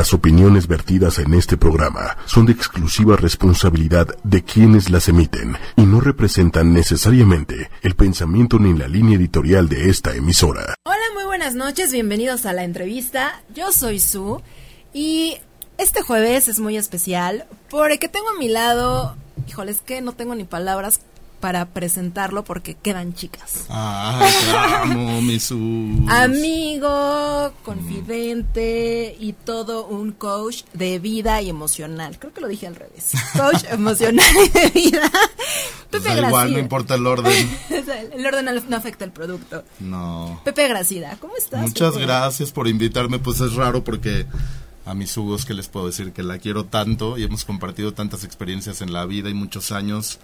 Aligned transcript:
Las 0.00 0.14
opiniones 0.14 0.66
vertidas 0.66 1.18
en 1.18 1.34
este 1.34 1.58
programa 1.58 2.16
son 2.24 2.46
de 2.46 2.52
exclusiva 2.52 3.16
responsabilidad 3.16 4.06
de 4.24 4.42
quienes 4.42 4.88
las 4.88 5.10
emiten 5.10 5.58
y 5.76 5.82
no 5.82 6.00
representan 6.00 6.72
necesariamente 6.72 7.68
el 7.82 7.94
pensamiento 7.96 8.58
ni 8.58 8.72
la 8.72 8.88
línea 8.88 9.18
editorial 9.18 9.68
de 9.68 9.90
esta 9.90 10.14
emisora. 10.14 10.74
Hola, 10.84 11.04
muy 11.12 11.24
buenas 11.24 11.54
noches, 11.54 11.92
bienvenidos 11.92 12.46
a 12.46 12.54
la 12.54 12.64
entrevista. 12.64 13.42
Yo 13.54 13.72
soy 13.72 14.00
Su 14.00 14.40
y 14.94 15.36
este 15.76 16.00
jueves 16.00 16.48
es 16.48 16.60
muy 16.60 16.78
especial 16.78 17.44
porque 17.68 18.08
tengo 18.08 18.30
a 18.30 18.38
mi 18.38 18.48
lado, 18.48 19.16
híjole, 19.48 19.70
es 19.70 19.82
que 19.82 20.00
no 20.00 20.12
tengo 20.12 20.34
ni 20.34 20.44
palabras 20.44 21.00
para 21.40 21.70
presentarlo 21.70 22.44
porque 22.44 22.74
quedan 22.74 23.14
chicas. 23.14 23.64
Ah, 23.70 24.82
amo. 24.82 25.20
Amigo, 26.08 27.52
confidente 27.64 29.16
y 29.18 29.32
todo 29.32 29.86
un 29.86 30.12
coach 30.12 30.64
de 30.74 30.98
vida 30.98 31.40
y 31.40 31.48
emocional. 31.48 32.18
Creo 32.18 32.32
que 32.32 32.40
lo 32.40 32.48
dije 32.48 32.66
al 32.66 32.76
revés. 32.76 33.12
Coach 33.36 33.64
emocional 33.70 34.26
y 34.44 34.48
de 34.48 34.68
vida. 34.70 35.10
Pepe 35.90 36.14
da 36.14 36.28
igual, 36.28 36.52
no 36.52 36.58
importa 36.58 36.94
el 36.94 37.06
orden. 37.06 37.32
el 38.12 38.26
orden 38.26 38.48
no 38.68 38.76
afecta 38.76 39.04
el 39.04 39.10
producto. 39.10 39.64
No. 39.80 40.40
Pepe 40.44 40.68
Gracida, 40.68 41.16
¿cómo 41.20 41.36
estás? 41.36 41.62
Muchas 41.62 41.96
gracias 41.96 42.52
por 42.52 42.68
invitarme. 42.68 43.18
Pues 43.18 43.40
es 43.40 43.54
raro 43.54 43.82
porque 43.82 44.26
a 44.84 44.94
mis 44.94 45.16
hugos 45.16 45.44
que 45.44 45.54
les 45.54 45.68
puedo 45.68 45.86
decir 45.86 46.12
que 46.12 46.22
la 46.22 46.38
quiero 46.38 46.64
tanto 46.64 47.18
y 47.18 47.24
hemos 47.24 47.44
compartido 47.44 47.92
tantas 47.92 48.24
experiencias 48.24 48.82
en 48.82 48.92
la 48.92 49.04
vida 49.06 49.30
y 49.30 49.34
muchos 49.34 49.72
años 49.72 50.18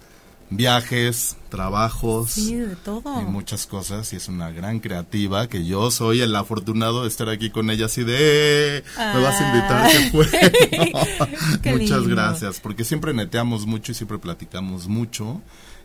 viajes, 0.49 1.35
trabajos 1.49 2.31
sí, 2.31 2.55
de 2.55 2.75
todo. 2.75 3.21
y 3.21 3.25
muchas 3.25 3.67
cosas. 3.67 4.11
Y 4.13 4.15
es 4.15 4.27
una 4.27 4.51
gran 4.51 4.79
creativa 4.79 5.47
que 5.47 5.65
yo 5.65 5.91
soy 5.91 6.21
el 6.21 6.35
afortunado 6.35 7.03
de 7.03 7.09
estar 7.09 7.29
aquí 7.29 7.49
con 7.49 7.69
ella. 7.69 7.85
Así 7.85 8.03
de 8.03 8.83
me 8.97 9.21
vas 9.21 9.41
a 9.41 9.47
invitar 9.47 9.91
que 9.91 10.09
fue 10.11 11.71
muchas 11.77 12.07
gracias 12.07 12.59
porque 12.59 12.83
siempre 12.83 13.13
neteamos 13.13 13.65
mucho 13.65 13.91
y 13.91 13.95
siempre 13.95 14.17
platicamos 14.17 14.87
mucho. 14.87 15.41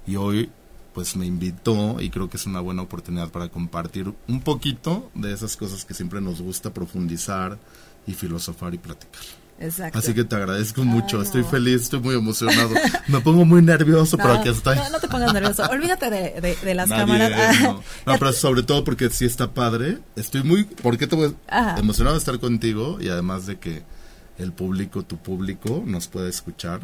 Y 0.07 0.17
hoy 0.17 0.51
pues 0.95 1.17
me 1.17 1.27
invitó 1.27 2.01
y 2.01 2.11
creo 2.11 2.29
que 2.29 2.37
es 2.37 2.47
una 2.47 2.61
buena 2.61 2.83
oportunidad 2.83 3.31
para 3.31 3.49
compartir 3.49 4.13
un 4.29 4.41
poquito 4.41 5.11
de 5.15 5.33
esas 5.33 5.57
cosas 5.57 5.85
que 5.85 5.95
siempre 5.95 6.21
nos 6.21 6.43
gusta 6.43 6.75
profundizar 6.75 7.59
y 8.07 8.13
filosofar 8.13 8.75
y 8.75 8.79
platicar. 8.79 9.23
Exacto. 9.63 9.97
Así 9.97 10.13
que 10.13 10.25
te 10.25 10.35
agradezco 10.35 10.83
mucho, 10.83 11.23
estoy 11.23 11.45
feliz, 11.45 11.83
estoy 11.83 12.01
muy 12.01 12.17
emocionado. 12.17 12.71
Me 13.07 13.21
pongo 13.21 13.45
muy 13.45 13.63
nervioso, 13.63 14.17
pero 14.17 14.33
aquí 14.33 14.49
estoy. 14.49 14.77
No, 14.77 14.91
no 14.91 14.99
te 14.99 15.07
pongas 15.07 15.33
nervioso, 15.33 15.63
olvídate 15.71 16.11
de, 16.11 16.57
de, 16.63 16.75
las 16.75 16.89
cámaras. 16.89 17.63
no. 17.63 17.81
pero 18.19 18.33
sobre 18.33 18.65
todo 18.65 18.83
porque 18.83 19.09
sí 19.11 19.25
está 19.25 19.55
padre. 19.55 19.99
Estoy 20.17 20.43
muy, 20.43 20.65
porque 20.65 21.07
te 21.07 21.15
voy 21.15 21.37
emocionado 21.79 22.17
de 22.17 22.19
estar 22.19 22.41
contigo 22.41 22.99
y 23.01 23.09
además 23.09 23.47
de 23.47 23.59
que 23.59 23.85
el 24.39 24.53
público, 24.53 25.05
tu 25.05 25.19
público, 25.19 25.83
nos 25.87 26.09
pueda 26.09 26.29
escuchar 26.29 26.81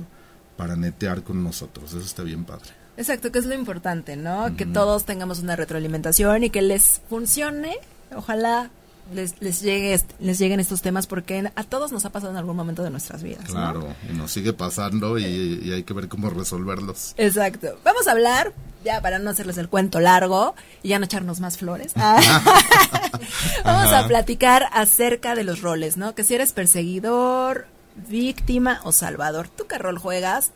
para 0.57 0.77
netear 0.77 1.23
con 1.25 1.43
nosotros. 1.43 1.93
Eso 1.93 2.05
está 2.05 2.23
bien 2.23 2.45
padre. 2.45 2.71
Exacto, 2.97 3.33
que 3.33 3.41
es 3.41 3.47
lo 3.47 3.55
importante, 3.55 4.17
¿no? 4.17 4.57
Que 4.57 4.67
todos 4.67 5.05
tengamos 5.05 5.41
una 5.41 5.57
retroalimentación 5.57 6.45
y 6.45 6.51
que 6.51 6.63
les 6.63 7.01
funcione. 7.09 7.77
Ojalá 8.15 8.71
les, 9.13 9.41
les, 9.41 9.61
llegue, 9.61 9.99
les 10.21 10.39
lleguen 10.39 10.61
estos 10.61 10.83
temas 10.83 11.07
porque 11.07 11.51
a 11.55 11.65
todos 11.65 11.93
nos 11.93 12.05
ha 12.05 12.11
pasado 12.11 12.33
en 12.33 12.39
algún 12.39 12.57
momento 12.57 12.83
de 12.83 12.91
nuestras 12.91 13.23
vidas. 13.23 13.45
Claro, 13.45 13.95
y 14.09 14.13
nos 14.15 14.33
sigue 14.33 14.53
pasando 14.53 15.19
y, 15.19 15.73
hay 15.73 15.83
que 15.83 15.95
ver 15.95 16.09
cómo 16.09 16.31
resolverlos. 16.31 17.15
Exacto. 17.17 17.79
Vamos 17.85 18.07
a 18.09 18.13
hablar, 18.13 18.53
ya 18.85 19.01
para 19.01 19.19
no 19.19 19.31
hacerles 19.31 19.59
el 19.59 19.69
cuento 19.69 20.01
largo 20.01 20.55
y 20.83 20.89
ya 20.89 20.99
no 20.99 21.07
echarnos 21.07 21.41
más 21.41 21.59
flores. 21.59 21.93
Ah. 21.97 22.21
Vamos 23.65 23.93
a 23.93 24.07
platicar 24.07 24.67
acerca 24.73 25.35
de 25.35 25.45
los 25.45 25.63
roles, 25.63 25.97
¿no? 25.97 26.15
Que 26.15 26.25
si 26.25 26.35
eres 26.35 26.53
perseguidor, 26.53 27.67
víctima 28.09 28.81
o 28.85 28.93
salvador, 28.93 29.49
¿tú 29.49 29.67
qué 29.67 29.79
rol 29.79 29.99
juegas? 29.99 30.53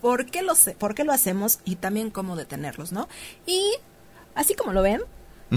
¿Por 0.00 0.26
qué 0.26 0.42
lo, 0.42 0.54
por 0.78 0.94
qué 0.94 1.04
lo 1.04 1.12
hacemos? 1.12 1.58
Y 1.64 1.76
también 1.76 2.10
cómo 2.10 2.36
detenerlos, 2.36 2.92
¿no? 2.92 3.08
Y 3.46 3.72
así 4.34 4.54
como 4.54 4.72
lo 4.72 4.82
ven, 4.82 5.02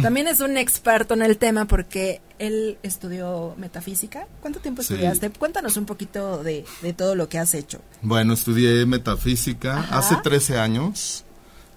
también 0.01 0.27
es 0.27 0.39
un 0.39 0.57
experto 0.57 1.13
en 1.13 1.21
el 1.21 1.37
tema 1.37 1.65
porque 1.65 2.21
él 2.39 2.77
estudió 2.83 3.55
metafísica. 3.57 4.27
¿Cuánto 4.41 4.59
tiempo 4.59 4.81
estudiaste? 4.81 5.29
Cuéntanos 5.29 5.77
un 5.77 5.85
poquito 5.85 6.43
de, 6.43 6.65
todo 6.97 7.15
lo 7.15 7.29
que 7.29 7.39
has 7.39 7.53
hecho. 7.53 7.81
Bueno, 8.01 8.33
estudié 8.33 8.85
metafísica 8.85 9.81
hace 9.91 10.15
13 10.15 10.59
años. 10.59 11.25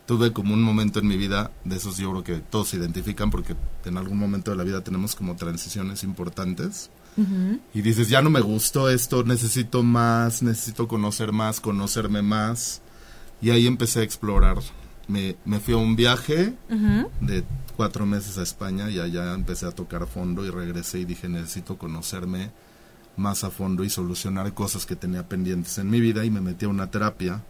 Tuve 0.07 0.33
como 0.33 0.55
un 0.55 0.63
momento 0.63 1.01
en 1.01 1.09
mi 1.09 1.17
vida, 1.17 1.51
de 1.65 1.77
esos 1.77 1.99
yo 1.99 2.11
creo 2.13 2.23
que 2.23 2.35
todos 2.37 2.69
se 2.69 2.77
identifican 2.77 3.29
porque 3.29 3.57
en 3.85 3.97
algún 3.99 4.19
momento 4.19 4.53
de 4.53 4.57
la 4.57 4.63
vida 4.63 4.83
tenemos 4.83 5.17
como 5.17 5.35
transiciones 5.37 6.05
importantes. 6.05 6.91
Y 7.73 7.81
dices, 7.81 8.11
ya 8.11 8.21
no 8.21 8.29
me 8.29 8.43
gustó 8.43 8.91
esto, 8.91 9.25
necesito 9.25 9.83
más, 9.83 10.43
necesito 10.43 10.87
conocer 10.87 11.33
más, 11.33 11.61
conocerme 11.61 12.21
más. 12.21 12.83
Y 13.41 13.51
ahí 13.51 13.67
empecé 13.67 14.01
a 14.01 14.03
explorar. 14.03 14.59
Me, 15.09 15.37
me 15.45 15.61
fui 15.61 15.75
a 15.75 15.77
un 15.77 15.95
viaje 15.95 16.55
de 17.21 17.45
cuatro 17.77 18.07
meses 18.07 18.39
a 18.39 18.43
España 18.43 18.91
y 18.91 18.99
allá 18.99 19.35
empecé 19.35 19.67
a 19.67 19.71
tocar 19.71 20.07
fondo 20.07 20.45
y 20.45 20.51
regresé 20.51 21.01
y 21.01 21.05
dije 21.05 21.29
necesito 21.29 21.79
conocerme 21.79 22.51
más 23.17 23.45
a 23.45 23.51
fondo 23.51 23.85
y 23.85 23.91
solucionar 23.91 24.53
cosas 24.53 24.85
que 24.85 24.97
tenía 24.97 25.29
pendientes 25.29 25.79
en 25.79 25.91
mi 25.91 26.01
vida 26.01 26.25
y 26.25 26.31
me 26.31 26.41
metí 26.41 26.65
a 26.65 26.69
una 26.69 26.91
terapia 26.91 27.43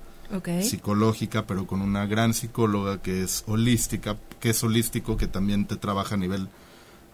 psicológica 0.62 1.46
pero 1.46 1.66
con 1.66 1.80
una 1.82 2.06
gran 2.06 2.34
psicóloga 2.34 3.00
que 3.00 3.22
es 3.22 3.44
holística, 3.46 4.16
que 4.40 4.50
es 4.50 4.62
holístico, 4.62 5.16
que 5.16 5.28
también 5.28 5.66
te 5.66 5.76
trabaja 5.76 6.16
a 6.16 6.18
nivel 6.18 6.48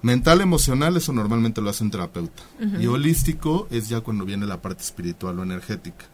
mental, 0.02 0.40
emocional, 0.40 0.96
eso 0.96 1.12
normalmente 1.12 1.60
lo 1.60 1.70
hace 1.70 1.84
un 1.84 1.90
terapeuta. 1.90 2.42
Y 2.80 2.86
holístico 2.86 3.68
es 3.70 3.88
ya 3.88 4.00
cuando 4.00 4.24
viene 4.24 4.46
la 4.46 4.60
parte 4.60 4.82
espiritual 4.82 5.38
o 5.38 5.42
energética. 5.42 6.06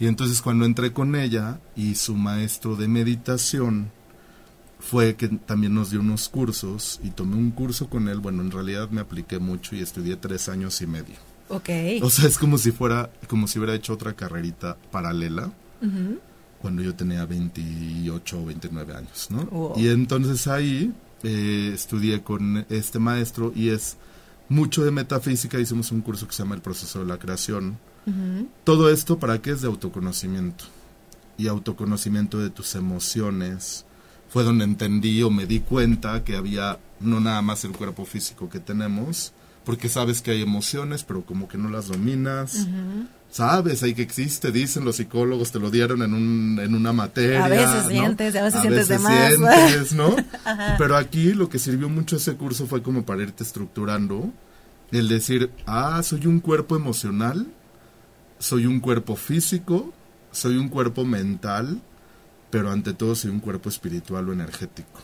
Y 0.00 0.06
entonces 0.06 0.42
cuando 0.42 0.64
entré 0.64 0.92
con 0.92 1.16
ella 1.16 1.60
y 1.74 1.94
su 1.96 2.14
maestro 2.14 2.76
de 2.76 2.88
meditación, 2.88 3.90
fue 4.78 5.16
que 5.16 5.28
también 5.28 5.74
nos 5.74 5.90
dio 5.90 6.00
unos 6.00 6.28
cursos 6.28 7.00
y 7.02 7.10
tomé 7.10 7.36
un 7.36 7.50
curso 7.50 7.88
con 7.88 8.08
él. 8.08 8.20
Bueno, 8.20 8.42
en 8.42 8.50
realidad 8.50 8.90
me 8.90 9.00
apliqué 9.00 9.38
mucho 9.38 9.74
y 9.74 9.80
estudié 9.80 10.16
tres 10.16 10.48
años 10.48 10.80
y 10.80 10.86
medio. 10.86 11.16
Ok. 11.48 11.68
O 12.02 12.10
sea, 12.10 12.28
es 12.28 12.38
como 12.38 12.58
si 12.58 12.72
fuera, 12.72 13.10
como 13.26 13.48
si 13.48 13.58
hubiera 13.58 13.74
hecho 13.74 13.92
otra 13.92 14.14
carrerita 14.14 14.76
paralela 14.90 15.50
cuando 16.60 16.82
yo 16.82 16.94
tenía 16.94 17.24
28 17.24 18.40
o 18.40 18.44
29 18.44 18.94
años, 18.94 19.28
¿no? 19.30 19.72
Y 19.76 19.88
entonces 19.88 20.46
ahí 20.48 20.92
eh, 21.22 21.70
estudié 21.74 22.22
con 22.22 22.66
este 22.68 22.98
maestro 22.98 23.52
y 23.54 23.70
es 23.70 23.96
mucho 24.48 24.84
de 24.84 24.90
metafísica. 24.90 25.58
Hicimos 25.58 25.92
un 25.92 26.00
curso 26.00 26.26
que 26.26 26.34
se 26.34 26.42
llama 26.42 26.54
El 26.54 26.62
proceso 26.62 27.00
de 27.00 27.06
la 27.06 27.18
creación. 27.18 27.78
Todo 28.64 28.90
esto 28.90 29.18
para 29.18 29.40
qué 29.40 29.50
es 29.50 29.62
de 29.62 29.68
autoconocimiento 29.68 30.64
y 31.36 31.46
autoconocimiento 31.46 32.38
de 32.38 32.50
tus 32.50 32.74
emociones, 32.74 33.86
fue 34.28 34.44
donde 34.44 34.64
entendí 34.64 35.22
o 35.22 35.30
me 35.30 35.46
di 35.46 35.60
cuenta 35.60 36.24
que 36.24 36.36
había 36.36 36.78
no 37.00 37.20
nada 37.20 37.40
más 37.42 37.64
el 37.64 37.72
cuerpo 37.72 38.04
físico 38.04 38.50
que 38.50 38.58
tenemos, 38.58 39.32
porque 39.64 39.88
sabes 39.88 40.20
que 40.20 40.32
hay 40.32 40.42
emociones, 40.42 41.04
pero 41.04 41.24
como 41.24 41.46
que 41.48 41.58
no 41.58 41.68
las 41.70 41.88
dominas. 41.88 42.66
Sabes, 43.30 43.82
ahí 43.82 43.94
que 43.94 44.02
existe, 44.02 44.50
dicen 44.50 44.84
los 44.84 44.96
psicólogos, 44.96 45.52
te 45.52 45.58
lo 45.58 45.70
dieron 45.70 46.02
en, 46.02 46.14
un, 46.14 46.58
en 46.58 46.74
una 46.74 46.94
materia. 46.94 47.44
A 47.44 47.48
veces 47.48 47.86
sientes, 47.86 48.34
a 48.34 48.42
veces 48.42 48.62
sientes 48.62 48.88
de 48.88 48.98
más. 48.98 49.34
Sientes, 49.34 49.92
¿no? 49.92 50.16
Pero 50.78 50.96
aquí 50.96 51.34
lo 51.34 51.50
que 51.50 51.58
sirvió 51.58 51.88
mucho 51.88 52.16
ese 52.16 52.34
curso 52.34 52.66
fue 52.66 52.82
como 52.82 53.04
para 53.04 53.22
irte 53.22 53.44
estructurando, 53.44 54.32
el 54.90 55.08
decir, 55.08 55.50
ah, 55.66 56.02
soy 56.02 56.26
un 56.26 56.40
cuerpo 56.40 56.74
emocional, 56.74 57.46
soy 58.38 58.66
un 58.66 58.80
cuerpo 58.80 59.16
físico, 59.16 59.92
soy 60.30 60.56
un 60.56 60.68
cuerpo 60.68 61.04
mental, 61.04 61.80
pero 62.50 62.70
ante 62.70 62.94
todo 62.94 63.14
soy 63.14 63.30
un 63.30 63.40
cuerpo 63.40 63.68
espiritual 63.68 64.28
o 64.28 64.32
energético. 64.32 65.00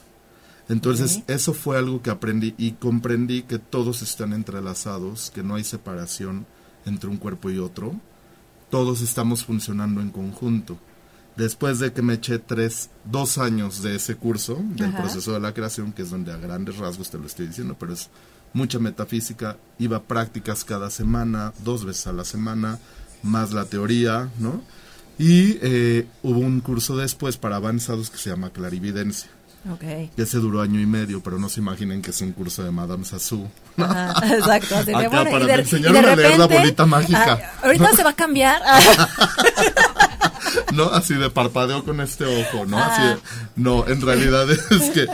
Entonces, 0.68 1.22
eso 1.26 1.52
fue 1.52 1.76
algo 1.76 2.00
que 2.00 2.10
aprendí 2.10 2.54
y 2.56 2.72
comprendí 2.72 3.42
que 3.42 3.58
todos 3.58 4.00
están 4.00 4.32
entrelazados, 4.32 5.30
que 5.30 5.42
no 5.42 5.56
hay 5.56 5.64
separación 5.64 6.46
entre 6.86 7.10
un 7.10 7.18
cuerpo 7.18 7.50
y 7.50 7.58
otro. 7.58 7.94
Todos 8.70 9.02
estamos 9.02 9.44
funcionando 9.44 10.00
en 10.00 10.10
conjunto. 10.10 10.78
Después 11.36 11.80
de 11.80 11.92
que 11.92 12.00
me 12.00 12.14
eché 12.14 12.38
tres, 12.38 12.90
dos 13.04 13.38
años 13.38 13.82
de 13.82 13.96
ese 13.96 14.14
curso, 14.14 14.58
del 14.76 14.94
proceso 14.94 15.32
de 15.32 15.40
la 15.40 15.52
creación, 15.52 15.92
que 15.92 16.02
es 16.02 16.10
donde 16.10 16.32
a 16.32 16.36
grandes 16.36 16.78
rasgos 16.78 17.10
te 17.10 17.18
lo 17.18 17.26
estoy 17.26 17.48
diciendo, 17.48 17.76
pero 17.78 17.92
es 17.92 18.08
mucha 18.52 18.78
metafísica, 18.78 19.58
iba 19.78 19.98
a 19.98 20.02
prácticas 20.02 20.64
cada 20.64 20.88
semana, 20.90 21.52
dos 21.64 21.84
veces 21.84 22.06
a 22.06 22.12
la 22.12 22.24
semana, 22.24 22.78
más 23.24 23.52
la 23.52 23.64
teoría, 23.64 24.28
¿no? 24.38 24.62
Y 25.18 25.58
eh, 25.62 26.06
hubo 26.22 26.40
un 26.40 26.60
curso 26.60 26.96
después 26.96 27.36
para 27.36 27.56
avanzados 27.56 28.10
que 28.10 28.18
se 28.18 28.30
llama 28.30 28.50
Clarividencia. 28.50 29.30
Okay. 29.72 30.10
Ese 30.18 30.38
duró 30.38 30.60
año 30.60 30.78
y 30.78 30.84
medio, 30.84 31.22
pero 31.22 31.38
no 31.38 31.48
se 31.48 31.60
imaginen 31.60 32.02
que 32.02 32.10
es 32.10 32.20
un 32.20 32.32
curso 32.32 32.62
de 32.62 32.70
Madame 32.70 33.04
Sassou. 33.04 33.48
exacto. 33.78 34.76
Acá, 34.76 35.10
para 35.10 35.46
de, 35.46 35.52
a 35.54 36.16
leer 36.16 36.38
la 36.38 36.46
bolita 36.46 36.84
mágica. 36.84 37.40
Ah, 37.40 37.66
ahorita 37.66 37.92
se 37.96 38.04
va 38.04 38.10
a 38.10 38.14
cambiar. 38.14 38.60
no, 40.74 40.84
así 40.90 41.14
de 41.14 41.30
parpadeo 41.30 41.84
con 41.84 42.00
este 42.00 42.24
ojo, 42.24 42.66
¿no? 42.66 42.78
Así 42.78 43.20
no, 43.56 43.86
en 43.88 44.00
realidad 44.00 44.50
es 44.50 44.90
que 44.90 45.06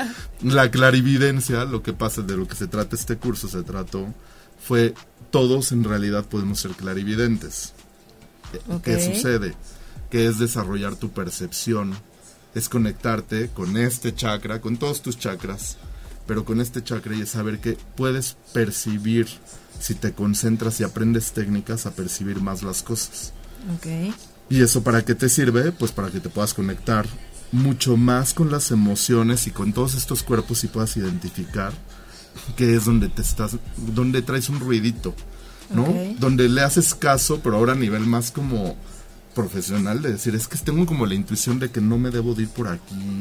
la 0.43 0.71
clarividencia, 0.71 1.65
lo 1.65 1.83
que 1.83 1.93
pasa 1.93 2.23
de 2.23 2.37
lo 2.37 2.49
que 2.49 2.57
se 2.57 2.67
trata 2.67 2.97
este 2.97 3.17
curso, 3.17 3.49
se 3.49 3.63
trató 3.63 4.13
fue 4.61 4.95
todos 5.31 5.73
en 5.73 5.85
realidad 5.85 6.25
podemos 6.25 6.61
ser 6.61 6.73
clarividentes. 6.73 7.73
¿Qué 8.83 8.97
Ok. 8.97 9.01
sucede? 9.15 9.55
Que 10.11 10.27
es 10.27 10.39
desarrollar 10.39 10.97
tu 10.97 11.11
percepción, 11.11 11.95
es 12.55 12.69
conectarte 12.69 13.49
con 13.49 13.77
este 13.77 14.15
chakra, 14.15 14.61
con 14.61 14.77
todos 14.77 15.03
tus 15.03 15.19
chakras, 15.19 15.77
pero 16.27 16.45
con 16.45 16.61
este 16.61 16.83
chakra 16.83 17.15
y 17.15 17.23
es 17.23 17.31
saber 17.31 17.61
que 17.61 17.77
puedes 17.97 18.37
percibir, 18.53 19.29
si 19.79 19.95
te 19.95 20.13
concentras 20.13 20.81
y 20.81 20.85
aprendes 20.85 21.33
técnicas, 21.33 21.87
a 21.87 21.93
percibir 21.93 22.41
más 22.41 22.63
las 22.63 22.83
cosas. 22.83 23.33
Ok. 23.77 24.15
¿Y 24.49 24.63
eso 24.63 24.83
para 24.83 25.05
qué 25.05 25.15
te 25.15 25.29
sirve? 25.29 25.71
Pues 25.73 25.93
para 25.93 26.11
que 26.11 26.19
te 26.21 26.29
puedas 26.29 26.55
conectar 26.55 27.07
mucho 27.53 27.97
más 27.97 28.35
con 28.35 28.51
las 28.51 28.71
emociones 28.73 29.47
y 29.47 29.51
con 29.53 29.73
todos 29.73 29.95
estos 29.95 30.23
cuerpos 30.23 30.63
y 30.65 30.69
puedas 30.69 30.97
identificar 30.97 31.73
que 32.57 32.77
es 32.77 32.85
donde 32.85 33.09
te 33.09 33.23
estás, 33.23 33.57
donde 33.77 34.23
traes 34.23 34.49
un 34.49 34.61
ruidito, 34.61 35.15
¿no? 35.71 35.83
Ok. 35.85 36.19
Donde 36.19 36.49
le 36.49 36.61
haces 36.63 36.95
caso, 36.95 37.41
pero 37.43 37.57
ahora 37.57 37.73
a 37.73 37.77
nivel 37.77 38.07
más 38.07 38.31
como 38.31 38.77
profesional, 39.35 40.03
de 40.03 40.13
decir, 40.13 40.35
es 40.35 40.49
que 40.49 40.59
tengo 40.59 40.85
como 40.87 41.07
la 41.07 41.15
intuición 41.15 41.59
de 41.59 41.71
que 41.71 41.81
no 41.81 41.99
me 41.99 42.11
debo 42.11 42.35
de 42.35 42.43
ir 42.43 42.49
por 42.49 42.69
aquí, 42.69 43.21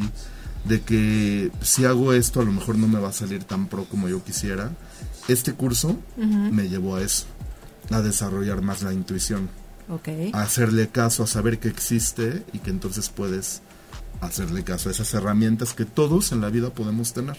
de 0.65 0.81
que 0.81 1.51
si 1.61 1.85
hago 1.85 2.13
esto 2.13 2.41
a 2.41 2.43
lo 2.43 2.51
mejor 2.51 2.77
no 2.77 2.87
me 2.87 2.99
va 2.99 3.09
a 3.09 3.13
salir 3.13 3.43
tan 3.43 3.67
pro 3.67 3.85
como 3.85 4.09
yo 4.09 4.23
quisiera. 4.23 4.71
Este 5.27 5.53
curso 5.53 5.99
me 6.17 6.67
llevó 6.69 6.95
a 6.95 7.01
eso, 7.03 7.25
a 7.91 8.01
desarrollar 8.01 8.61
más 8.61 8.81
la 8.81 8.91
intuición 8.93 9.49
Ok. 9.87 10.09
a 10.33 10.41
hacerle 10.41 10.89
caso, 10.89 11.23
a 11.23 11.27
saber 11.27 11.59
que 11.59 11.67
existe 11.67 12.43
y 12.53 12.59
que 12.59 12.71
entonces 12.71 13.09
puedes 13.09 13.61
hacerle 14.21 14.63
caso 14.63 14.89
a 14.89 14.91
esas 14.91 15.13
herramientas 15.13 15.73
que 15.73 15.85
todos 15.85 16.31
en 16.31 16.41
la 16.41 16.49
vida 16.49 16.71
podemos 16.71 17.13
tener. 17.13 17.37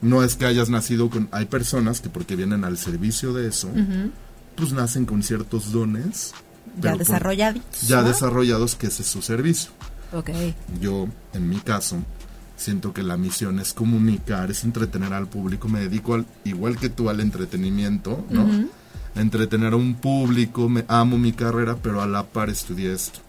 No 0.00 0.22
es 0.22 0.36
que 0.36 0.46
hayas 0.46 0.68
nacido 0.70 1.10
con... 1.10 1.28
Hay 1.32 1.46
personas 1.46 2.00
que 2.00 2.08
porque 2.10 2.36
vienen 2.36 2.64
al 2.64 2.78
servicio 2.78 3.32
de 3.32 3.48
eso, 3.48 3.68
pues 4.56 4.72
nacen 4.72 5.04
con 5.06 5.22
ciertos 5.22 5.72
dones. 5.72 6.32
Ya 6.76 6.80
pero 6.82 6.96
por- 6.96 7.06
desarrollado. 7.06 7.60
Ya 7.86 8.02
desarrollados 8.02 8.74
que 8.74 8.88
ese 8.88 9.02
es 9.02 9.08
su 9.08 9.22
servicio. 9.22 9.70
Ok. 10.12 10.30
Yo, 10.80 11.08
en 11.32 11.48
mi 11.48 11.56
caso, 11.58 11.98
siento 12.56 12.92
que 12.92 13.02
la 13.02 13.16
misión 13.16 13.58
es 13.60 13.72
comunicar, 13.72 14.50
es 14.50 14.64
entretener 14.64 15.12
al 15.12 15.26
público. 15.28 15.68
Me 15.68 15.80
dedico 15.80 16.14
al, 16.14 16.26
igual 16.44 16.78
que 16.78 16.88
tú 16.88 17.08
al 17.10 17.20
entretenimiento, 17.20 18.24
¿no? 18.30 18.46
Entretener 19.14 19.72
a 19.72 19.76
un 19.76 19.94
público, 19.94 20.68
me 20.68 20.84
amo 20.88 21.16
mi 21.18 21.32
carrera, 21.32 21.76
pero 21.82 22.02
a 22.02 22.06
la 22.06 22.24
par 22.24 22.50
estudié 22.50 22.92
esto. 22.92 23.20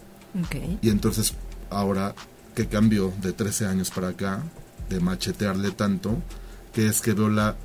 Ok. 0.44 0.56
Y 0.82 0.90
entonces, 0.90 1.34
ahora 1.70 2.14
que 2.56 2.68
cambió 2.68 3.14
de 3.22 3.32
13 3.34 3.68
años 3.68 3.90
para 3.92 4.10
acá, 4.10 4.42
de 4.90 5.00
machetearle 5.00 5.72
tanto, 5.72 6.18
que 6.74 6.88
es 6.88 7.02
que 7.02 7.14
veo 7.14 7.30
la, 7.30 7.56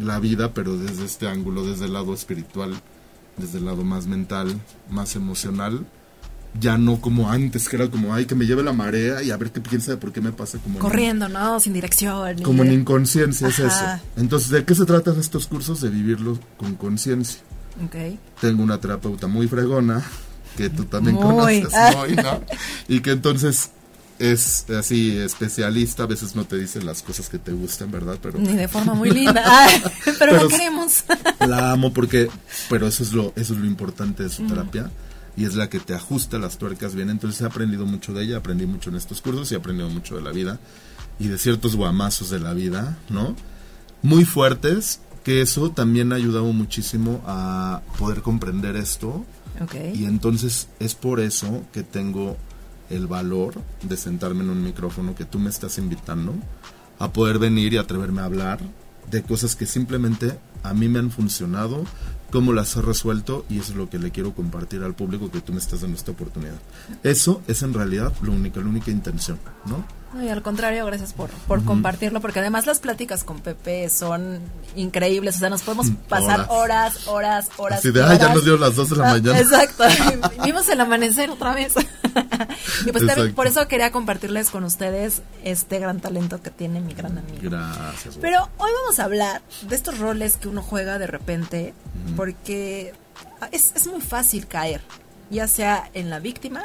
la 0.00 0.18
vida, 0.18 0.52
pero 0.52 0.76
desde 0.76 1.04
este 1.04 1.28
ángulo, 1.28 1.64
desde 1.66 1.86
el 1.86 1.94
lado 1.94 2.12
espiritual, 2.12 2.74
desde 3.36 3.58
el 3.58 3.64
lado 3.64 3.84
más 3.84 4.06
mental, 4.06 4.54
más 4.90 5.16
emocional, 5.16 5.86
ya 6.60 6.76
no 6.76 7.00
como 7.00 7.30
antes, 7.30 7.68
que 7.68 7.76
era 7.76 7.88
como, 7.90 8.12
ay, 8.14 8.26
que 8.26 8.34
me 8.34 8.44
lleve 8.44 8.62
la 8.62 8.74
marea 8.74 9.22
y 9.22 9.30
a 9.30 9.36
ver 9.38 9.50
qué 9.52 9.60
piensa 9.62 9.92
de 9.92 9.96
por 9.96 10.12
qué 10.12 10.20
me 10.20 10.32
pasa 10.32 10.58
como... 10.58 10.74
en- 10.76 10.80
Corriendo, 10.82 11.28
¿no? 11.28 11.58
Sin 11.60 11.72
dirección. 11.72 12.42
como 12.42 12.62
en 12.62 12.72
inconsciencia 12.72 13.48
es 13.48 13.58
eso. 13.58 13.84
Entonces, 14.16 14.50
¿de 14.50 14.64
qué 14.64 14.74
se 14.74 14.84
tratan 14.84 15.18
estos 15.18 15.46
cursos? 15.46 15.80
De 15.80 15.88
vivirlo 15.88 16.38
con 16.58 16.74
conciencia. 16.74 17.40
Ok. 17.84 18.18
Tengo 18.40 18.62
una 18.62 18.78
terapeuta 18.78 19.26
muy 19.28 19.48
fregona, 19.48 20.02
que 20.56 20.68
tú 20.68 20.84
también 20.84 21.16
Muy. 21.16 21.22
conoces, 21.62 21.72
muy, 21.96 22.16
¿no? 22.16 22.42
Y 22.86 23.00
que 23.00 23.12
entonces 23.12 23.70
es 24.18 24.66
así 24.70 25.16
especialista, 25.16 26.04
a 26.04 26.06
veces 26.06 26.34
no 26.36 26.44
te 26.44 26.56
dice 26.58 26.82
las 26.82 27.02
cosas 27.02 27.28
que 27.28 27.38
te 27.38 27.52
gustan, 27.52 27.90
¿verdad? 27.90 28.18
Pero 28.22 28.38
Ni 28.38 28.54
de 28.56 28.68
forma 28.68 28.94
muy 28.94 29.10
linda. 29.18 29.42
Ay, 29.46 29.82
pero, 30.04 30.16
Pero- 30.18 30.42
la 30.44 30.48
queremos. 30.48 31.04
la 31.40 31.72
amo 31.72 31.92
porque, 31.92 32.30
pero 32.68 32.86
eso 32.86 33.02
es 33.02 33.12
lo, 33.12 33.32
eso 33.36 33.54
es 33.54 33.58
lo 33.60 33.66
importante 33.66 34.22
de 34.22 34.30
su 34.30 34.46
terapia 34.46 34.90
y 35.36 35.44
es 35.44 35.54
la 35.54 35.68
que 35.70 35.80
te 35.80 35.94
ajusta 35.94 36.38
las 36.38 36.58
tuercas 36.58 36.94
bien. 36.94 37.10
Entonces 37.10 37.40
he 37.40 37.44
aprendido 37.46 37.86
mucho 37.86 38.12
de 38.12 38.24
ella, 38.24 38.36
aprendí 38.38 38.66
mucho 38.66 38.90
en 38.90 38.96
estos 38.96 39.20
cursos 39.20 39.50
y 39.50 39.54
he 39.54 39.58
aprendido 39.58 39.88
mucho 39.88 40.14
de 40.16 40.22
la 40.22 40.30
vida 40.30 40.58
y 41.18 41.28
de 41.28 41.38
ciertos 41.38 41.76
guamazos 41.76 42.30
de 42.30 42.40
la 42.40 42.52
vida, 42.54 42.98
¿no? 43.08 43.34
Muy 44.02 44.24
fuertes, 44.24 45.00
que 45.24 45.40
eso 45.40 45.70
también 45.70 46.12
ha 46.12 46.16
ayudado 46.16 46.52
muchísimo 46.52 47.22
a 47.26 47.80
poder 47.98 48.22
comprender 48.22 48.74
esto 48.76 49.24
Ok. 49.60 49.74
y 49.94 50.04
entonces 50.06 50.66
es 50.80 50.94
por 50.96 51.20
eso 51.20 51.62
que 51.72 51.82
tengo 51.84 52.36
el 52.92 53.06
valor 53.06 53.54
de 53.82 53.96
sentarme 53.96 54.44
en 54.44 54.50
un 54.50 54.62
micrófono 54.62 55.14
que 55.14 55.24
tú 55.24 55.38
me 55.38 55.50
estás 55.50 55.78
invitando 55.78 56.34
a 56.98 57.12
poder 57.12 57.38
venir 57.38 57.72
y 57.72 57.78
atreverme 57.78 58.20
a 58.20 58.26
hablar 58.26 58.60
de 59.10 59.22
cosas 59.22 59.56
que 59.56 59.66
simplemente 59.66 60.38
a 60.62 60.74
mí 60.74 60.88
me 60.88 60.98
han 60.98 61.10
funcionado, 61.10 61.84
cómo 62.30 62.52
las 62.52 62.76
he 62.76 62.82
resuelto 62.82 63.44
y 63.48 63.58
eso 63.58 63.72
es 63.72 63.78
lo 63.78 63.90
que 63.90 63.98
le 63.98 64.10
quiero 64.10 64.34
compartir 64.34 64.82
al 64.82 64.94
público 64.94 65.30
que 65.30 65.40
tú 65.40 65.52
me 65.52 65.58
estás 65.58 65.80
dando 65.80 65.96
esta 65.96 66.12
oportunidad. 66.12 66.60
Eso 67.02 67.42
es 67.48 67.62
en 67.62 67.74
realidad 67.74 68.12
lo 68.22 68.32
único, 68.32 68.60
la 68.60 68.68
única 68.68 68.90
intención, 68.90 69.38
¿no? 69.66 69.84
No, 70.12 70.22
y 70.22 70.28
al 70.28 70.42
contrario, 70.42 70.84
gracias 70.86 71.12
por, 71.14 71.30
por 71.30 71.64
compartirlo, 71.64 72.20
porque 72.20 72.40
además 72.40 72.66
las 72.66 72.80
pláticas 72.80 73.24
con 73.24 73.40
Pepe 73.40 73.88
son 73.88 74.40
increíbles, 74.76 75.36
o 75.36 75.38
sea, 75.38 75.48
nos 75.50 75.62
podemos 75.62 75.86
pasar 76.08 76.46
horas, 76.50 77.06
horas, 77.08 77.48
horas. 77.56 77.78
Así 77.78 77.90
de, 77.92 78.00
y 78.00 78.02
"Ay, 78.02 78.18
ya 78.18 78.24
horas". 78.24 78.34
nos 78.34 78.44
dio 78.44 78.56
las 78.58 78.76
dos 78.76 78.90
de 78.90 78.96
la 78.96 79.08
Ah, 79.08 79.12
mañana. 79.14 79.38
Exacto, 79.38 79.84
vimos 80.44 80.68
el 80.68 80.80
amanecer 80.80 81.30
otra 81.30 81.54
vez. 81.54 81.72
y 82.86 82.92
pues 82.92 83.06
también 83.06 83.34
por 83.34 83.46
eso 83.46 83.66
quería 83.68 83.90
compartirles 83.90 84.50
con 84.50 84.64
ustedes 84.64 85.22
este 85.44 85.78
gran 85.78 86.00
talento 86.00 86.42
que 86.42 86.50
tiene 86.50 86.80
mi 86.80 86.92
gran 86.92 87.16
amigo. 87.16 87.38
Gracias. 87.42 88.18
Pero 88.20 88.50
hoy 88.58 88.70
vamos 88.82 88.98
a 88.98 89.04
hablar 89.04 89.40
de 89.62 89.74
estos 89.74 89.98
roles 89.98 90.36
que 90.36 90.48
uno 90.48 90.60
juega 90.62 90.98
de 90.98 91.06
repente, 91.06 91.72
porque 92.16 92.92
es, 93.50 93.72
es 93.74 93.86
muy 93.86 94.00
fácil 94.02 94.46
caer, 94.46 94.82
ya 95.30 95.48
sea 95.48 95.90
en 95.94 96.10
la 96.10 96.18
víctima, 96.18 96.62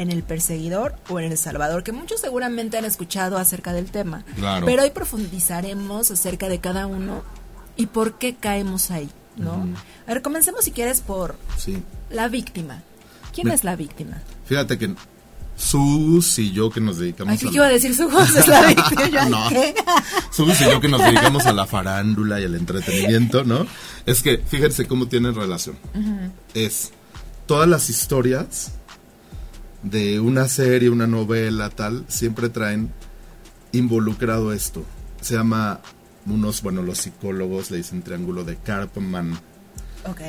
en 0.00 0.10
el 0.10 0.22
perseguidor 0.22 0.94
o 1.08 1.20
en 1.20 1.30
el 1.30 1.36
salvador, 1.38 1.82
que 1.84 1.92
muchos 1.92 2.20
seguramente 2.20 2.78
han 2.78 2.84
escuchado 2.84 3.36
acerca 3.38 3.72
del 3.72 3.90
tema. 3.90 4.24
Claro. 4.36 4.66
Pero 4.66 4.82
hoy 4.82 4.90
profundizaremos 4.90 6.10
acerca 6.10 6.48
de 6.48 6.58
cada 6.58 6.86
uno 6.86 7.22
y 7.76 7.86
por 7.86 8.18
qué 8.18 8.34
caemos 8.34 8.90
ahí, 8.90 9.10
¿no? 9.36 9.66
A 10.06 10.12
ver, 10.12 10.22
comencemos 10.22 10.64
si 10.64 10.70
quieres 10.72 11.00
por 11.00 11.36
Sí. 11.58 11.82
la 12.10 12.28
víctima. 12.28 12.82
¿Quién 13.34 13.48
Me- 13.48 13.54
es 13.54 13.62
la 13.64 13.76
víctima? 13.76 14.22
Fíjate 14.46 14.78
que 14.78 14.94
Sus 15.56 16.38
y 16.38 16.52
yo 16.52 16.70
que 16.70 16.80
nos 16.80 16.96
dedicamos 16.98 17.32
Ay, 17.32 17.38
¿qué 17.38 17.48
a 17.48 17.52
iba 17.52 17.66
a 17.66 17.68
decir 17.68 17.94
su? 17.94 18.08
Es 18.08 18.48
la 18.48 18.62
víctima. 18.68 19.50
Sus 20.30 20.58
y 20.60 20.64
yo 20.64 20.80
que 20.80 20.88
nos 20.88 21.02
dedicamos 21.02 21.44
a 21.44 21.52
la 21.52 21.66
farándula 21.66 22.40
y 22.40 22.44
al 22.44 22.54
entretenimiento, 22.54 23.44
¿no? 23.44 23.66
Es 24.06 24.22
que 24.22 24.38
fíjense 24.38 24.86
cómo 24.86 25.06
tienen 25.06 25.34
relación. 25.34 25.76
Es 26.54 26.92
todas 27.46 27.68
las 27.68 27.90
historias 27.90 28.72
de 29.82 30.20
una 30.20 30.48
serie, 30.48 30.90
una 30.90 31.06
novela, 31.06 31.70
tal, 31.70 32.04
siempre 32.08 32.48
traen 32.48 32.90
involucrado 33.72 34.52
esto. 34.52 34.84
Se 35.20 35.34
llama, 35.34 35.80
unos, 36.26 36.62
bueno, 36.62 36.82
los 36.82 36.98
psicólogos 36.98 37.70
le 37.70 37.78
dicen 37.78 38.02
triángulo 38.02 38.44
de 38.44 38.56
Karpman. 38.56 39.34
Ok. 40.06 40.20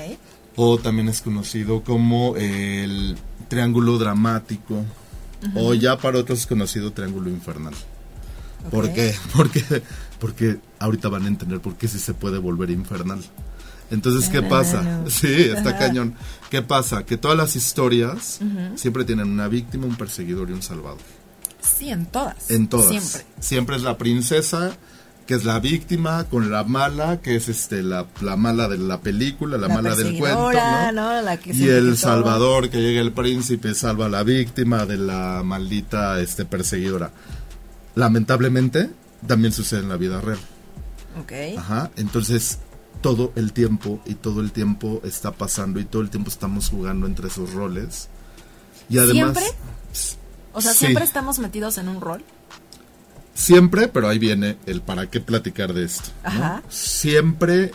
O 0.55 0.77
también 0.77 1.08
es 1.10 1.22
conocido 1.22 1.84
como 1.84 2.36
el 2.36 3.17
triángulo 3.48 3.98
dramático. 3.98 4.84
O 5.55 5.74
ya 5.74 5.98
para 5.98 6.20
otros 6.20 6.39
es 6.39 6.46
conocido 6.48 6.91
triángulo 6.93 7.29
infernal. 7.29 7.74
¿Por 8.70 8.86
Ok. 8.86 8.93
qué? 8.93 9.15
Porque, 9.36 9.63
porque 10.20 10.60
ahorita 10.77 11.10
van 11.10 11.25
a 11.25 11.29
entender 11.29 11.60
por 11.62 11.75
qué 11.77 11.88
sí 11.88 11.98
se 11.98 12.13
puede 12.13 12.38
volver 12.38 12.70
infernal. 12.70 13.20
Entonces, 13.91 14.29
¿qué 14.29 14.41
pasa? 14.41 14.81
no. 14.81 15.10
Sí, 15.10 15.27
está 15.27 15.77
cañón. 15.77 16.15
¿Qué 16.50 16.62
pasa? 16.62 17.05
Que 17.05 17.17
todas 17.17 17.38
las 17.38 17.55
historias 17.55 18.39
siempre 18.75 19.03
tienen 19.03 19.29
una 19.29 19.48
víctima, 19.48 19.86
un 19.86 19.95
perseguidor 19.95 20.50
y 20.50 20.53
un 20.53 20.62
salvador. 20.62 21.00
Sí, 21.62 21.89
en 21.89 22.05
todas. 22.07 22.50
En 22.50 22.67
todas. 22.67 22.88
Siempre. 22.88 23.25
Siempre 23.39 23.75
es 23.75 23.83
la 23.83 23.98
princesa, 23.98 24.71
que 25.27 25.36
es 25.36 25.45
la 25.45 25.60
víctima, 25.60 26.24
con 26.25 26.50
la 26.50 26.63
mala, 26.63 27.21
que 27.21 27.36
es 27.36 27.50
este 27.50 27.83
la, 27.83 28.07
la 28.21 28.36
mala 28.36 28.67
de 28.67 28.77
la 28.77 29.01
película, 29.01 29.57
la, 29.57 29.67
mala 29.67 29.95
del 29.95 30.17
cuento, 30.17 30.51
¿no? 30.93 31.21
La 31.21 31.38
que 31.38 31.53
y 31.53 31.67
el 31.67 31.98
salvador, 31.98 32.69
que 32.69 32.81
llega 32.81 33.01
el 33.01 33.12
príncipe, 33.12 33.75
salva 33.75 34.07
a 34.07 34.10
la 34.10 34.24
víctima 34.24 34.86
de 34.86 34.98
la 34.98 35.41
maldita 35.43 36.19
este, 36.19 36.45
perseguidora. 36.45 37.12
Lamentablemente, 37.95 38.89
también 39.27 39.53
sucede 39.53 39.81
en 39.81 39.89
la 39.89 39.98
vida 39.98 40.21
real. 40.21 40.39
Ok. 41.19 41.60
Ajá. 41.60 41.91
Entonces, 41.98 42.60
todo 43.01 43.31
el 43.36 43.53
tiempo 43.53 44.01
y 44.05 44.15
todo 44.15 44.41
el 44.41 44.51
tiempo 44.51 45.01
está 45.03 45.31
pasando 45.31 45.79
y 45.79 45.86
todo 45.86 46.01
el 46.01 46.10
tiempo 46.10 46.29
estamos 46.29 46.70
jugando 46.70 47.08
entre 47.08 47.27
esos 47.27 47.53
roles. 47.53 48.10
Y 48.89 48.98
además. 48.98 49.38
¿Siempre? 49.38 49.43
O 50.53 50.62
sea, 50.62 50.74
Sí. 50.74 50.79
siempre 50.79 51.03
estamos 51.03 51.39
metidos 51.39 51.77
en 51.77 51.88
un 51.88 52.01
rol. 52.01 52.24
Siempre, 53.34 53.88
pero 53.88 54.10
ahí 54.10 54.20
viene 54.20 54.58
el 54.65 54.81
para 54.81 55.10
qué 55.10 55.22
platicar 55.22 55.74
de 55.74 55.86
esto. 55.86 56.10
¿no? 56.24 56.29
Ajá. 56.29 56.63
Siempre, 56.70 57.72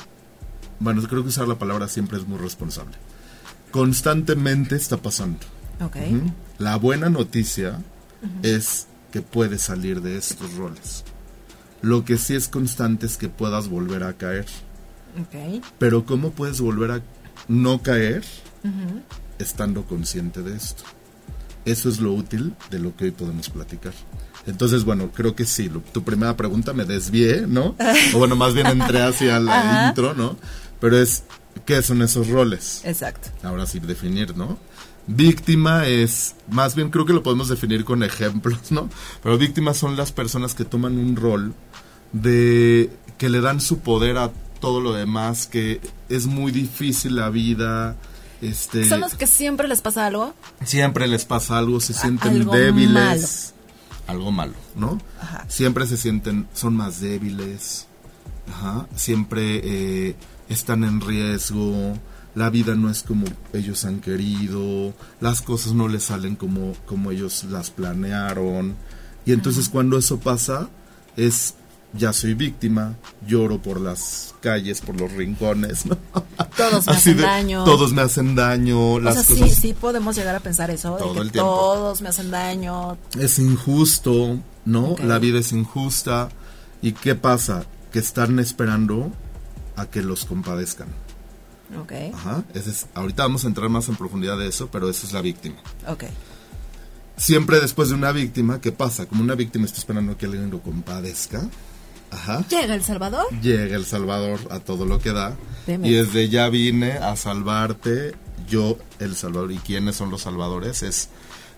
bueno, 0.78 1.02
creo 1.08 1.22
que 1.22 1.30
usar 1.30 1.48
la 1.48 1.58
palabra 1.58 1.88
siempre 1.88 2.18
es 2.18 2.26
muy 2.26 2.38
responsable. 2.38 2.96
Constantemente 3.70 4.76
está 4.76 4.96
pasando. 4.98 5.40
La 6.58 6.76
buena 6.76 7.10
noticia 7.10 7.82
es 8.42 8.86
que 9.12 9.22
puedes 9.22 9.62
salir 9.62 10.00
de 10.02 10.16
estos 10.16 10.54
roles. 10.54 11.04
Lo 11.82 12.04
que 12.04 12.16
sí 12.16 12.34
es 12.34 12.48
constante 12.48 13.06
es 13.06 13.16
que 13.16 13.28
puedas 13.28 13.68
volver 13.68 14.02
a 14.02 14.14
caer. 14.14 14.46
Pero 15.78 16.04
¿cómo 16.04 16.30
puedes 16.32 16.60
volver 16.60 16.90
a 16.90 17.02
no 17.48 17.82
caer 17.82 18.24
estando 19.38 19.84
consciente 19.84 20.42
de 20.42 20.56
esto? 20.56 20.82
Eso 21.64 21.88
es 21.88 22.00
lo 22.00 22.12
útil 22.12 22.54
de 22.70 22.78
lo 22.78 22.94
que 22.96 23.06
hoy 23.06 23.10
podemos 23.10 23.48
platicar. 23.48 23.92
Entonces, 24.46 24.84
bueno, 24.84 25.10
creo 25.12 25.34
que 25.34 25.44
sí. 25.44 25.68
lo- 25.68 25.80
tu 25.80 26.04
primera 26.04 26.36
pregunta 26.36 26.72
me 26.72 26.84
desvié, 26.84 27.44
¿no? 27.48 27.74
O 28.14 28.18
bueno, 28.18 28.36
más 28.36 28.54
bien 28.54 28.68
entré 28.68 29.02
hacia 29.02 29.40
la 29.40 29.58
Ajá. 29.60 29.88
intro, 29.88 30.14
¿no? 30.14 30.36
Pero 30.80 30.96
es, 30.98 31.24
¿qué 31.64 31.82
son 31.82 32.02
esos 32.02 32.28
roles? 32.28 32.82
Exacto. 32.84 33.28
Ahora 33.42 33.66
sí, 33.66 33.80
definir, 33.80 34.36
¿no? 34.36 34.58
Víctima 35.08 35.86
es, 35.86 36.34
más 36.50 36.74
bien 36.76 36.90
creo 36.90 37.04
que 37.06 37.12
lo 37.12 37.22
podemos 37.22 37.48
definir 37.48 37.84
con 37.84 38.02
ejemplos, 38.04 38.70
¿no? 38.70 38.88
Pero 39.22 39.36
víctimas 39.38 39.76
son 39.76 39.96
las 39.96 40.12
personas 40.12 40.54
que 40.54 40.64
toman 40.64 40.96
un 40.98 41.16
rol 41.16 41.52
de 42.12 42.90
que 43.18 43.28
le 43.28 43.40
dan 43.40 43.60
su 43.60 43.78
poder 43.80 44.18
a 44.18 44.30
todo 44.66 44.80
lo 44.80 44.94
demás, 44.94 45.46
que 45.46 45.80
es 46.08 46.26
muy 46.26 46.50
difícil 46.50 47.14
la 47.14 47.30
vida, 47.30 47.94
este, 48.42 48.84
Son 48.88 49.00
los 49.00 49.14
que 49.14 49.28
siempre 49.28 49.68
les 49.68 49.80
pasa 49.80 50.06
algo. 50.06 50.34
siempre 50.64 51.06
les 51.06 51.24
pasa 51.24 51.56
algo, 51.56 51.78
se 51.78 51.94
sienten 51.94 52.32
algo 52.32 52.52
débiles, 52.52 53.54
algo 54.08 54.32
malo, 54.32 54.54
¿no? 54.74 55.00
Ajá. 55.20 55.44
Siempre 55.46 55.86
se 55.86 55.96
sienten, 55.96 56.48
son 56.52 56.74
más 56.74 57.00
débiles, 57.00 57.86
ajá, 58.48 58.88
siempre 58.96 59.60
eh, 59.62 60.16
están 60.48 60.82
en 60.82 61.00
riesgo, 61.00 61.96
la 62.34 62.50
vida 62.50 62.74
no 62.74 62.90
es 62.90 63.04
como 63.04 63.24
ellos 63.52 63.84
han 63.84 64.00
querido, 64.00 64.94
las 65.20 65.42
cosas 65.42 65.74
no 65.74 65.86
les 65.86 66.02
salen 66.02 66.34
como, 66.34 66.72
como 66.86 67.12
ellos 67.12 67.44
las 67.44 67.70
planearon, 67.70 68.74
y 69.24 69.30
entonces 69.30 69.68
cuando 69.68 69.96
eso 69.96 70.18
pasa, 70.18 70.68
es, 71.16 71.54
ya 71.92 72.12
soy 72.12 72.34
víctima, 72.34 72.94
lloro 73.26 73.60
por 73.60 73.80
las 73.80 74.34
calles, 74.40 74.80
por 74.80 75.00
los 75.00 75.12
rincones, 75.12 75.86
¿no? 75.86 75.96
Todos 76.56 76.86
me 76.86 76.92
Así 76.92 77.10
hacen 77.10 77.16
de, 77.16 77.22
daño. 77.22 77.64
Todos 77.64 77.92
me 77.92 78.02
hacen 78.02 78.34
daño, 78.34 78.92
O 78.94 79.00
las 79.00 79.14
sea, 79.14 79.24
cosas 79.24 79.50
sí, 79.50 79.54
sí 79.68 79.72
podemos 79.72 80.16
llegar 80.16 80.34
a 80.36 80.40
pensar 80.40 80.70
eso. 80.70 80.94
de 80.94 81.02
Todo 81.02 81.14
que 81.14 81.20
el 81.20 81.32
tiempo. 81.32 81.50
Todos 81.50 82.00
me 82.02 82.08
hacen 82.08 82.30
daño. 82.30 82.98
es 83.18 83.38
injusto, 83.38 84.38
¿no? 84.64 84.96
La 85.02 85.18
vida 85.18 85.38
es 85.38 85.52
injusta. 85.52 86.28
¿Y 86.82 86.92
qué 86.92 87.14
pasa? 87.14 87.64
Que 87.92 87.98
están 87.98 88.38
esperando 88.38 89.10
a 89.76 89.86
que 89.86 90.02
los 90.02 90.24
compadezcan. 90.24 90.88
Ok. 91.80 91.92
Ajá. 92.14 92.44
Ese 92.54 92.70
es, 92.70 92.86
ahorita 92.94 93.24
vamos 93.24 93.44
a 93.44 93.48
entrar 93.48 93.68
más 93.68 93.88
en 93.88 93.96
profundidad 93.96 94.38
de 94.38 94.48
eso, 94.48 94.68
pero 94.70 94.88
esa 94.88 95.06
es 95.06 95.12
la 95.12 95.20
víctima. 95.20 95.56
Ok. 95.88 96.04
Siempre 97.16 97.60
después 97.60 97.88
de 97.88 97.94
una 97.94 98.12
víctima, 98.12 98.60
¿qué 98.60 98.72
pasa? 98.72 99.06
Como 99.06 99.22
una 99.22 99.34
víctima 99.34 99.64
está 99.64 99.78
esperando 99.78 100.12
a 100.12 100.18
que 100.18 100.26
alguien 100.26 100.50
lo 100.50 100.60
compadezca. 100.60 101.48
Ajá. 102.10 102.44
Llega 102.48 102.74
El 102.74 102.82
Salvador. 102.82 103.26
Llega 103.42 103.76
el 103.76 103.84
Salvador 103.84 104.40
a 104.50 104.60
todo 104.60 104.84
lo 104.84 104.98
que 104.98 105.12
da. 105.12 105.36
Deme. 105.66 105.88
Y 105.88 105.92
desde 105.94 106.28
ya 106.28 106.48
vine 106.48 106.92
a 106.92 107.16
salvarte, 107.16 108.14
yo, 108.48 108.78
el 109.00 109.16
Salvador. 109.16 109.52
¿Y 109.52 109.58
quiénes 109.58 109.96
son 109.96 110.10
los 110.10 110.22
salvadores? 110.22 110.82
Es 110.82 111.08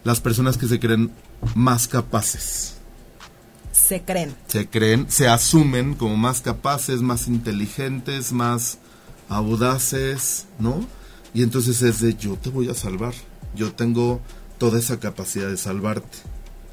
las 0.05 0.21
personas 0.21 0.57
que 0.57 0.67
se 0.67 0.81
creen 0.81 1.12
más 1.55 1.88
capaces. 1.88 2.75
Se 3.73 4.02
creen. 4.02 4.35
se 4.49 4.69
creen, 4.69 5.07
se 5.09 5.28
asumen 5.28 5.95
como 5.95 6.17
más 6.17 6.40
capaces, 6.40 7.00
más 7.00 7.28
inteligentes, 7.28 8.33
más 8.33 8.78
audaces, 9.28 10.47
¿no? 10.59 10.85
Y 11.33 11.43
entonces 11.43 11.81
es 11.83 12.00
de 12.00 12.14
yo 12.14 12.37
te 12.37 12.50
voy 12.50 12.69
a 12.69 12.75
salvar, 12.75 13.14
yo 13.55 13.73
tengo 13.73 14.21
toda 14.59 14.78
esa 14.78 14.99
capacidad 14.99 15.49
de 15.49 15.57
salvarte, 15.57 16.19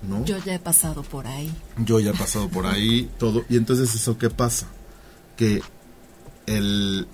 ¿no? 0.07 0.23
Yo 0.25 0.37
ya 0.39 0.55
he 0.55 0.59
pasado 0.59 1.03
por 1.03 1.27
ahí. 1.27 1.53
Yo 1.77 1.99
ya 1.99 2.11
he 2.11 2.13
pasado 2.13 2.49
por 2.49 2.65
ahí, 2.65 3.09
todo, 3.19 3.43
y 3.49 3.57
entonces 3.57 3.93
eso 3.93 4.17
qué 4.17 4.29
pasa, 4.29 4.67
que 5.35 5.61
el, 6.45 7.07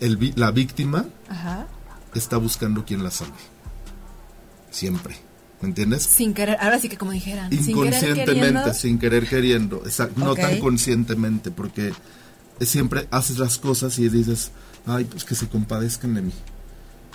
el 0.00 0.32
la 0.36 0.50
víctima 0.50 1.06
Ajá. 1.28 1.66
está 2.14 2.36
buscando 2.36 2.84
quien 2.84 3.02
la 3.02 3.10
salve, 3.10 3.32
siempre, 4.70 5.16
¿me 5.60 5.68
entiendes? 5.68 6.02
Sin 6.02 6.34
querer. 6.34 6.58
Ahora 6.60 6.78
sí 6.78 6.88
que 6.88 6.96
como 6.96 7.12
dijeran. 7.12 7.50
sin 7.50 7.58
querer 7.58 7.70
inconscientemente, 7.70 8.34
queriendo. 8.34 8.74
sin 8.74 8.98
querer 8.98 9.28
queriendo, 9.28 9.82
no 10.16 10.34
tan 10.34 10.58
conscientemente, 10.60 11.50
porque 11.50 11.92
siempre 12.60 13.08
haces 13.10 13.38
las 13.38 13.58
cosas 13.58 13.98
y 13.98 14.08
dices, 14.08 14.52
ay, 14.86 15.04
pues 15.04 15.24
que 15.24 15.34
se 15.34 15.48
compadezcan 15.48 16.14
de 16.14 16.22
mí, 16.22 16.32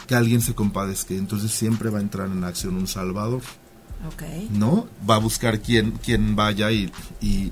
que 0.08 0.16
alguien 0.16 0.42
se 0.42 0.54
compadezca, 0.54 1.14
y 1.14 1.18
entonces 1.18 1.52
siempre 1.52 1.90
va 1.90 2.00
a 2.00 2.02
entrar 2.02 2.28
en 2.28 2.44
acción 2.44 2.76
un 2.76 2.88
salvador, 2.88 3.42
Ok. 4.08 4.24
¿no? 4.51 4.88
Va 5.08 5.15
a 5.15 5.20
buscar 5.20 5.60
quien, 5.60 5.91
quien 5.91 6.36
vaya 6.36 6.72
y, 6.72 6.91
y, 7.22 7.51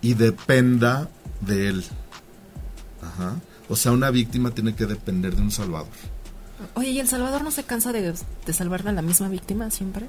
y 0.00 0.14
dependa 0.14 1.08
de 1.40 1.68
él. 1.68 1.84
Ajá. 3.02 3.36
O 3.68 3.76
sea, 3.76 3.92
una 3.92 4.10
víctima 4.10 4.50
tiene 4.50 4.74
que 4.74 4.86
depender 4.86 5.34
de 5.36 5.42
un 5.42 5.50
salvador. 5.50 5.88
Oye, 6.74 6.90
¿y 6.90 7.00
El 7.00 7.08
Salvador 7.08 7.42
no 7.42 7.50
se 7.50 7.62
cansa 7.62 7.92
de, 7.92 8.12
de 8.46 8.52
salvar 8.52 8.86
a 8.86 8.92
la 8.92 9.00
misma 9.00 9.28
víctima 9.28 9.70
siempre? 9.70 10.06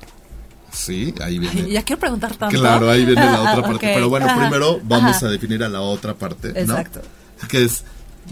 Sí, 0.72 1.14
ahí 1.22 1.40
viene. 1.40 1.62
Ay, 1.62 1.72
ya 1.74 1.84
quiero 1.84 2.00
preguntar 2.00 2.36
tanto. 2.36 2.58
Claro, 2.58 2.90
ahí 2.90 3.06
viene 3.06 3.24
la 3.24 3.42
otra 3.42 3.62
parte. 3.70 3.92
Pero 3.94 4.10
bueno, 4.10 4.26
ajá, 4.26 4.40
primero 4.40 4.80
vamos 4.84 5.18
ajá. 5.18 5.28
a 5.28 5.30
definir 5.30 5.64
a 5.64 5.70
la 5.70 5.82
otra 5.82 6.16
parte, 6.16 6.52
¿no? 6.54 6.60
Exacto. 6.60 7.02
Que 7.50 7.64
es 7.64 7.84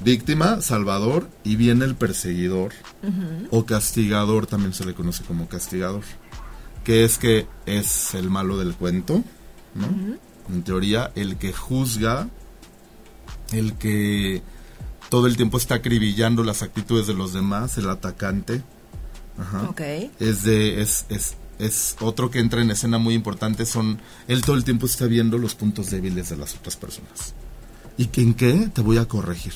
víctima, 0.03 0.61
salvador 0.61 1.29
y 1.43 1.55
viene 1.55 1.85
el 1.85 1.95
perseguidor 1.95 2.73
o 3.51 3.65
castigador, 3.65 4.47
también 4.47 4.73
se 4.73 4.85
le 4.85 4.93
conoce 4.93 5.23
como 5.23 5.47
castigador. 5.47 6.03
Que 6.83 7.03
es 7.03 7.17
que 7.17 7.47
es 7.65 8.13
el 8.15 8.29
malo 8.29 8.57
del 8.57 8.73
cuento, 8.75 9.23
¿no? 9.75 9.87
En 10.53 10.63
teoría, 10.63 11.11
el 11.15 11.37
que 11.37 11.53
juzga, 11.53 12.27
el 13.51 13.73
que 13.73 14.41
todo 15.09 15.27
el 15.27 15.37
tiempo 15.37 15.57
está 15.57 15.75
acribillando 15.75 16.43
las 16.43 16.61
actitudes 16.63 17.07
de 17.07 17.13
los 17.13 17.33
demás, 17.33 17.77
el 17.77 17.89
atacante. 17.89 18.63
Ajá 19.37 19.69
Ok. 19.69 19.81
es 20.19 20.43
de 20.43 20.81
es, 20.81 21.05
es, 21.09 21.35
es 21.59 21.95
otro 22.01 22.29
que 22.29 22.39
entra 22.39 22.61
en 22.61 22.71
escena 22.71 22.97
muy 22.97 23.13
importante 23.13 23.65
son 23.65 24.01
él 24.27 24.41
todo 24.41 24.57
el 24.57 24.65
tiempo 24.65 24.85
está 24.85 25.05
viendo 25.05 25.37
los 25.37 25.55
puntos 25.55 25.89
débiles 25.91 26.27
de 26.29 26.35
las 26.35 26.55
otras 26.55 26.75
personas 26.75 27.33
y 27.97 28.07
que 28.07 28.21
en 28.21 28.33
qué 28.33 28.69
te 28.73 28.81
voy 28.81 28.97
a 28.97 29.07
corregir 29.07 29.53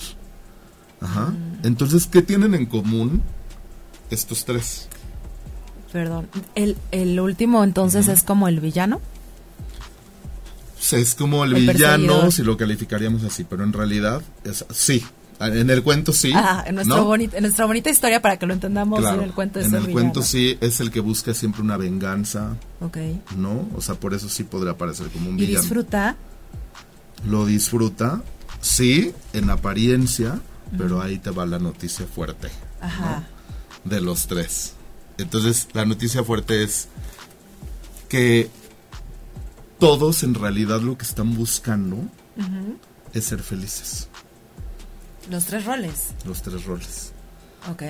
ajá 1.02 1.32
Mm. 1.32 1.66
entonces 1.68 2.08
qué 2.08 2.22
tienen 2.22 2.56
en 2.56 2.66
común 2.66 3.22
estos 4.10 4.46
tres 4.46 4.88
Perdón. 5.94 6.28
El, 6.56 6.76
el 6.92 7.18
último 7.20 7.64
entonces 7.64 8.08
es 8.10 8.24
como 8.24 8.50
el 8.50 8.60
villano. 8.60 9.00
Es 10.92 11.16
como 11.16 11.46
el, 11.46 11.56
El 11.56 11.68
villano 11.70 12.30
si 12.30 12.44
lo 12.44 12.58
calificaríamos 12.58 13.24
así 13.24 13.46
pero 13.46 13.64
en 13.64 13.72
realidad 13.74 14.22
es 14.44 14.66
sí 14.72 15.04
en 15.40 15.70
el 15.70 15.82
cuento 15.82 16.12
sí 16.14 16.32
Ajá, 16.34 16.66
en, 16.68 16.76
nuestro 16.76 16.98
¿no? 16.98 17.06
bonita, 17.06 17.38
en 17.38 17.44
nuestra 17.44 17.66
bonita 17.66 17.90
historia 17.90 18.22
para 18.22 18.38
que 18.38 18.46
lo 18.46 18.54
entendamos 18.54 19.00
Claro, 19.00 19.20
en 19.22 19.24
el 19.24 19.34
cuento 19.34 19.60
es 19.62 19.68
en 19.68 19.76
el, 19.76 19.86
el 19.86 19.92
cuento 19.92 20.22
sí 20.22 20.58
es 20.62 20.82
el 20.82 20.92
que 20.92 21.00
busca 21.00 21.34
siempre 21.34 21.62
una 21.62 21.78
venganza 21.78 22.56
Ok. 22.82 22.98
no 23.38 23.68
o 23.76 23.82
sea 23.82 23.96
por 23.96 24.14
eso 24.14 24.28
sí 24.30 24.44
podría 24.44 24.78
parecer 24.78 25.08
como 25.08 25.30
un 25.30 25.40
Y 25.40 25.46
villano 25.46 25.62
disfruta. 25.62 26.16
lo 27.28 27.46
disfruta, 27.46 28.22
sí, 28.60 29.14
en 29.32 29.50
apariencia, 29.50 30.40
pero 30.78 31.02
ahí 31.02 31.18
te 31.18 31.32
va 31.32 31.46
la 31.46 31.60
noticia 31.60 32.06
fuerte 32.06 32.50
Ajá. 32.82 33.24
de 33.86 34.02
los 34.02 34.28
tres. 34.28 34.74
Entonces, 35.18 35.68
la 35.74 35.86
noticia 35.86 36.24
fuerte 36.24 36.64
es 36.64 36.88
que 38.10 38.50
todos 39.80 40.24
en 40.24 40.34
realidad 40.34 40.82
lo 40.82 40.98
que 40.98 41.06
están 41.06 41.36
buscando 41.36 41.98
es 43.14 43.26
ser 43.26 43.42
felices, 43.42 44.08
Los 45.30 45.46
tres 45.46 45.66
roles. 45.66 46.08
los 46.26 46.42
tres 46.42 46.66
roles, 46.66 47.12
Ok. 47.72 47.84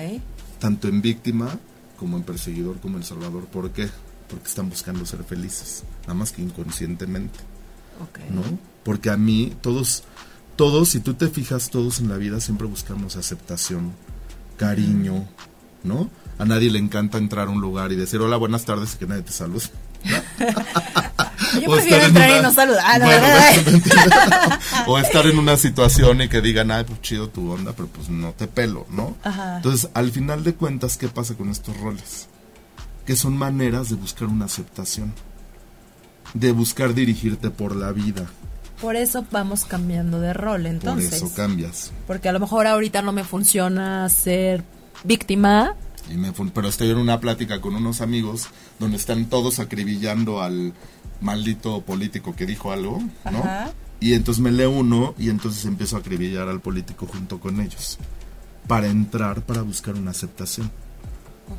tanto 0.58 0.88
en 0.88 1.00
víctima 1.02 1.58
como 1.98 2.16
en 2.16 2.22
perseguidor 2.24 2.78
como 2.80 2.96
en 2.98 3.04
salvador. 3.04 3.44
¿Por 3.46 3.70
qué? 3.70 3.88
Porque 4.28 4.48
están 4.48 4.68
buscando 4.68 5.06
ser 5.06 5.22
felices, 5.24 5.84
nada 6.02 6.14
más 6.14 6.32
que 6.32 6.42
inconscientemente. 6.42 7.38
Ok. 8.02 8.18
¿no? 8.30 8.42
Porque 8.84 9.08
a 9.10 9.16
mí, 9.16 9.52
todos, 9.62 10.02
todos, 10.56 10.88
si 10.90 11.00
tú 11.00 11.14
te 11.14 11.28
fijas, 11.28 11.70
todos 11.70 12.00
en 12.00 12.08
la 12.08 12.16
vida 12.16 12.40
siempre 12.40 12.66
buscamos 12.66 13.16
aceptación, 13.16 13.92
cariño, 14.58 15.26
¿no? 15.84 16.10
A 16.38 16.44
nadie 16.44 16.70
le 16.70 16.78
encanta 16.78 17.18
entrar 17.18 17.46
a 17.48 17.50
un 17.50 17.60
lugar 17.60 17.92
y 17.92 17.96
decir 17.96 18.20
hola, 18.20 18.36
buenas 18.36 18.64
tardes 18.64 18.94
y 18.94 18.98
que 18.98 19.06
nadie 19.06 19.22
te 19.22 19.32
salude. 19.32 19.64
Yo 21.62 21.70
O 21.70 21.74
prefiero 21.74 21.96
estar 21.96 22.00
en 22.00 22.06
entrar 22.08 22.28
y 22.30 22.32
una- 22.32 22.42
no 22.42 22.52
saludar. 22.54 23.00
Bueno, 23.02 23.22
verdad. 23.26 24.60
o 24.86 24.98
estar 24.98 25.26
en 25.26 25.38
una 25.38 25.56
situación 25.56 26.20
y 26.22 26.28
que 26.28 26.40
digan, 26.40 26.70
ay, 26.70 26.84
pues 26.84 27.00
chido 27.02 27.28
tu 27.28 27.50
onda, 27.52 27.72
pero 27.72 27.88
pues 27.88 28.08
no 28.08 28.32
te 28.32 28.46
pelo, 28.48 28.86
¿no? 28.90 29.16
Ajá. 29.22 29.56
Entonces, 29.56 29.88
al 29.94 30.10
final 30.10 30.42
de 30.42 30.54
cuentas, 30.54 30.96
¿qué 30.96 31.08
pasa 31.08 31.34
con 31.34 31.50
estos 31.50 31.76
roles? 31.78 32.26
Que 33.06 33.14
son 33.16 33.36
maneras 33.36 33.88
de 33.90 33.94
buscar 33.96 34.26
una 34.28 34.46
aceptación, 34.46 35.12
de 36.34 36.50
buscar 36.52 36.94
dirigirte 36.94 37.50
por 37.50 37.76
la 37.76 37.92
vida. 37.92 38.26
Por 38.80 38.96
eso 38.96 39.24
vamos 39.30 39.64
cambiando 39.64 40.20
de 40.20 40.32
rol 40.32 40.66
entonces. 40.66 41.20
Por 41.20 41.28
eso 41.28 41.34
cambias. 41.36 41.92
Porque 42.08 42.28
a 42.28 42.32
lo 42.32 42.40
mejor 42.40 42.66
ahorita 42.66 43.02
no 43.02 43.12
me 43.12 43.22
funciona 43.24 44.08
ser 44.08 44.64
víctima. 45.04 45.74
Y 46.10 46.16
me 46.16 46.32
fun- 46.32 46.50
pero 46.50 46.68
estoy 46.68 46.90
en 46.90 46.98
una 46.98 47.20
plática 47.20 47.60
con 47.60 47.74
unos 47.76 48.00
amigos 48.00 48.48
donde 48.78 48.96
están 48.96 49.26
todos 49.26 49.58
acribillando 49.58 50.42
al 50.42 50.74
maldito 51.20 51.80
político 51.82 52.34
que 52.36 52.44
dijo 52.46 52.72
algo, 52.72 53.02
¿no? 53.30 53.38
Ajá. 53.38 53.72
Y 54.00 54.12
entonces 54.12 54.42
me 54.42 54.52
leo 54.52 54.70
uno 54.70 55.14
y 55.18 55.30
entonces 55.30 55.64
empiezo 55.64 55.96
a 55.96 56.00
acribillar 56.00 56.48
al 56.48 56.60
político 56.60 57.06
junto 57.06 57.40
con 57.40 57.60
ellos. 57.60 57.98
Para 58.66 58.88
entrar, 58.88 59.42
para 59.42 59.62
buscar 59.62 59.94
una 59.94 60.10
aceptación. 60.10 60.70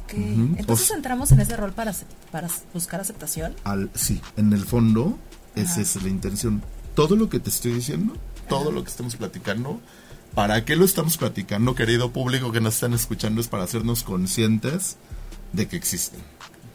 Ok. 0.03 0.13
Entonces 0.57 0.91
entramos 0.91 1.31
en 1.31 1.39
ese 1.39 1.55
rol 1.57 1.71
para, 1.71 1.93
para 2.31 2.47
buscar 2.73 2.99
aceptación. 2.99 3.55
Al, 3.63 3.89
sí, 3.95 4.21
en 4.37 4.53
el 4.53 4.63
fondo, 4.65 5.17
esa 5.55 5.81
es 5.81 6.01
la 6.01 6.09
intención. 6.09 6.61
Todo 6.95 7.15
lo 7.15 7.29
que 7.29 7.39
te 7.39 7.49
estoy 7.49 7.73
diciendo, 7.73 8.15
todo 8.49 8.71
lo 8.71 8.83
que 8.83 8.89
estamos 8.89 9.15
platicando, 9.15 9.79
¿para 10.35 10.65
qué 10.65 10.75
lo 10.75 10.85
estamos 10.85 11.17
platicando, 11.17 11.73
querido 11.73 12.11
público 12.11 12.51
que 12.51 12.61
nos 12.61 12.75
están 12.75 12.93
escuchando? 12.93 13.41
Es 13.41 13.47
para 13.47 13.63
hacernos 13.63 14.03
conscientes 14.03 14.97
de 15.53 15.67
que 15.67 15.77
existen. 15.77 16.19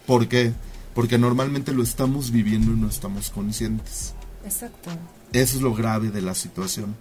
¿Por 0.07 0.27
qué? 0.27 0.53
Porque 0.95 1.19
normalmente 1.19 1.73
lo 1.73 1.83
estamos 1.83 2.31
viviendo 2.31 2.73
y 2.73 2.77
no 2.77 2.89
estamos 2.89 3.31
conscientes. 3.31 4.15
Exacto. 4.45 4.91
Eso 5.33 5.57
es 5.57 5.63
lo 5.63 5.75
grave 5.75 6.11
de 6.11 6.23
la 6.23 6.35
situación. 6.35 6.97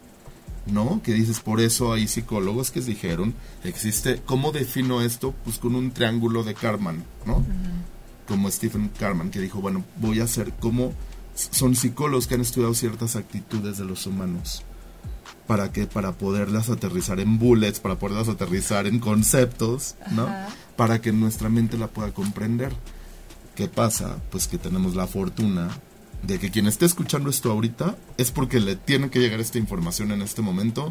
¿No? 0.66 1.02
Que 1.02 1.14
dices, 1.14 1.40
por 1.40 1.62
eso 1.62 1.94
hay 1.94 2.08
psicólogos 2.08 2.70
que 2.70 2.82
dijeron, 2.82 3.34
existe, 3.64 4.22
¿cómo 4.24 4.52
defino 4.52 5.02
esto? 5.02 5.34
Pues 5.44 5.58
con 5.58 5.74
un 5.74 5.90
triángulo 5.90 6.44
de 6.44 6.54
Karman, 6.54 7.04
¿no? 7.26 7.44
Como 8.28 8.52
Stephen 8.52 8.92
Karman, 9.00 9.32
que 9.32 9.40
dijo, 9.40 9.62
bueno, 9.62 9.84
voy 10.00 10.20
a 10.20 10.26
hacer 10.26 10.54
como 10.60 10.94
son 11.34 11.76
psicólogos 11.76 12.28
que 12.28 12.36
han 12.36 12.42
estudiado 12.42 12.76
ciertas 12.76 13.16
actitudes 13.16 13.78
de 13.78 13.86
los 13.86 14.06
humanos. 14.06 14.64
¿Para 15.50 15.72
que 15.72 15.88
Para 15.88 16.12
poderlas 16.12 16.70
aterrizar 16.70 17.20
en 17.20 17.40
bullets, 17.40 17.80
para 17.80 17.96
poderlas 17.96 18.30
aterrizar 18.30 18.86
en 18.86 19.00
conceptos, 19.00 19.96
¿no? 20.12 20.30
Para 20.76 21.02
que 21.02 21.12
nuestra 21.12 21.50
mente 21.50 21.76
la 21.76 21.88
pueda 21.88 22.12
comprender. 22.12 22.72
¿Qué 23.56 23.68
pasa? 23.68 24.18
Pues 24.30 24.48
que 24.48 24.60
tenemos 24.60 24.96
la 24.96 25.08
fortuna 25.08 25.70
de 26.22 26.38
que 26.38 26.52
quien 26.52 26.68
esté 26.68 26.86
escuchando 26.86 27.32
esto 27.32 27.52
ahorita 27.52 27.98
es 28.18 28.30
porque 28.30 28.60
le 28.60 28.76
tiene 28.76 29.10
que 29.10 29.18
llegar 29.18 29.40
esta 29.40 29.58
información 29.58 30.12
en 30.12 30.22
este 30.22 30.44
momento 30.44 30.90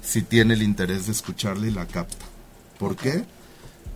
si 0.00 0.22
tiene 0.22 0.54
el 0.54 0.62
interés 0.62 1.04
de 1.04 1.12
escucharla 1.12 1.66
y 1.66 1.70
la 1.70 1.84
capta. 1.84 2.24
¿Por 2.78 2.96
qué? 2.96 3.26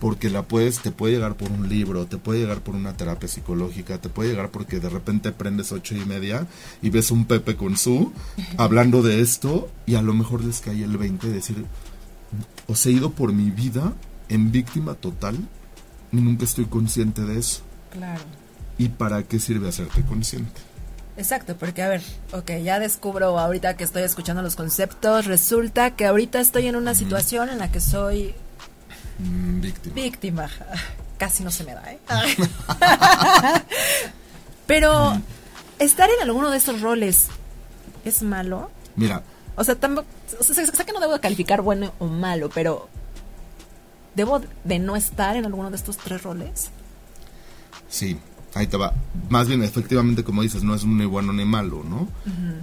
Porque 0.03 0.29
la 0.29 0.43
puedes, 0.43 0.81
te 0.81 0.91
puede 0.91 1.13
llegar 1.13 1.35
por 1.35 1.49
un 1.49 1.69
libro, 1.69 2.05
te 2.07 2.17
puede 2.17 2.41
llegar 2.41 2.59
por 2.59 2.75
una 2.75 2.97
terapia 2.97 3.29
psicológica, 3.29 3.99
te 3.99 4.09
puede 4.09 4.31
llegar 4.31 4.49
porque 4.49 4.81
de 4.81 4.89
repente 4.89 5.31
prendes 5.31 5.71
ocho 5.71 5.95
y 5.95 6.03
media 6.03 6.45
y 6.81 6.89
ves 6.89 7.09
un 7.09 7.23
Pepe 7.23 7.55
con 7.55 7.77
su 7.77 8.11
hablando 8.57 9.01
de 9.01 9.21
esto 9.21 9.71
y 9.85 9.95
a 9.95 10.01
lo 10.01 10.13
mejor 10.13 10.43
les 10.43 10.59
cae 10.59 10.83
el 10.83 10.97
20 10.97 11.27
de 11.27 11.33
decir, 11.33 11.65
os 12.67 12.85
he 12.85 12.91
ido 12.91 13.11
por 13.11 13.31
mi 13.31 13.49
vida 13.49 13.93
en 14.27 14.51
víctima 14.51 14.95
total 14.95 15.37
y 16.11 16.17
nunca 16.17 16.43
estoy 16.43 16.65
consciente 16.65 17.21
de 17.21 17.39
eso. 17.39 17.61
Claro. 17.93 18.23
¿Y 18.77 18.89
para 18.89 19.23
qué 19.23 19.39
sirve 19.39 19.69
hacerte 19.69 20.01
consciente? 20.01 20.59
Exacto, 21.15 21.55
porque 21.55 21.81
a 21.81 21.87
ver, 21.87 22.01
ok, 22.33 22.51
ya 22.61 22.77
descubro 22.79 23.39
ahorita 23.39 23.77
que 23.77 23.85
estoy 23.85 24.03
escuchando 24.03 24.41
los 24.41 24.57
conceptos, 24.57 25.27
resulta 25.27 25.95
que 25.95 26.07
ahorita 26.07 26.41
estoy 26.41 26.67
en 26.67 26.75
una 26.75 26.93
situación 26.93 27.47
en 27.47 27.59
la 27.59 27.71
que 27.71 27.79
soy 27.79 28.35
víctima. 29.19 29.95
Víctima. 29.95 30.49
Casi 31.17 31.43
no 31.43 31.51
se 31.51 31.63
me 31.63 31.73
da, 31.73 31.91
¿eh? 31.91 31.99
Pero 34.67 35.21
estar 35.79 36.09
en 36.09 36.21
alguno 36.21 36.49
de 36.51 36.57
estos 36.57 36.81
roles 36.81 37.27
es 38.05 38.23
malo. 38.23 38.71
Mira. 38.95 39.23
O 39.55 39.63
sea, 39.63 39.75
tampoco, 39.75 40.07
o 40.39 40.43
sea, 40.43 40.65
sé 40.65 40.85
que 40.85 40.93
no 40.93 40.99
debo 40.99 41.19
calificar 41.19 41.61
bueno 41.61 41.93
o 41.99 42.07
malo, 42.07 42.49
pero 42.49 42.89
¿debo 44.15 44.41
de 44.63 44.79
no 44.79 44.95
estar 44.95 45.35
en 45.35 45.45
alguno 45.45 45.69
de 45.69 45.75
estos 45.75 45.97
tres 45.97 46.23
roles? 46.23 46.71
Sí, 47.87 48.17
ahí 48.55 48.65
te 48.65 48.77
va. 48.77 48.93
Más 49.29 49.47
bien, 49.47 49.61
efectivamente, 49.63 50.23
como 50.23 50.41
dices, 50.41 50.63
no 50.63 50.73
es 50.73 50.85
ni 50.85 51.05
bueno 51.05 51.33
ni 51.33 51.45
malo, 51.45 51.83
¿no? 51.83 52.07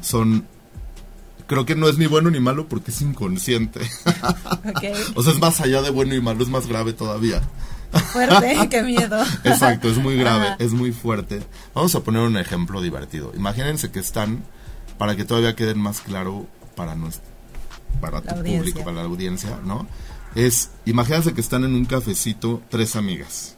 Son 0.02 0.44
creo 1.50 1.66
que 1.66 1.74
no 1.74 1.88
es 1.88 1.98
ni 1.98 2.06
bueno 2.06 2.30
ni 2.30 2.38
malo 2.38 2.68
porque 2.68 2.92
es 2.92 3.00
inconsciente. 3.00 3.80
o 5.16 5.22
sea, 5.24 5.32
es 5.32 5.40
más 5.40 5.60
allá 5.60 5.82
de 5.82 5.90
bueno 5.90 6.14
y 6.14 6.20
malo, 6.20 6.44
es 6.44 6.48
más 6.48 6.68
grave 6.68 6.92
todavía. 6.92 7.42
Fuerte, 8.12 8.56
qué 8.70 8.84
miedo. 8.84 9.20
Exacto, 9.42 9.88
es 9.88 9.96
muy 9.96 10.16
grave, 10.16 10.54
es 10.60 10.70
muy 10.70 10.92
fuerte. 10.92 11.42
Vamos 11.74 11.92
a 11.96 12.04
poner 12.04 12.22
un 12.22 12.36
ejemplo 12.36 12.80
divertido. 12.80 13.32
Imagínense 13.34 13.90
que 13.90 13.98
están, 13.98 14.44
para 14.96 15.16
que 15.16 15.24
todavía 15.24 15.56
queden 15.56 15.80
más 15.80 16.02
claro 16.02 16.46
para 16.76 16.94
nuestro, 16.94 17.26
para 18.00 18.20
tu 18.20 18.32
público, 18.44 18.84
para 18.84 18.98
la 18.98 19.02
audiencia, 19.02 19.58
¿no? 19.64 19.88
Es, 20.36 20.70
imagínense 20.84 21.34
que 21.34 21.40
están 21.40 21.64
en 21.64 21.74
un 21.74 21.84
cafecito 21.84 22.62
tres 22.70 22.94
amigas. 22.94 23.56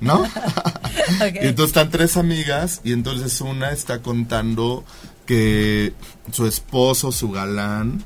¿No? 0.00 0.24
y 1.40 1.46
entonces 1.46 1.66
están 1.66 1.90
tres 1.90 2.16
amigas 2.16 2.80
y 2.82 2.92
entonces 2.92 3.40
una 3.40 3.70
está 3.70 4.02
contando 4.02 4.84
que 5.26 5.92
su 6.32 6.46
esposo, 6.46 7.12
su 7.12 7.30
galán, 7.30 8.04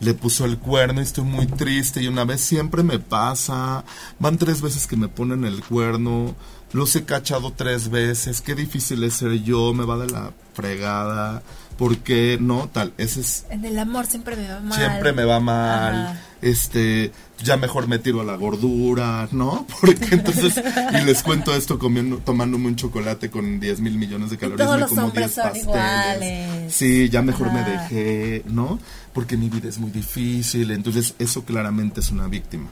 le 0.00 0.14
puso 0.14 0.44
el 0.44 0.58
cuerno 0.58 1.00
y 1.00 1.04
estoy 1.04 1.24
muy 1.24 1.46
triste 1.46 2.02
y 2.02 2.08
una 2.08 2.24
vez 2.24 2.40
siempre 2.40 2.82
me 2.82 2.98
pasa, 2.98 3.84
van 4.18 4.38
tres 4.38 4.60
veces 4.60 4.86
que 4.86 4.96
me 4.96 5.08
ponen 5.08 5.44
el 5.44 5.62
cuerno, 5.64 6.34
los 6.72 6.94
he 6.96 7.04
cachado 7.04 7.52
tres 7.52 7.88
veces, 7.88 8.40
qué 8.40 8.54
difícil 8.54 9.02
es 9.04 9.14
ser 9.14 9.42
yo, 9.42 9.72
me 9.72 9.84
va 9.84 9.96
de 9.96 10.08
la 10.08 10.32
fregada, 10.52 11.42
¿por 11.78 11.98
qué 11.98 12.38
no? 12.40 12.68
Tal, 12.72 12.92
ese 12.98 13.20
es... 13.20 13.46
En 13.50 13.64
el 13.64 13.78
amor 13.78 14.06
siempre 14.06 14.36
me 14.36 14.48
va 14.48 14.60
mal. 14.60 14.78
Siempre 14.78 15.12
me 15.12 15.24
va 15.24 15.40
mal, 15.40 16.20
este, 16.42 17.12
ya 17.42 17.56
mejor 17.56 17.88
me 17.88 17.98
tiro 17.98 18.20
a 18.20 18.24
la 18.24 18.36
gordura, 18.36 19.28
¿no? 19.32 19.66
Porque 19.80 20.14
entonces, 20.14 20.54
y 20.92 21.04
les 21.04 21.22
cuento 21.22 21.54
esto 21.54 21.78
comiendo, 21.78 22.18
tomándome 22.18 22.68
un 22.68 22.76
chocolate 22.76 23.30
con 23.30 23.60
10 23.60 23.80
mil 23.80 23.98
millones 23.98 24.30
de 24.30 24.38
calorías, 24.38 24.80
me 24.80 24.86
como 24.86 25.10
10 25.10 25.34
pasteles. 25.34 26.74
Sí, 26.74 27.08
ya 27.08 27.22
mejor 27.22 27.52
me 27.52 27.62
dejé, 27.62 28.42
¿no? 28.46 28.78
Porque 29.12 29.36
mi 29.36 29.48
vida 29.48 29.68
es 29.68 29.78
muy 29.78 29.90
difícil, 29.90 30.70
entonces 30.70 31.14
eso 31.18 31.44
claramente 31.44 32.00
es 32.00 32.10
una 32.10 32.28
víctima. 32.28 32.68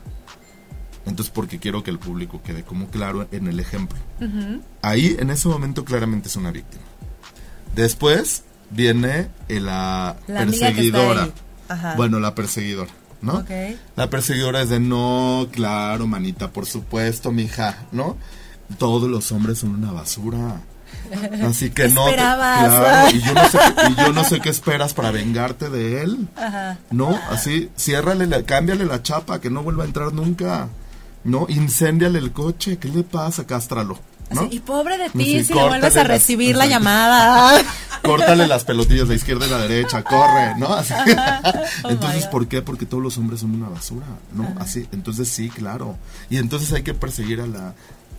Entonces, 1.04 1.32
porque 1.34 1.58
quiero 1.58 1.82
que 1.82 1.90
el 1.90 1.98
público 1.98 2.42
quede 2.42 2.62
como 2.62 2.86
claro 2.86 3.26
en 3.32 3.48
el 3.48 3.58
ejemplo. 3.58 3.98
Ahí, 4.82 5.16
en 5.18 5.30
ese 5.30 5.48
momento, 5.48 5.84
claramente 5.84 6.28
es 6.28 6.36
una 6.36 6.52
víctima. 6.52 6.84
Después 7.74 8.44
viene 8.70 9.28
la, 9.48 10.16
perseguidora. 10.26 11.28
Bueno, 11.96 12.20
la 12.20 12.34
perseguidora. 12.34 12.90
¿No? 13.22 13.44
La 13.96 14.10
perseguidora 14.10 14.62
es 14.62 14.68
de 14.68 14.80
no, 14.80 15.48
claro, 15.50 16.06
manita, 16.06 16.50
por 16.50 16.66
supuesto, 16.66 17.32
mija, 17.32 17.86
¿no? 17.92 18.16
Todos 18.78 19.08
los 19.08 19.32
hombres 19.32 19.58
son 19.58 19.74
una 19.76 19.92
basura. 19.92 20.60
Así 21.44 21.70
que 21.70 21.88
no, 21.88 22.06
claro, 22.06 23.10
y 23.10 23.20
yo 23.20 23.34
no, 23.34 23.48
sé, 23.48 23.58
y 23.90 23.94
yo 23.94 24.12
no 24.12 24.24
sé 24.24 24.40
qué 24.40 24.48
esperas 24.50 24.92
para 24.92 25.10
vengarte 25.10 25.70
de 25.70 26.02
él. 26.02 26.28
No, 26.90 27.18
así, 27.30 27.70
ciérrale, 27.76 28.44
cámbiale 28.44 28.84
la 28.84 29.02
chapa, 29.02 29.40
que 29.40 29.50
no 29.50 29.62
vuelva 29.62 29.84
a 29.84 29.86
entrar 29.86 30.12
nunca. 30.12 30.68
No, 31.24 31.46
incéndiale 31.48 32.18
el 32.18 32.32
coche, 32.32 32.78
¿qué 32.78 32.88
le 32.88 33.04
pasa? 33.04 33.46
Cástralo. 33.46 33.98
¿no? 34.30 34.48
y 34.50 34.60
pobre 34.60 34.96
de 34.98 35.10
ti 35.10 35.44
si 35.44 35.52
no 35.52 35.68
vuelves 35.68 35.96
a 35.96 36.04
recibir 36.04 36.56
la 36.56 36.66
llamada. 36.66 37.62
Córtale 38.02 38.46
las 38.46 38.64
pelotillas 38.64 39.08
de 39.08 39.14
izquierda 39.14 39.46
y 39.46 39.50
la 39.50 39.58
derecha, 39.58 40.02
corre, 40.02 40.56
¿no? 40.58 40.66
Así. 40.74 40.92
Oh 41.84 41.90
entonces, 41.90 42.26
¿por 42.26 42.48
qué? 42.48 42.62
Porque 42.62 42.86
todos 42.86 43.02
los 43.02 43.16
hombres 43.18 43.40
son 43.40 43.54
una 43.54 43.68
basura, 43.68 44.06
¿no? 44.34 44.54
Así, 44.58 44.88
entonces 44.92 45.28
sí, 45.28 45.48
claro. 45.48 45.96
Y 46.28 46.38
entonces 46.38 46.72
hay 46.72 46.82
que 46.82 46.94
perseguir 46.94 47.40
a 47.40 47.46
la 47.46 47.74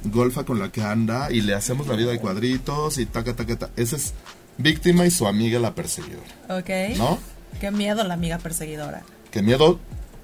golfa 0.05 0.43
con 0.43 0.59
la 0.59 0.71
que 0.71 0.81
anda 0.81 1.31
y 1.31 1.41
le 1.41 1.53
hacemos 1.53 1.87
la 1.87 1.95
vida 1.95 2.11
de 2.11 2.19
cuadritos 2.19 2.97
y 2.97 3.05
taca, 3.05 3.35
taca, 3.35 3.57
taca. 3.57 3.73
Esa 3.75 3.95
es 3.95 4.13
víctima 4.57 5.05
y 5.05 5.11
su 5.11 5.27
amiga 5.27 5.59
la 5.59 5.73
perseguidora. 5.75 6.27
Ok. 6.49 6.97
¿No? 6.97 7.19
Qué 7.59 7.71
miedo 7.71 8.03
la 8.03 8.13
amiga 8.13 8.37
perseguidora. 8.37 9.03
Qué 9.31 9.41
miedo 9.41 9.79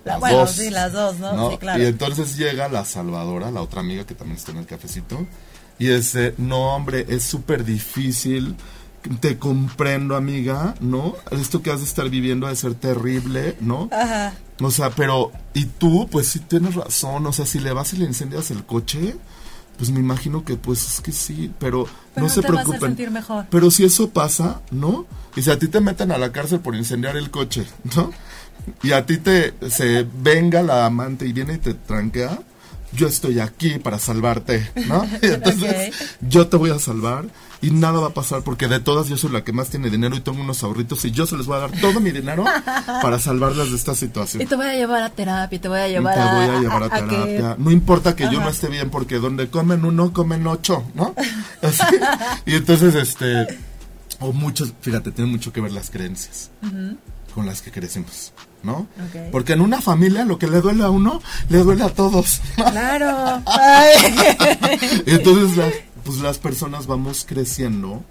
las 0.06 0.20
bueno, 0.20 0.38
dos. 0.40 0.52
sí, 0.52 0.70
las 0.70 0.94
dos, 0.94 1.20
¿no? 1.20 1.52
Sí, 1.52 1.58
claro. 1.58 1.82
Y 1.82 1.86
entonces 1.86 2.38
llega 2.38 2.68
la 2.70 2.86
salvadora, 2.86 3.52
la 3.52 3.62
otra 3.62 3.82
amiga 3.82 4.06
que 4.06 4.16
también 4.16 4.38
está 4.38 4.52
en 4.52 4.58
el 4.58 4.66
cafecito, 4.66 5.26
y 5.78 5.88
dice, 5.88 6.34
no, 6.38 6.76
hombre, 6.76 7.06
es 7.10 7.24
súper 7.24 7.64
difícil, 7.64 8.56
te 9.20 9.38
comprendo, 9.38 10.16
amiga, 10.16 10.76
¿no? 10.80 11.16
Esto 11.32 11.62
que 11.62 11.72
has 11.72 11.80
de 11.80 11.86
estar 11.86 12.10
viviendo 12.10 12.48
ha 12.48 12.50
de 12.50 12.56
ser 12.56 12.74
terrible, 12.76 13.56
¿no? 13.60 13.90
Ajá. 13.92 14.34
O 14.62 14.72
sea, 14.72 14.90
pero, 14.90 15.32
y 15.54 15.66
tú, 15.66 16.08
pues 16.12 16.28
sí 16.28 16.40
tienes 16.40 16.76
razón, 16.76 17.26
o 17.26 17.34
sea, 17.34 17.46
si 17.46 17.60
le 17.60 17.72
vas 17.72 17.94
y 17.94 17.98
le 17.98 18.06
incendias 18.06 18.52
el 18.52 18.66
coche, 18.66 19.16
pues 19.78 19.92
me 19.92 20.00
imagino 20.00 20.44
que 20.44 20.58
pues 20.58 20.86
es 20.86 21.02
que 21.02 21.14
sí, 21.14 21.52
pero, 21.60 21.88
no, 22.16 22.28
se 22.28 22.42
preocupen. 22.42 22.98
mejor. 23.14 23.46
Pero 23.50 23.72
si 23.72 23.86
eso 23.86 24.10
pasa, 24.10 24.62
¿no? 24.72 25.06
Y 25.36 25.42
si 25.42 25.52
a 25.52 25.58
ti 25.58 25.70
te 25.70 25.80
meten 25.80 26.12
a 26.12 26.18
la 26.18 26.34
cárcel 26.34 26.60
por 26.60 26.76
incendiar 26.76 27.16
el 27.16 27.32
coche, 27.32 27.66
¿no? 27.96 28.12
Y 28.84 28.92
a 28.92 29.06
ti 29.06 29.18
te 29.18 29.54
se 29.70 30.06
venga 30.22 30.62
la 30.62 30.86
amante 30.86 31.26
y 31.26 31.32
viene 31.32 31.54
y 31.54 31.58
te 31.60 31.74
tranquea, 31.74 32.40
yo 32.92 33.08
estoy 33.08 33.40
aquí 33.40 33.80
para 33.80 34.00
salvarte, 34.00 34.70
¿no? 34.88 35.08
entonces 35.22 35.96
yo 36.20 36.48
te 36.48 36.58
voy 36.58 36.72
a 36.72 36.80
salvar 36.80 37.28
y 37.62 37.72
nada 37.72 38.00
va 38.00 38.08
a 38.08 38.14
pasar 38.14 38.42
porque 38.42 38.68
de 38.68 38.80
todas 38.80 39.08
yo 39.10 39.18
soy 39.18 39.32
la 39.32 39.44
que 39.44 39.52
más 39.52 39.70
tiene 39.70 39.90
dinero 39.90 40.16
y 40.16 40.22
tengo 40.22 40.42
unos 40.42 40.64
ahorritos 40.64 41.04
y 41.06 41.12
yo 41.12 41.26
se 41.26 41.36
les 41.36 41.46
voy 41.46 41.58
a 41.58 41.60
dar 41.60 41.72
todo 41.72 42.00
mi 42.00 42.12
dinero 42.12 42.46
para 43.02 43.20
salvarlas 43.20 43.70
de 43.70 43.76
esta 43.76 43.96
situación. 43.96 44.42
Y 44.42 44.46
te 44.46 44.56
voy 44.56 44.68
a 44.68 44.76
llevar 44.76 45.04
a 45.04 45.10
terapia, 45.10 45.60
te 45.60 45.68
voy 45.68 45.80
a 45.80 45.88
llevar 45.88 46.16
te 46.16 46.22
voy 46.22 46.56
a, 46.56 46.60
llevar 46.60 46.84
a, 46.84 46.90
terapia. 46.90 47.56
No 47.58 47.72
importa 47.72 48.16
que 48.16 48.24
yo 48.32 48.40
no 48.40 48.50
esté 48.50 48.68
bien 48.68 48.90
porque 48.90 49.16
donde 49.16 49.50
comen 49.50 49.84
uno, 49.84 50.14
comen 50.14 50.48
ocho, 50.48 50.84
¿no? 50.96 51.14
y 52.46 52.56
entonces, 52.56 52.96
este, 52.96 53.48
O 54.20 54.32
muchos, 54.32 54.74
fíjate, 54.82 55.12
tiene 55.12 55.32
mucho 55.32 55.52
que 55.52 55.62
ver 55.62 55.72
las 55.72 55.90
creencias 55.90 56.52
con 57.34 57.46
las 57.46 57.62
que 57.62 57.72
crecemos, 57.72 58.34
¿no? 58.64 58.88
Porque 59.32 59.54
en 59.54 59.62
una 59.62 59.82
familia 59.82 60.26
lo 60.26 60.40
que 60.40 60.48
le 60.48 60.62
duele 60.62 60.84
a 60.84 60.90
uno, 60.90 61.22
le 61.50 61.60
duele 61.60 61.84
a 61.84 61.90
todos. 61.90 62.42
Claro. 62.56 63.42
Ay. 63.46 63.94
Entonces, 65.06 65.58
la- 65.58 65.72
pues 66.00 66.18
las 66.20 66.38
personas 66.38 66.88
vamos 66.88 67.26
creciendo, 67.28 68.04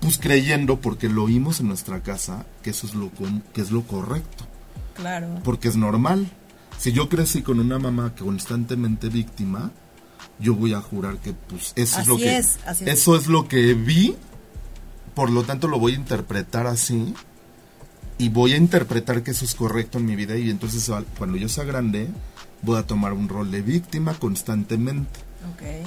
pues 0.00 0.18
creyendo 0.18 0.80
porque 0.80 1.08
lo 1.08 1.24
oímos 1.24 1.60
en 1.60 1.68
nuestra 1.68 2.02
casa 2.02 2.46
que 2.62 2.70
eso 2.70 2.86
es 2.86 2.94
lo 2.94 3.10
que 3.52 3.60
es 3.60 3.70
lo 3.70 3.82
correcto, 3.82 4.46
Claro. 4.94 5.40
porque 5.44 5.68
es 5.68 5.76
normal. 5.76 6.30
Si 6.78 6.92
yo 6.92 7.08
crecí 7.08 7.42
con 7.42 7.60
una 7.60 7.78
mamá 7.78 8.14
constantemente 8.18 9.08
víctima, 9.08 9.70
yo 10.40 10.54
voy 10.54 10.74
a 10.74 10.80
jurar 10.80 11.18
que 11.18 11.32
pues 11.32 11.72
eso 11.76 12.00
es 12.00 12.06
lo 12.06 12.16
que 12.16 12.36
es, 12.36 12.58
así 12.66 12.84
es. 12.84 12.98
eso 13.00 13.16
es 13.16 13.28
lo 13.28 13.46
que 13.46 13.74
vi, 13.74 14.16
por 15.14 15.30
lo 15.30 15.44
tanto 15.44 15.68
lo 15.68 15.78
voy 15.78 15.92
a 15.92 15.96
interpretar 15.96 16.66
así 16.66 17.14
y 18.18 18.28
voy 18.28 18.52
a 18.52 18.56
interpretar 18.56 19.22
que 19.22 19.30
eso 19.30 19.44
es 19.44 19.54
correcto 19.54 19.98
en 19.98 20.06
mi 20.06 20.16
vida 20.16 20.36
y 20.36 20.50
entonces 20.50 20.90
cuando 21.16 21.36
yo 21.36 21.48
sea 21.48 21.64
grande 21.64 22.08
voy 22.62 22.78
a 22.78 22.86
tomar 22.86 23.12
un 23.12 23.28
rol 23.28 23.50
de 23.50 23.62
víctima 23.62 24.14
constantemente. 24.14 25.20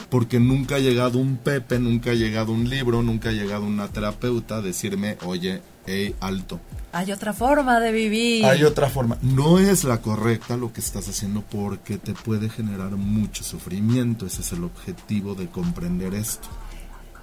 Porque 0.09 0.39
nunca 0.39 0.75
ha 0.75 0.79
llegado 0.79 1.19
un 1.19 1.37
Pepe, 1.37 1.79
nunca 1.79 2.11
ha 2.11 2.13
llegado 2.13 2.51
un 2.51 2.69
libro, 2.69 3.01
nunca 3.03 3.29
ha 3.29 3.33
llegado 3.33 3.65
una 3.65 3.87
terapeuta 3.87 4.57
a 4.57 4.61
decirme, 4.61 5.17
oye, 5.25 5.61
hey, 5.85 6.15
alto. 6.19 6.59
Hay 6.91 7.11
otra 7.11 7.33
forma 7.33 7.79
de 7.79 7.91
vivir. 7.91 8.45
Hay 8.45 8.63
otra 8.63 8.89
forma. 8.89 9.17
No 9.21 9.59
es 9.59 9.83
la 9.83 10.01
correcta 10.01 10.57
lo 10.57 10.71
que 10.73 10.81
estás 10.81 11.07
haciendo 11.07 11.41
porque 11.41 11.97
te 11.97 12.13
puede 12.13 12.49
generar 12.49 12.91
mucho 12.91 13.43
sufrimiento. 13.43 14.25
Ese 14.25 14.41
es 14.41 14.51
el 14.53 14.63
objetivo 14.63 15.35
de 15.35 15.47
comprender 15.47 16.13
esto. 16.13 16.47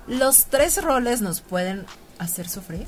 ¿Los 0.06 0.46
tres 0.46 0.82
roles 0.82 1.22
nos 1.22 1.40
pueden 1.40 1.86
hacer 2.18 2.48
sufrir? 2.48 2.86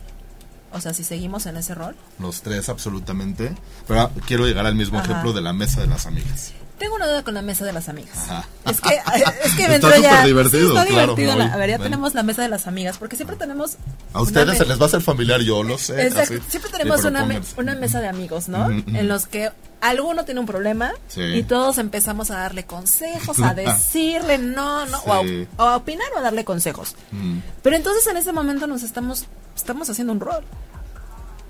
O 0.72 0.80
sea, 0.80 0.92
si 0.92 1.04
seguimos 1.04 1.46
en 1.46 1.56
ese 1.56 1.74
rol. 1.74 1.96
Los 2.18 2.42
tres, 2.42 2.68
absolutamente. 2.68 3.54
Pero 3.88 4.10
quiero 4.26 4.46
llegar 4.46 4.66
al 4.66 4.74
mismo 4.74 4.98
Ajá. 4.98 5.10
ejemplo 5.10 5.32
de 5.32 5.40
la 5.40 5.52
mesa 5.52 5.80
de 5.80 5.86
las 5.86 6.06
amigas. 6.06 6.52
Tengo 6.78 6.94
una 6.96 7.06
duda 7.06 7.22
con 7.22 7.32
la 7.32 7.40
mesa 7.42 7.64
de 7.64 7.72
las 7.72 7.88
amigas. 7.88 8.16
Ajá. 8.28 8.46
Es 8.66 8.80
que, 8.82 8.90
es 9.44 9.54
que 9.54 9.68
me 9.68 9.76
Está 9.76 9.96
entró 9.96 10.02
ya. 10.02 10.24
divertido, 10.26 10.60
Sí, 10.72 10.76
está 10.76 10.84
claro, 10.86 11.14
divertido. 11.14 11.32
muy- 11.46 11.52
a 11.54 11.56
ver, 11.56 11.70
ya 11.70 11.76
bueno. 11.78 11.84
tenemos 11.90 12.14
la 12.14 12.22
mesa 12.22 12.42
de 12.42 12.48
las 12.48 12.66
amigas, 12.66 12.98
porque 12.98 13.16
siempre 13.16 13.36
tenemos. 13.36 13.76
A 14.12 14.20
ustedes 14.20 14.58
se 14.58 14.66
les 14.66 14.78
va 14.78 14.82
a 14.82 14.86
hacer 14.86 15.00
familiar, 15.00 15.40
yo 15.40 15.62
lo 15.62 15.78
sé. 15.78 16.02
Exacto. 16.06 16.34
así. 16.34 16.42
Siempre 16.50 16.70
tenemos 16.70 17.02
una, 17.04 17.24
me- 17.24 17.34
pónganse. 17.36 17.60
una 17.60 17.74
mesa 17.76 18.00
de 18.00 18.08
amigos, 18.08 18.48
¿no? 18.48 18.68
En 18.70 19.08
los 19.08 19.26
que 19.26 19.50
alguno 19.80 20.24
tiene 20.24 20.40
un 20.40 20.46
problema 20.46 20.92
Sí. 21.08 21.22
y 21.22 21.42
todos 21.44 21.78
empezamos 21.78 22.30
a 22.30 22.38
darle 22.38 22.64
consejos, 22.66 23.38
a 23.40 23.54
decirle 23.54 24.36
no, 24.38 24.84
no, 24.86 24.98
o, 25.06 25.12
a, 25.12 25.20
o 25.20 25.62
a 25.68 25.76
opinar 25.76 26.06
o 26.14 26.18
a 26.18 26.22
darle 26.22 26.44
consejos. 26.44 26.94
Mm. 27.12 27.38
Pero 27.62 27.76
entonces 27.76 28.06
en 28.06 28.16
ese 28.18 28.32
momento 28.32 28.66
nos 28.66 28.82
estamos, 28.82 29.26
estamos 29.56 29.88
haciendo 29.88 30.12
un 30.12 30.20
rol. 30.20 30.44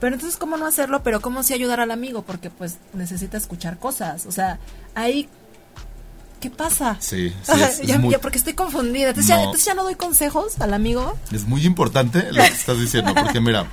Pero 0.00 0.14
entonces, 0.14 0.38
¿cómo 0.38 0.56
no 0.56 0.66
hacerlo? 0.66 1.02
Pero 1.02 1.20
¿cómo 1.20 1.42
sí 1.42 1.54
ayudar 1.54 1.80
al 1.80 1.90
amigo? 1.90 2.22
Porque 2.22 2.50
pues 2.50 2.76
necesita 2.92 3.36
escuchar 3.36 3.78
cosas. 3.78 4.26
O 4.26 4.32
sea, 4.32 4.58
ahí, 4.94 5.28
¿qué 6.40 6.50
pasa? 6.50 6.96
Sí, 7.00 7.30
sí, 7.42 7.52
Ajá, 7.52 7.68
es- 7.68 7.80
es 7.80 7.86
ya, 7.86 7.98
muy- 7.98 8.10
ya, 8.12 8.20
porque 8.20 8.38
estoy 8.38 8.52
confundida. 8.54 9.08
Entonces, 9.08 9.28
ya, 9.28 9.36
No. 9.36 9.42
entonces 9.44 9.64
ya 9.64 9.74
no 9.74 9.84
doy 9.84 9.94
consejos 9.94 10.60
al 10.60 10.74
amigo. 10.74 11.16
Es 11.32 11.46
muy 11.46 11.64
importante 11.64 12.30
lo 12.32 12.42
que 12.42 12.46
estás 12.52 12.78
diciendo, 12.78 13.14
porque 13.14 13.40
mira, 13.40 13.66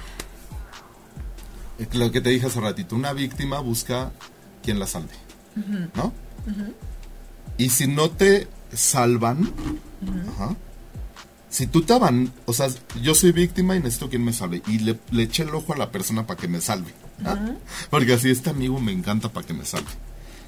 lo 1.92 2.12
que 2.12 2.22
te 2.22 2.30
dije 2.30 2.46
hace 2.48 2.62
ratito, 2.62 2.96
una 2.96 3.12
víctima 3.14 3.60
busca 3.60 4.12
quien 4.64 4.80
la 4.80 4.88
salve, 4.88 5.14
¿no? 5.96 6.14
Y 7.58 7.70
si 7.70 7.88
no 7.88 8.10
te 8.10 8.48
salvan, 8.74 9.52
ajá, 10.36 10.56
si 11.54 11.68
tú 11.68 11.84
te 11.84 11.98
van, 12.00 12.34
o 12.48 12.54
sea, 12.54 12.68
yo 13.04 13.14
soy 13.14 13.32
víctima 13.32 13.76
y 13.76 13.80
necesito 13.80 14.10
quien 14.10 14.24
me 14.26 14.34
salve, 14.34 14.64
y 14.66 14.80
le, 14.80 15.00
le 15.12 15.24
eché 15.24 15.44
el 15.44 15.54
ojo 15.54 15.74
a 15.74 15.78
la 15.78 15.92
persona 15.92 16.26
para 16.26 16.40
que 16.40 16.48
me 16.48 16.60
salve, 16.62 16.92
¿ah? 17.24 17.38
porque 17.92 18.14
así 18.14 18.32
este 18.32 18.50
amigo 18.50 18.80
me 18.80 18.92
encanta 18.92 19.30
para 19.30 19.46
que 19.46 19.54
me 19.54 19.64
salve. 19.64 19.86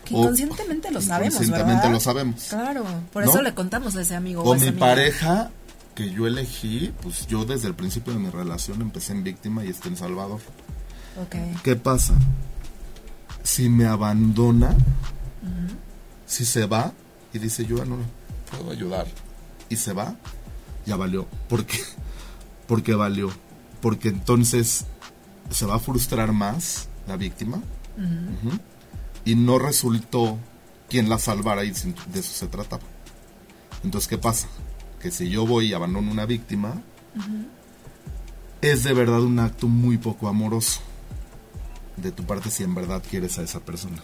Que 0.03 0.15
O- 0.15 0.21
inconscientemente 0.21 0.89
lo 0.91 0.99
sabemos, 1.01 1.35
inconscientemente 1.35 1.75
¿verdad? 1.81 1.91
lo 1.91 1.99
sabemos. 1.99 2.43
Claro, 2.49 2.85
por 3.13 3.23
¿No? 3.23 3.29
eso 3.29 3.41
le 3.43 3.53
contamos 3.53 3.95
a 3.95 4.01
ese 4.01 4.15
amigo. 4.15 4.41
O 4.43 4.55
mi 4.55 4.67
amiga. 4.69 4.79
pareja 4.79 5.51
que 5.93 6.09
yo 6.11 6.25
elegí, 6.25 6.91
pues 7.03 7.27
yo 7.27 7.45
desde 7.45 7.67
el 7.67 7.75
principio 7.75 8.11
de 8.13 8.19
mi 8.19 8.29
relación 8.31 8.81
empecé 8.81 9.11
en 9.13 9.23
víctima 9.23 9.63
y 9.63 9.69
está 9.69 9.87
en 9.89 9.97
Salvador. 9.97 10.39
Ok. 11.21 11.35
¿Qué 11.63 11.75
pasa? 11.75 12.15
Si 13.43 13.69
me 13.69 13.85
abandona, 13.85 14.75
si 16.25 16.45
se 16.45 16.65
va 16.65 16.91
y 17.31 17.37
dice 17.39 17.65
yo 17.65 17.85
no 17.85 17.97
puedo 18.51 18.71
ayudar 18.71 19.05
y 19.69 19.75
se 19.77 19.93
va, 19.93 20.15
ya 20.85 20.95
valió. 20.95 21.25
¿Por 21.49 21.65
qué? 21.65 21.79
Porque 22.67 22.93
valió. 22.95 23.29
Porque 23.81 24.09
entonces 24.09 24.85
se 25.49 25.65
va 25.65 25.75
a 25.75 25.79
frustrar 25.79 26.31
más 26.31 26.87
la 27.07 27.17
víctima 27.17 27.59
y 29.23 29.35
no 29.35 29.59
resultó 29.59 30.37
quien 30.89 31.07
la 31.09 31.17
salvara 31.19 31.63
y 31.63 31.71
de 31.71 32.19
eso 32.19 32.33
se 32.33 32.47
trataba. 32.47 32.83
Entonces, 33.83 34.07
¿qué 34.07 34.17
pasa? 34.17 34.47
Que 34.99 35.11
si 35.11 35.29
yo 35.29 35.45
voy 35.45 35.67
y 35.67 35.73
abandono 35.73 36.09
una 36.11 36.25
víctima, 36.25 36.81
es 38.61 38.83
de 38.83 38.93
verdad 38.93 39.21
un 39.21 39.37
acto 39.39 39.67
muy 39.67 39.97
poco 39.97 40.27
amoroso 40.27 40.81
de 41.97 42.11
tu 42.11 42.23
parte 42.23 42.49
si 42.49 42.63
en 42.63 42.73
verdad 42.75 43.01
quieres 43.07 43.37
a 43.37 43.43
esa 43.43 43.59
persona. 43.59 43.97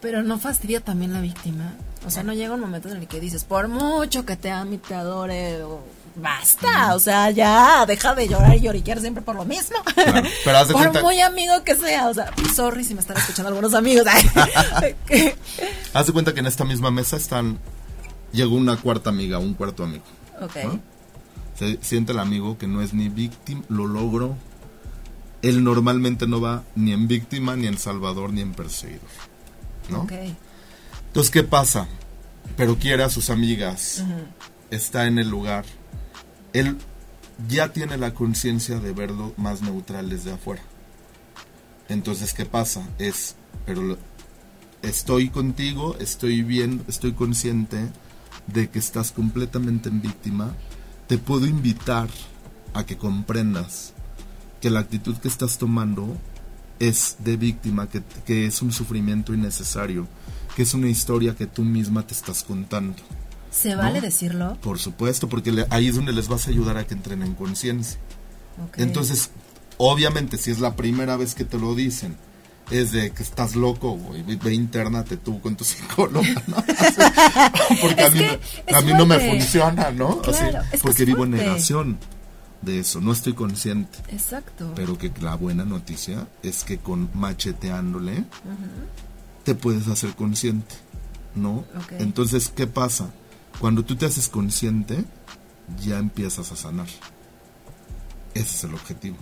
Pero 0.00 0.22
no 0.22 0.38
fastidia 0.38 0.80
también 0.80 1.12
la 1.12 1.20
víctima. 1.20 1.74
O 2.06 2.10
sea, 2.10 2.22
no 2.22 2.32
llega 2.34 2.54
un 2.54 2.60
momento 2.60 2.88
en 2.90 2.96
el 2.98 3.08
que 3.08 3.20
dices, 3.20 3.44
por 3.44 3.68
mucho 3.68 4.26
que 4.26 4.36
te 4.36 4.50
ame 4.50 4.74
y 4.74 4.78
te 4.78 4.94
adore, 4.94 5.62
o- 5.62 5.82
basta. 6.16 6.94
O 6.94 6.98
sea, 6.98 7.30
ya, 7.30 7.84
deja 7.86 8.14
de 8.14 8.28
llorar 8.28 8.56
y 8.56 8.60
lloriquear 8.60 9.00
siempre 9.00 9.22
por 9.22 9.36
lo 9.36 9.44
mismo. 9.44 9.76
Claro, 9.94 10.28
pero 10.44 10.58
haz 10.58 10.68
de 10.68 10.74
por 10.74 10.82
cuenta- 10.82 11.02
muy 11.02 11.20
amigo 11.20 11.62
que 11.64 11.74
sea. 11.76 12.08
O 12.08 12.14
sea, 12.14 12.30
sorry 12.54 12.84
si 12.84 12.94
me 12.94 13.00
están 13.00 13.16
escuchando 13.16 13.48
algunos 13.48 13.74
amigos. 13.74 14.06
Haz 15.94 16.06
de 16.06 16.12
cuenta 16.12 16.32
que 16.34 16.40
en 16.40 16.46
esta 16.46 16.64
misma 16.64 16.90
mesa 16.90 17.16
están. 17.16 17.58
Llegó 18.32 18.56
una 18.56 18.76
cuarta 18.78 19.10
amiga, 19.10 19.38
un 19.38 19.54
cuarto 19.54 19.84
amigo. 19.84 20.04
ok. 20.40 20.56
¿no? 20.64 20.80
Se 21.58 21.78
siente 21.82 22.12
el 22.12 22.18
amigo 22.18 22.56
que 22.56 22.66
no 22.66 22.80
es 22.80 22.94
ni 22.94 23.08
víctima, 23.10 23.62
lo 23.68 23.86
logró. 23.86 24.34
Él 25.42 25.62
normalmente 25.64 26.26
no 26.26 26.40
va 26.40 26.62
ni 26.74 26.92
en 26.92 27.08
víctima, 27.08 27.56
ni 27.56 27.66
en 27.66 27.76
salvador, 27.76 28.32
ni 28.32 28.40
en 28.40 28.52
perseguidor. 28.54 29.02
¿no? 29.90 30.02
Ok. 30.02 30.12
Entonces, 31.08 31.30
¿qué 31.30 31.42
pasa? 31.42 31.88
Pero 32.56 32.78
quiere 32.78 33.02
a 33.04 33.10
sus 33.10 33.28
amigas, 33.28 34.02
está 34.70 35.06
en 35.06 35.18
el 35.18 35.28
lugar. 35.28 35.64
Él 36.52 36.76
ya 37.48 37.72
tiene 37.72 37.96
la 37.96 38.14
conciencia 38.14 38.78
de 38.78 38.92
verlo 38.92 39.32
más 39.36 39.62
neutral 39.62 40.08
desde 40.08 40.32
afuera. 40.32 40.62
Entonces, 41.88 42.34
¿qué 42.34 42.46
pasa? 42.46 42.88
Es, 42.98 43.36
pero 43.66 43.98
estoy 44.82 45.30
contigo, 45.30 45.96
estoy 45.98 46.42
bien, 46.42 46.82
estoy 46.88 47.12
consciente 47.12 47.88
de 48.46 48.68
que 48.68 48.78
estás 48.78 49.12
completamente 49.12 49.88
en 49.88 50.00
víctima. 50.00 50.54
Te 51.06 51.18
puedo 51.18 51.46
invitar 51.46 52.08
a 52.74 52.84
que 52.84 52.96
comprendas 52.96 53.92
que 54.60 54.70
la 54.70 54.80
actitud 54.80 55.16
que 55.16 55.28
estás 55.28 55.58
tomando 55.58 56.16
es 56.78 57.16
de 57.20 57.36
víctima, 57.36 57.88
que, 57.88 58.02
que 58.24 58.46
es 58.46 58.62
un 58.62 58.72
sufrimiento 58.72 59.34
innecesario, 59.34 60.06
que 60.56 60.62
es 60.62 60.74
una 60.74 60.88
historia 60.88 61.34
que 61.34 61.46
tú 61.46 61.62
misma 61.62 62.06
te 62.06 62.14
estás 62.14 62.42
contando. 62.42 62.96
¿Se 63.52 63.74
vale 63.76 64.00
¿No? 64.00 64.06
decirlo? 64.06 64.58
Por 64.62 64.78
supuesto, 64.78 65.28
porque 65.28 65.66
ahí 65.70 65.88
es 65.88 65.96
donde 65.96 66.12
les 66.12 66.28
vas 66.28 66.46
a 66.46 66.50
ayudar 66.50 66.78
a 66.78 66.86
que 66.86 66.94
entren 66.94 67.22
en 67.22 67.34
conciencia. 67.34 67.98
Entonces, 68.76 69.30
obviamente, 69.76 70.38
si 70.38 70.50
es 70.50 70.58
la 70.58 70.74
primera 70.74 71.16
vez 71.16 71.34
que 71.34 71.44
te 71.44 71.58
lo 71.58 71.74
dicen, 71.74 72.16
es 72.70 72.92
de 72.92 73.10
que 73.10 73.22
estás 73.22 73.54
loco, 73.54 73.90
güey, 73.92 74.22
ve, 74.22 74.54
internate 74.54 75.16
tú 75.16 75.40
con 75.40 75.56
tu 75.56 75.64
psicóloga, 75.64 76.42
¿no? 76.46 76.56
Así, 76.56 77.78
porque 77.80 78.02
a 78.02 78.10
mí, 78.10 78.20
no, 78.20 78.78
a 78.78 78.80
mí 78.80 78.92
no 78.94 79.06
me 79.06 79.18
funciona, 79.18 79.90
¿no? 79.90 80.20
Así, 80.26 80.44
Claro, 80.44 80.62
que 80.70 80.78
porque 80.78 81.04
vivo 81.04 81.24
en 81.24 81.32
negación 81.32 81.98
de 82.62 82.78
eso, 82.78 83.00
no 83.00 83.12
estoy 83.12 83.34
consciente. 83.34 83.98
Exacto. 84.08 84.72
Pero 84.74 84.96
que 84.96 85.12
la 85.20 85.34
buena 85.34 85.64
noticia 85.64 86.28
es 86.42 86.64
que 86.64 86.78
con 86.78 87.10
macheteándole 87.14 88.24
te 89.44 89.54
puedes 89.54 89.88
hacer 89.88 90.14
consciente, 90.14 90.74
¿no? 91.34 91.64
Entonces, 91.98 92.52
¿qué 92.54 92.66
pasa? 92.66 93.10
Cuando 93.60 93.84
tú 93.84 93.96
te 93.96 94.06
haces 94.06 94.28
consciente, 94.28 95.04
ya 95.84 95.98
empiezas 95.98 96.50
a 96.52 96.56
sanar. 96.56 96.86
Ese 98.34 98.56
es 98.56 98.64
el 98.64 98.74
objetivo. 98.74 99.16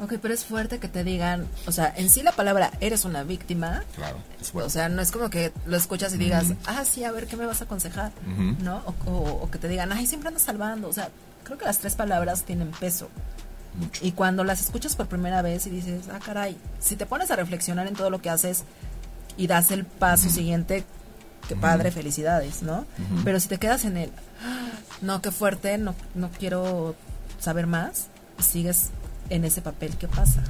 Ok, 0.00 0.14
pero 0.22 0.32
es 0.32 0.44
fuerte 0.44 0.78
que 0.78 0.86
te 0.86 1.02
digan, 1.02 1.44
o 1.66 1.72
sea, 1.72 1.92
en 1.96 2.08
sí 2.08 2.22
la 2.22 2.30
palabra 2.30 2.70
eres 2.80 3.04
una 3.04 3.24
víctima, 3.24 3.82
Claro, 3.96 4.18
es 4.40 4.54
o 4.54 4.70
sea, 4.70 4.88
no 4.88 5.02
es 5.02 5.10
como 5.10 5.28
que 5.28 5.52
lo 5.66 5.76
escuchas 5.76 6.14
y 6.14 6.18
digas, 6.18 6.46
ah, 6.66 6.84
sí, 6.84 7.02
a 7.02 7.10
ver, 7.10 7.26
¿qué 7.26 7.36
me 7.36 7.46
vas 7.46 7.60
a 7.62 7.64
aconsejar? 7.64 8.12
¿No? 8.62 8.76
O, 8.86 9.10
o- 9.10 9.42
o 9.42 9.50
que 9.50 9.58
te 9.58 9.66
digan, 9.66 9.90
ay, 9.90 10.06
siempre 10.06 10.28
andas 10.28 10.42
salvando, 10.44 10.88
o 10.88 10.92
sea, 10.92 11.10
creo 11.42 11.58
que 11.58 11.64
las 11.64 11.78
tres 11.78 11.96
palabras 11.96 12.44
tienen 12.44 12.70
peso. 12.70 13.08
mucho. 13.74 14.04
Y 14.06 14.12
cuando 14.12 14.44
las 14.44 14.60
escuchas 14.60 14.94
por 14.94 15.08
primera 15.08 15.42
vez 15.42 15.66
y 15.66 15.70
dices, 15.70 16.04
ah, 16.12 16.20
caray, 16.24 16.56
si 16.78 16.94
te 16.94 17.04
pones 17.04 17.32
a 17.32 17.36
reflexionar 17.36 17.88
en 17.88 17.94
todo 17.94 18.08
lo 18.08 18.22
que 18.22 18.30
haces 18.30 18.62
y 19.36 19.48
das 19.48 19.72
el 19.72 19.84
paso 19.84 20.30
siguiente, 20.30 20.84
qué 21.48 21.56
padre, 21.56 21.90
felicidades, 21.90 22.62
¿no? 22.62 22.84
Pero 23.24 23.40
si 23.40 23.48
te 23.48 23.58
quedas 23.58 23.84
en 23.84 23.96
el, 23.96 24.10
"Ah, 24.44 24.68
no, 25.00 25.20
qué 25.22 25.30
fuerte, 25.32 25.78
no, 25.78 25.94
no 26.14 26.30
quiero 26.30 26.94
saber 27.40 27.66
más, 27.66 28.06
y 28.38 28.42
sigues 28.42 28.90
en 29.30 29.44
ese 29.44 29.60
papel, 29.62 29.96
¿qué 29.96 30.06
pasa? 30.08 30.44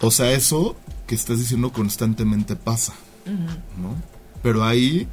O 0.00 0.10
sea, 0.10 0.32
eso 0.32 0.76
que 1.06 1.14
estás 1.14 1.38
diciendo 1.38 1.72
constantemente 1.72 2.56
pasa, 2.56 2.92
¿no? 3.24 3.94
Pero 4.42 4.64
ahí 4.64 5.08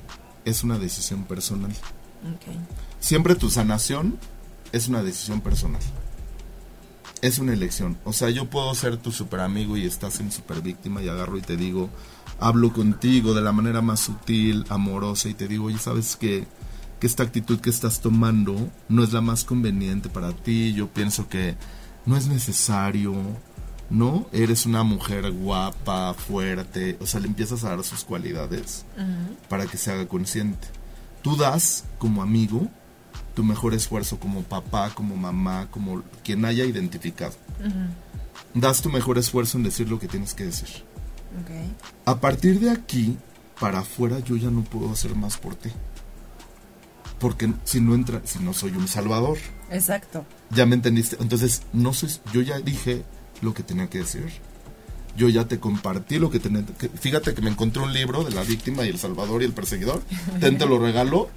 es 0.45 0.63
una 0.63 0.79
decisión 0.79 1.23
personal. 1.25 1.71
Siempre 2.99 3.35
tu 3.35 3.49
sanación 3.49 4.17
es 4.71 4.87
una 4.87 5.03
decisión 5.03 5.41
personal. 5.41 5.81
Es 7.21 7.37
una 7.37 7.53
elección. 7.53 7.97
O 8.05 8.13
sea, 8.13 8.29
yo 8.29 8.49
puedo 8.49 8.73
ser 8.75 8.97
tu 8.97 9.11
super 9.11 9.41
amigo 9.41 9.75
y 9.77 9.85
estás 9.85 10.19
en 10.21 10.31
super 10.31 10.61
víctima 10.61 11.01
y 11.03 11.09
agarro 11.09 11.37
y 11.37 11.41
te 11.41 11.57
digo, 11.57 11.89
hablo 12.39 12.71
contigo 12.73 13.33
de 13.33 13.41
la 13.41 13.51
manera 13.51 13.81
más 13.81 13.99
sutil, 13.99 14.65
amorosa 14.69 15.29
y 15.29 15.33
te 15.33 15.47
digo, 15.47 15.65
oye, 15.65 15.77
¿sabes 15.77 16.15
qué? 16.15 16.47
Que 16.99 17.07
esta 17.07 17.23
actitud 17.23 17.59
que 17.59 17.69
estás 17.69 18.01
tomando 18.01 18.69
no 18.87 19.03
es 19.03 19.13
la 19.13 19.21
más 19.21 19.43
conveniente 19.43 20.09
para 20.09 20.33
ti. 20.33 20.73
Yo 20.73 20.87
pienso 20.87 21.27
que 21.29 21.55
no 22.05 22.17
es 22.17 22.27
necesario, 22.27 23.15
¿no? 23.89 24.27
Eres 24.31 24.65
una 24.65 24.83
mujer 24.83 25.31
guapa, 25.31 26.13
fuerte, 26.13 26.97
o 26.99 27.05
sea, 27.05 27.19
le 27.19 27.27
empiezas 27.27 27.63
a 27.63 27.69
dar 27.69 27.83
sus 27.83 28.03
cualidades 28.03 28.85
para 29.47 29.65
que 29.65 29.77
se 29.77 29.91
haga 29.91 30.07
consciente. 30.07 30.67
Tú 31.21 31.35
das 31.35 31.85
como 31.97 32.21
amigo 32.21 32.67
tu 33.33 33.43
mejor 33.43 33.73
esfuerzo 33.73 34.19
como 34.19 34.43
papá, 34.43 34.89
como 34.93 35.15
mamá, 35.15 35.67
como 35.71 36.03
quien 36.23 36.43
haya 36.45 36.65
identificado. 36.65 37.35
Das 38.53 38.81
tu 38.81 38.89
mejor 38.89 39.17
esfuerzo 39.17 39.57
en 39.57 39.63
decir 39.63 39.89
lo 39.89 39.99
que 39.99 40.07
tienes 40.07 40.33
que 40.33 40.45
decir. 40.45 40.88
A 42.05 42.19
partir 42.19 42.59
de 42.59 42.71
aquí, 42.71 43.17
para 43.59 43.79
afuera, 43.79 44.19
yo 44.19 44.35
ya 44.35 44.49
no 44.49 44.63
puedo 44.63 44.91
hacer 44.91 45.15
más 45.15 45.37
por 45.37 45.55
ti. 45.55 45.69
Porque 47.19 47.53
si 47.65 47.81
no 47.81 47.95
entra, 47.95 48.21
si 48.23 48.39
no 48.39 48.53
soy 48.53 48.71
un 48.71 48.87
salvador. 48.87 49.37
Exacto. 49.69 50.25
Ya 50.51 50.65
me 50.65 50.75
entendiste. 50.75 51.17
Entonces, 51.19 51.63
no 51.73 51.93
soy, 51.93 52.09
yo 52.33 52.41
ya 52.41 52.59
dije 52.59 53.03
lo 53.41 53.53
que 53.53 53.63
tenía 53.63 53.89
que 53.89 53.99
decir. 53.99 54.27
Yo 55.17 55.27
ya 55.27 55.45
te 55.45 55.59
compartí 55.59 56.17
lo 56.17 56.29
que 56.29 56.39
tenía 56.39 56.65
que... 56.65 56.87
Fíjate 56.87 57.33
que 57.33 57.41
me 57.41 57.49
encontré 57.49 57.83
un 57.83 57.93
libro 57.93 58.23
de 58.23 58.31
la 58.31 58.43
víctima 58.43 58.85
y 58.85 58.89
el 58.89 58.97
salvador 58.97 59.41
y 59.41 59.45
el 59.45 59.53
perseguidor. 59.53 60.01
Ten, 60.39 60.57
te 60.57 60.65
lo 60.65 60.79
regalo 60.79 61.29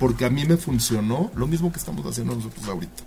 porque 0.00 0.24
a 0.24 0.30
mí 0.30 0.44
me 0.44 0.56
funcionó 0.56 1.30
lo 1.34 1.46
mismo 1.46 1.70
que 1.70 1.78
estamos 1.78 2.04
haciendo 2.06 2.34
nosotros 2.34 2.66
ahorita. 2.66 3.04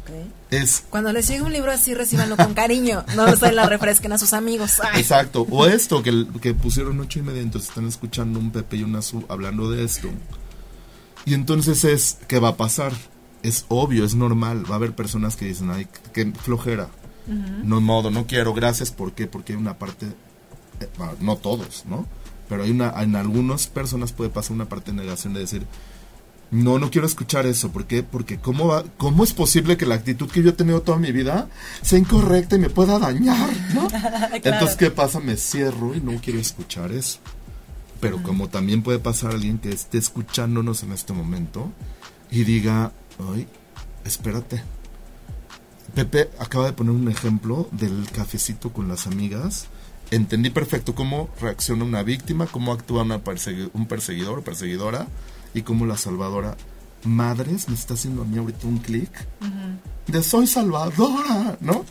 Okay. 0.00 0.32
Es 0.50 0.84
Cuando 0.90 1.12
les 1.12 1.28
llegue 1.28 1.42
un 1.42 1.52
libro 1.52 1.70
así, 1.70 1.94
recibanlo 1.94 2.36
con 2.36 2.54
cariño. 2.54 3.04
No 3.14 3.36
se 3.36 3.52
la 3.52 3.66
refresquen 3.66 4.12
a 4.12 4.18
sus 4.18 4.32
amigos. 4.32 4.80
Exacto. 4.96 5.46
O 5.50 5.66
esto, 5.66 6.02
que, 6.02 6.26
que 6.40 6.54
pusieron 6.54 6.98
ocho 7.00 7.20
y 7.20 7.22
media, 7.22 7.42
entonces 7.42 7.68
están 7.68 7.86
escuchando 7.86 8.38
un 8.38 8.50
Pepe 8.50 8.76
y 8.78 8.82
un 8.82 8.96
Azul 8.96 9.24
hablando 9.28 9.70
de 9.70 9.84
esto. 9.84 10.08
Y 11.24 11.34
entonces 11.34 11.84
es, 11.84 12.18
¿qué 12.28 12.38
va 12.38 12.50
a 12.50 12.56
pasar? 12.56 12.92
Es 13.42 13.66
obvio, 13.68 14.04
es 14.04 14.14
normal. 14.14 14.64
Va 14.68 14.74
a 14.74 14.76
haber 14.76 14.94
personas 14.94 15.36
que 15.36 15.46
dicen, 15.46 15.70
ay, 15.70 15.86
qué 16.12 16.32
flojera. 16.32 16.88
No 17.26 17.80
modo, 17.80 18.10
no 18.10 18.26
quiero, 18.26 18.52
gracias. 18.52 18.90
¿Por 18.90 19.12
qué? 19.12 19.26
Porque 19.26 19.54
hay 19.54 19.58
una 19.58 19.78
parte, 19.78 20.06
eh, 20.80 20.88
no 21.20 21.36
todos, 21.36 21.84
¿no? 21.86 22.06
Pero 22.48 22.64
hay 22.64 22.70
una, 22.70 23.02
en 23.02 23.16
algunas 23.16 23.66
personas 23.66 24.12
puede 24.12 24.28
pasar 24.28 24.52
una 24.52 24.68
parte 24.68 24.90
de 24.90 24.98
negación 24.98 25.32
de 25.32 25.40
decir, 25.40 25.66
no, 26.50 26.78
no 26.78 26.90
quiero 26.90 27.06
escuchar 27.06 27.46
eso. 27.46 27.70
¿Por 27.70 27.86
qué? 27.86 28.02
Porque 28.02 28.38
¿cómo, 28.38 28.68
va, 28.68 28.84
¿cómo 28.96 29.24
es 29.24 29.32
posible 29.32 29.76
que 29.76 29.86
la 29.86 29.96
actitud 29.96 30.30
que 30.30 30.42
yo 30.42 30.50
he 30.50 30.52
tenido 30.52 30.82
toda 30.82 30.98
mi 30.98 31.12
vida 31.12 31.48
sea 31.82 31.98
incorrecta 31.98 32.56
y 32.56 32.60
me 32.60 32.70
pueda 32.70 32.98
dañar? 32.98 33.50
¿no? 33.74 33.88
Entonces, 34.32 34.76
¿qué 34.76 34.90
pasa? 34.90 35.20
Me 35.20 35.36
cierro 35.36 35.94
y 35.94 36.00
no 36.00 36.20
quiero 36.20 36.38
escuchar 36.38 36.92
eso. 36.92 37.18
Pero 38.00 38.22
como 38.22 38.48
también 38.48 38.82
puede 38.82 38.98
pasar 38.98 39.32
alguien 39.32 39.58
que 39.58 39.70
esté 39.70 39.98
escuchándonos 39.98 40.82
en 40.82 40.92
este 40.92 41.12
momento 41.12 41.72
y 42.30 42.44
diga, 42.44 42.92
ay, 43.32 43.48
espérate. 44.04 44.62
Pepe 45.94 46.30
acaba 46.38 46.66
de 46.66 46.72
poner 46.72 46.92
un 46.92 47.08
ejemplo 47.08 47.68
del 47.72 48.06
cafecito 48.12 48.72
con 48.72 48.88
las 48.88 49.06
amigas. 49.06 49.66
Entendí 50.10 50.50
perfecto 50.50 50.94
cómo 50.94 51.30
reacciona 51.40 51.84
una 51.84 52.02
víctima, 52.02 52.46
cómo 52.46 52.72
actúa 52.72 53.02
una 53.02 53.22
un 53.72 53.86
perseguidor 53.86 54.38
o 54.38 54.44
perseguidora 54.44 55.06
y 55.54 55.62
cómo 55.62 55.86
la 55.86 55.96
salvadora 55.96 56.56
madres 57.04 57.68
me 57.68 57.74
está 57.74 57.94
haciendo 57.94 58.22
a 58.22 58.24
mí 58.24 58.38
ahorita 58.38 58.66
un 58.66 58.78
clic 58.78 59.10
de 60.06 60.22
soy 60.22 60.46
salvadora, 60.46 61.56
¿no? 61.60 61.84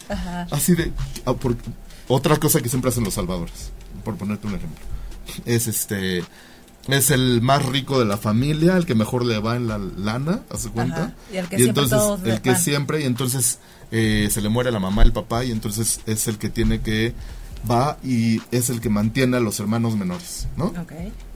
Así 0.51 0.75
de 0.75 0.91
ah, 1.25 1.33
otra 2.07 2.37
cosa 2.37 2.61
que 2.61 2.69
siempre 2.69 2.89
hacen 2.89 3.03
los 3.03 3.13
salvadores, 3.13 3.71
por 4.03 4.15
ponerte 4.15 4.47
un 4.47 4.55
ejemplo, 4.55 4.83
es 5.45 5.67
este 5.67 6.23
es 6.87 7.11
el 7.11 7.41
más 7.41 7.65
rico 7.65 7.97
de 7.97 8.05
la 8.05 8.17
familia, 8.17 8.75
el 8.75 8.85
que 8.85 8.93
mejor 8.93 9.25
le 9.25 9.39
va 9.39 9.55
en 9.55 9.67
la 9.67 9.77
lana, 9.77 10.41
¿hace 10.49 10.69
cuenta? 10.69 11.15
Y 11.31 11.37
el 11.37 11.47
que 11.47 11.57
siempre 11.57 11.83
entonces 11.83 12.25
el 12.25 12.41
que 12.41 12.55
siempre 12.55 13.01
y 13.01 13.05
entonces 13.05 13.59
eh, 13.91 14.27
se 14.31 14.41
le 14.41 14.49
muere 14.49 14.71
la 14.71 14.79
mamá, 14.79 15.03
el 15.03 15.13
papá 15.13 15.45
y 15.45 15.51
entonces 15.51 16.01
es 16.05 16.27
el 16.27 16.37
que 16.37 16.49
tiene 16.49 16.81
que 16.81 17.13
va 17.69 17.97
y 18.03 18.41
es 18.51 18.69
el 18.69 18.81
que 18.81 18.89
mantiene 18.89 19.37
a 19.37 19.39
los 19.39 19.59
hermanos 19.59 19.95
menores, 19.95 20.47
¿no? 20.57 20.73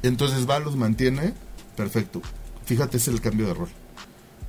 Entonces 0.03 0.49
va, 0.49 0.59
los 0.59 0.75
mantiene 0.75 1.33
Perfecto. 1.77 2.21
Fíjate, 2.65 2.97
es 2.97 3.07
el 3.07 3.21
cambio 3.21 3.47
de 3.47 3.53
rol. 3.53 3.69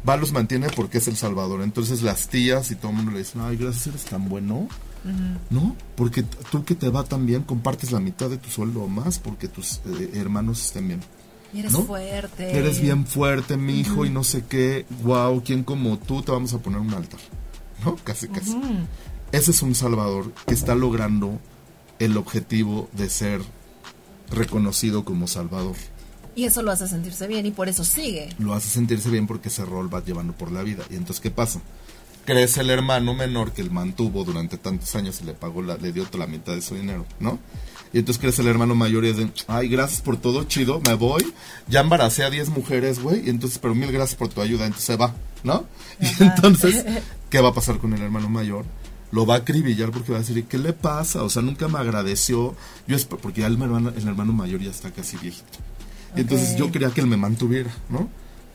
Va 0.08 0.16
los 0.16 0.32
mantiene 0.32 0.68
porque 0.74 0.98
es 0.98 1.06
el 1.06 1.16
salvador. 1.16 1.62
Entonces 1.62 2.02
las 2.02 2.28
tías 2.28 2.72
y 2.72 2.74
todo 2.74 2.90
el 2.90 2.96
mundo 2.96 3.12
le 3.12 3.18
dicen, 3.18 3.42
ay, 3.42 3.56
gracias, 3.56 3.88
eres 3.88 4.04
tan 4.06 4.28
bueno. 4.28 4.66
¿No? 5.50 5.76
Porque 5.94 6.22
tú 6.22 6.64
que 6.64 6.74
te 6.74 6.88
va 6.88 7.04
tan 7.04 7.24
bien, 7.24 7.42
compartes 7.42 7.92
la 7.92 8.00
mitad 8.00 8.28
de 8.28 8.36
tu 8.36 8.50
sueldo 8.50 8.82
o 8.82 8.88
más 8.88 9.18
porque 9.18 9.48
tus 9.48 9.80
eh, 9.86 10.10
hermanos 10.14 10.66
estén 10.66 10.88
bien. 10.88 11.00
Y 11.52 11.60
eres 11.60 11.72
fuerte. 11.72 12.58
Eres 12.58 12.80
bien 12.80 13.06
fuerte, 13.06 13.56
mi 13.56 13.80
hijo, 13.80 14.04
y 14.04 14.10
no 14.10 14.22
sé 14.24 14.44
qué. 14.46 14.84
Wow, 15.02 15.42
¿quién 15.44 15.64
como 15.64 15.98
tú 15.98 16.20
te 16.22 16.32
vamos 16.32 16.52
a 16.52 16.58
poner 16.58 16.80
un 16.80 16.92
altar? 16.92 17.20
¿No? 17.84 17.96
Casi, 18.04 18.28
casi. 18.28 18.58
Ese 19.32 19.50
es 19.52 19.62
un 19.62 19.74
salvador 19.74 20.32
que 20.46 20.54
está 20.54 20.74
logrando 20.74 21.38
el 21.98 22.16
objetivo 22.16 22.88
de 22.92 23.08
ser 23.08 23.40
reconocido 24.30 25.04
como 25.04 25.26
salvador. 25.26 25.76
Y 26.38 26.44
eso 26.44 26.62
lo 26.62 26.70
hace 26.70 26.86
sentirse 26.86 27.26
bien 27.26 27.46
y 27.46 27.50
por 27.50 27.68
eso 27.68 27.82
sigue. 27.82 28.28
Lo 28.38 28.54
hace 28.54 28.68
sentirse 28.68 29.10
bien 29.10 29.26
porque 29.26 29.48
ese 29.48 29.64
rol 29.64 29.92
va 29.92 30.04
llevando 30.04 30.34
por 30.34 30.52
la 30.52 30.62
vida. 30.62 30.84
Y 30.88 30.94
entonces, 30.94 31.18
¿qué 31.18 31.32
pasa? 31.32 31.60
Crece 32.24 32.60
el 32.60 32.70
hermano 32.70 33.12
menor 33.12 33.50
que 33.50 33.60
él 33.60 33.72
mantuvo 33.72 34.22
durante 34.22 34.56
tantos 34.56 34.94
años 34.94 35.20
y 35.20 35.24
le 35.24 35.34
pagó, 35.34 35.62
la, 35.62 35.76
le 35.78 35.90
dio 35.92 36.04
toda 36.04 36.26
la 36.26 36.30
mitad 36.30 36.54
de 36.54 36.62
su 36.62 36.76
dinero, 36.76 37.06
¿no? 37.18 37.40
Y 37.92 37.98
entonces 37.98 38.20
crece 38.20 38.42
el 38.42 38.46
hermano 38.46 38.76
mayor 38.76 39.04
y 39.04 39.08
es 39.08 39.16
de, 39.16 39.32
ay, 39.48 39.66
gracias 39.68 40.00
por 40.00 40.16
todo, 40.16 40.44
chido, 40.44 40.80
me 40.86 40.94
voy. 40.94 41.26
Ya 41.66 41.80
embaracé 41.80 42.22
a 42.22 42.30
10 42.30 42.50
mujeres, 42.50 43.02
güey, 43.02 43.26
y 43.26 43.30
entonces, 43.30 43.58
pero 43.58 43.74
mil 43.74 43.90
gracias 43.90 44.16
por 44.16 44.28
tu 44.28 44.40
ayuda, 44.40 44.66
entonces 44.66 44.86
se 44.86 44.96
va, 44.96 45.16
¿no? 45.42 45.64
Y 45.98 46.22
entonces, 46.22 46.84
¿qué 47.30 47.40
va 47.40 47.48
a 47.48 47.54
pasar 47.54 47.78
con 47.78 47.94
el 47.94 48.02
hermano 48.02 48.28
mayor? 48.28 48.64
Lo 49.10 49.26
va 49.26 49.34
a 49.34 49.38
acribillar 49.38 49.90
porque 49.90 50.12
va 50.12 50.18
a 50.18 50.20
decir, 50.20 50.44
¿qué 50.44 50.58
le 50.58 50.72
pasa? 50.72 51.24
O 51.24 51.30
sea, 51.30 51.42
nunca 51.42 51.66
me 51.66 51.80
agradeció. 51.80 52.54
Yo 52.86 52.94
es 52.94 53.06
porque 53.06 53.40
ya 53.40 53.48
el 53.48 53.60
hermano, 53.60 53.88
el 53.88 54.06
hermano 54.06 54.32
mayor 54.32 54.60
ya 54.60 54.70
está 54.70 54.92
casi 54.92 55.16
viejito. 55.16 55.58
Entonces 56.16 56.56
yo 56.56 56.72
quería 56.72 56.90
que 56.90 57.00
él 57.00 57.06
me 57.06 57.16
mantuviera, 57.16 57.70
¿no? 57.88 58.08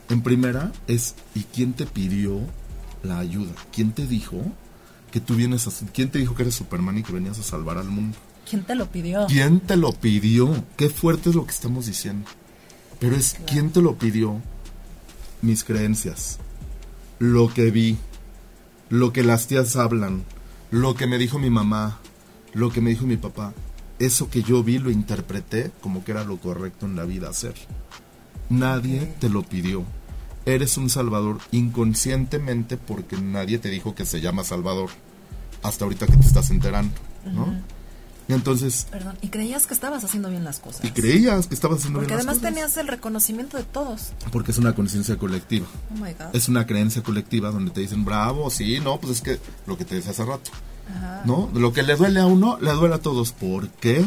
En 0.08 0.22
primera 0.22 0.72
es, 0.86 1.14
¿y 1.34 1.44
quién 1.44 1.72
te 1.72 1.86
pidió 1.86 2.40
la 3.02 3.18
ayuda? 3.18 3.52
¿Quién 3.72 3.92
te 3.92 4.06
dijo 4.06 4.42
que 5.10 5.20
tú 5.20 5.34
vienes 5.34 5.66
a... 5.66 5.70
¿Quién 5.92 6.10
te 6.10 6.18
dijo 6.18 6.34
que 6.34 6.42
eres 6.42 6.54
Superman 6.54 6.98
y 6.98 7.02
que 7.02 7.12
venías 7.12 7.38
a 7.38 7.42
salvar 7.42 7.78
al 7.78 7.88
mundo? 7.88 8.16
¿Quién 8.48 8.64
te 8.64 8.74
lo 8.74 8.90
pidió? 8.90 9.26
¿Quién 9.26 9.60
te 9.60 9.76
lo 9.76 9.92
pidió? 9.92 10.64
Qué 10.76 10.90
fuerte 10.90 11.30
es 11.30 11.36
lo 11.36 11.46
que 11.46 11.52
estamos 11.52 11.86
diciendo. 11.86 12.28
Pero 12.98 13.16
es, 13.16 13.36
¿quién 13.46 13.70
te 13.70 13.80
lo 13.80 13.96
pidió? 13.96 14.40
Mis 15.40 15.64
creencias, 15.64 16.38
lo 17.18 17.52
que 17.52 17.70
vi, 17.70 17.98
lo 18.88 19.12
que 19.12 19.22
las 19.22 19.46
tías 19.46 19.76
hablan, 19.76 20.24
lo 20.70 20.94
que 20.94 21.06
me 21.06 21.18
dijo 21.18 21.38
mi 21.38 21.50
mamá, 21.50 21.98
lo 22.54 22.70
que 22.70 22.80
me 22.80 22.90
dijo 22.90 23.06
mi 23.06 23.16
papá 23.16 23.52
eso 24.06 24.30
que 24.30 24.42
yo 24.42 24.62
vi 24.62 24.78
lo 24.78 24.90
interpreté 24.90 25.70
como 25.80 26.04
que 26.04 26.12
era 26.12 26.24
lo 26.24 26.38
correcto 26.38 26.86
en 26.86 26.96
la 26.96 27.04
vida 27.04 27.28
hacer. 27.28 27.54
Nadie 28.48 29.14
te 29.20 29.28
lo 29.28 29.42
pidió. 29.42 29.84
Eres 30.46 30.76
un 30.76 30.90
salvador 30.90 31.38
inconscientemente 31.52 32.76
porque 32.76 33.16
nadie 33.16 33.58
te 33.58 33.70
dijo 33.70 33.94
que 33.94 34.04
se 34.04 34.20
llama 34.20 34.44
salvador. 34.44 34.90
Hasta 35.62 35.84
ahorita 35.84 36.06
que 36.06 36.16
te 36.16 36.26
estás 36.26 36.50
enterando, 36.50 36.94
¿no? 37.24 37.54
Y 38.28 38.32
entonces... 38.32 38.86
Perdón, 38.90 39.16
y 39.20 39.28
creías 39.28 39.66
que 39.66 39.74
estabas 39.74 40.02
haciendo 40.04 40.30
bien 40.30 40.44
las 40.44 40.58
cosas. 40.58 40.84
Y 40.84 40.90
creías 40.90 41.46
que 41.46 41.54
estabas 41.54 41.78
haciendo 41.78 42.00
bien 42.00 42.10
las 42.10 42.18
cosas. 42.18 42.34
Porque 42.34 42.44
además 42.44 42.54
tenías 42.54 42.76
el 42.78 42.88
reconocimiento 42.88 43.56
de 43.56 43.64
todos. 43.64 44.12
Porque 44.32 44.52
es 44.52 44.58
una 44.58 44.74
conciencia 44.74 45.16
colectiva. 45.16 45.66
Oh 45.90 46.02
my 46.02 46.12
God. 46.12 46.34
Es 46.34 46.48
una 46.48 46.66
creencia 46.66 47.02
colectiva 47.02 47.50
donde 47.50 47.70
te 47.70 47.80
dicen, 47.80 48.04
bravo, 48.04 48.48
sí, 48.50 48.80
no, 48.80 48.98
pues 48.98 49.14
es 49.14 49.20
que 49.22 49.38
lo 49.66 49.76
que 49.76 49.84
te 49.84 49.94
decía 49.94 50.12
hace 50.12 50.24
rato. 50.24 50.50
¿No? 51.24 51.50
Lo 51.54 51.72
que 51.72 51.82
le 51.82 51.96
duele 51.96 52.20
a 52.20 52.26
uno, 52.26 52.58
le 52.60 52.72
duele 52.72 52.94
a 52.94 53.00
todos. 53.00 53.32
¿Por 53.32 53.68
qué? 53.70 54.06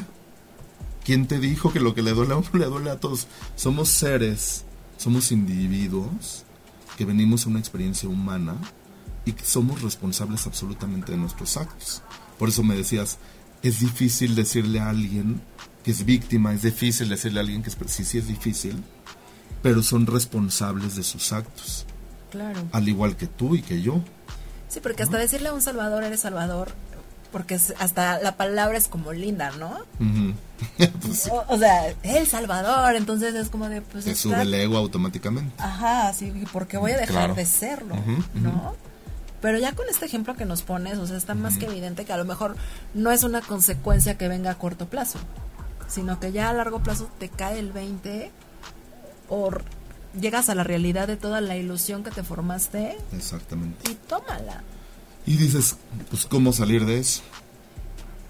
¿Quién 1.03 1.27
te 1.27 1.39
dijo 1.39 1.71
que 1.71 1.79
lo 1.79 1.95
que 1.95 2.01
le 2.01 2.11
duele 2.11 2.33
a 2.33 2.37
uno 2.37 2.49
le 2.53 2.65
duele 2.65 2.89
a 2.91 2.99
todos? 2.99 3.27
Somos 3.55 3.89
seres, 3.89 4.65
somos 4.97 5.31
individuos 5.31 6.43
que 6.97 7.05
venimos 7.05 7.45
a 7.45 7.49
una 7.49 7.59
experiencia 7.59 8.09
humana 8.09 8.55
y 9.25 9.33
que 9.33 9.45
somos 9.45 9.81
responsables 9.81 10.45
absolutamente 10.47 11.11
de 11.11 11.17
nuestros 11.17 11.57
actos. 11.57 12.01
Por 12.37 12.49
eso 12.49 12.63
me 12.63 12.75
decías, 12.75 13.17
es 13.61 13.79
difícil 13.79 14.35
decirle 14.35 14.79
a 14.79 14.89
alguien 14.89 15.41
que 15.83 15.91
es 15.91 16.05
víctima, 16.05 16.53
es 16.53 16.63
difícil 16.63 17.09
decirle 17.09 17.39
a 17.39 17.43
alguien 17.43 17.63
que 17.63 17.69
es... 17.69 17.77
Sí, 17.87 18.03
sí 18.03 18.17
es 18.17 18.27
difícil, 18.27 18.83
pero 19.61 19.83
son 19.83 20.05
responsables 20.05 20.95
de 20.95 21.03
sus 21.03 21.31
actos. 21.31 21.85
Claro. 22.31 22.67
Al 22.71 22.89
igual 22.89 23.15
que 23.15 23.27
tú 23.27 23.55
y 23.55 23.61
que 23.61 23.81
yo. 23.81 24.01
Sí, 24.69 24.79
porque 24.81 25.03
hasta 25.03 25.17
decirle 25.17 25.49
a 25.49 25.53
un 25.53 25.61
salvador 25.61 26.03
eres 26.03 26.19
salvador, 26.21 26.69
porque 27.31 27.55
hasta 27.79 28.19
la 28.19 28.35
palabra 28.37 28.77
es 28.77 28.87
como 28.87 29.13
linda, 29.13 29.51
¿no? 29.51 29.77
Pues 31.01 31.19
sí, 31.19 31.29
O, 31.31 31.43
o 31.49 31.57
sea, 31.59 31.93
el 32.01 32.25
salvador, 32.25 32.95
entonces 32.95 33.35
es 33.35 33.49
como 33.49 33.69
de, 33.69 33.81
pues 33.83 34.05
te 34.05 34.11
está- 34.11 34.21
sube 34.23 34.41
el 34.41 34.53
ego 34.55 34.77
automáticamente. 34.77 35.53
Ajá, 35.61 36.11
sí, 36.13 36.33
¿y 36.35 36.45
¿por 36.47 36.67
qué 36.67 36.77
voy 36.77 36.91
a 36.91 36.97
dejar 36.97 37.09
Claro. 37.15 37.35
de 37.35 37.45
serlo? 37.45 37.95
¿No? 38.33 38.75
Pero 39.39 39.59
ya 39.59 39.73
con 39.73 39.87
este 39.87 40.05
ejemplo 40.07 40.35
que 40.35 40.45
nos 40.45 40.63
pones, 40.63 40.97
o 40.97 41.05
sea, 41.05 41.15
está 41.15 41.35
más 41.35 41.57
que 41.57 41.65
evidente 41.67 42.05
que 42.05 42.11
a 42.13 42.17
lo 42.17 42.25
mejor 42.25 42.55
no 42.95 43.11
es 43.11 43.21
una 43.23 43.41
consecuencia 43.41 44.17
que 44.17 44.27
venga 44.27 44.49
a 44.49 44.55
corto 44.57 44.87
plazo, 44.87 45.19
sino 45.87 46.19
que 46.19 46.31
ya 46.31 46.49
a 46.49 46.53
largo 46.53 46.79
plazo 46.79 47.07
te 47.19 47.29
cae 47.29 47.59
el 47.59 47.71
20 47.71 48.31
o 49.29 49.51
llegas 50.19 50.49
a 50.49 50.55
la 50.55 50.63
realidad 50.63 51.07
de 51.07 51.17
toda 51.17 51.41
la 51.41 51.55
ilusión 51.57 52.03
que 52.03 52.11
te 52.11 52.23
formaste 52.23 52.97
Exactamente. 53.13 53.91
y 53.91 53.95
tómala. 53.95 54.63
Y 55.25 55.35
dices, 55.37 55.77
pues, 56.09 56.25
¿cómo 56.25 56.53
salir 56.53 56.85
de 56.85 56.99
eso? 56.99 57.21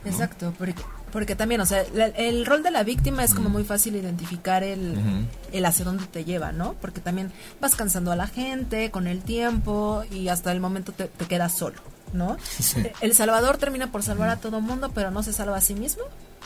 Exacto, 0.05 0.53
porque, 0.57 0.81
porque 1.11 1.35
también, 1.35 1.61
o 1.61 1.65
sea, 1.65 1.83
la- 1.93 2.07
el 2.07 2.45
rol 2.45 2.63
de 2.63 2.71
la 2.71 2.83
víctima 2.83 3.23
es 3.23 3.33
como 3.33 3.49
muy 3.49 3.63
fácil 3.63 3.95
identificar 3.95 4.63
el, 4.63 4.97
el 5.51 5.65
hacia 5.65 5.85
dónde 5.85 6.05
te 6.05 6.23
lleva, 6.23 6.51
¿no? 6.51 6.73
Porque 6.81 7.01
también 7.01 7.31
vas 7.59 7.75
cansando 7.75 8.11
a 8.11 8.15
la 8.15 8.27
gente 8.27 8.89
con 8.91 9.07
el 9.07 9.21
tiempo 9.21 10.03
y 10.11 10.29
hasta 10.29 10.51
el 10.51 10.59
momento 10.59 10.91
te, 10.93 11.05
te 11.05 11.25
quedas 11.25 11.57
solo, 11.57 11.79
¿no? 12.13 12.37
Sí. 12.59 12.83
El 13.01 13.13
Salvador 13.15 13.57
termina 13.57 13.91
por 13.91 14.01
salvar 14.01 14.29
a 14.29 14.37
todo 14.37 14.61
mundo, 14.61 14.91
pero 14.93 15.11
no 15.11 15.23
se 15.23 15.33
salva 15.33 15.57
a 15.57 15.61
sí 15.61 15.73
mismo 15.75 16.03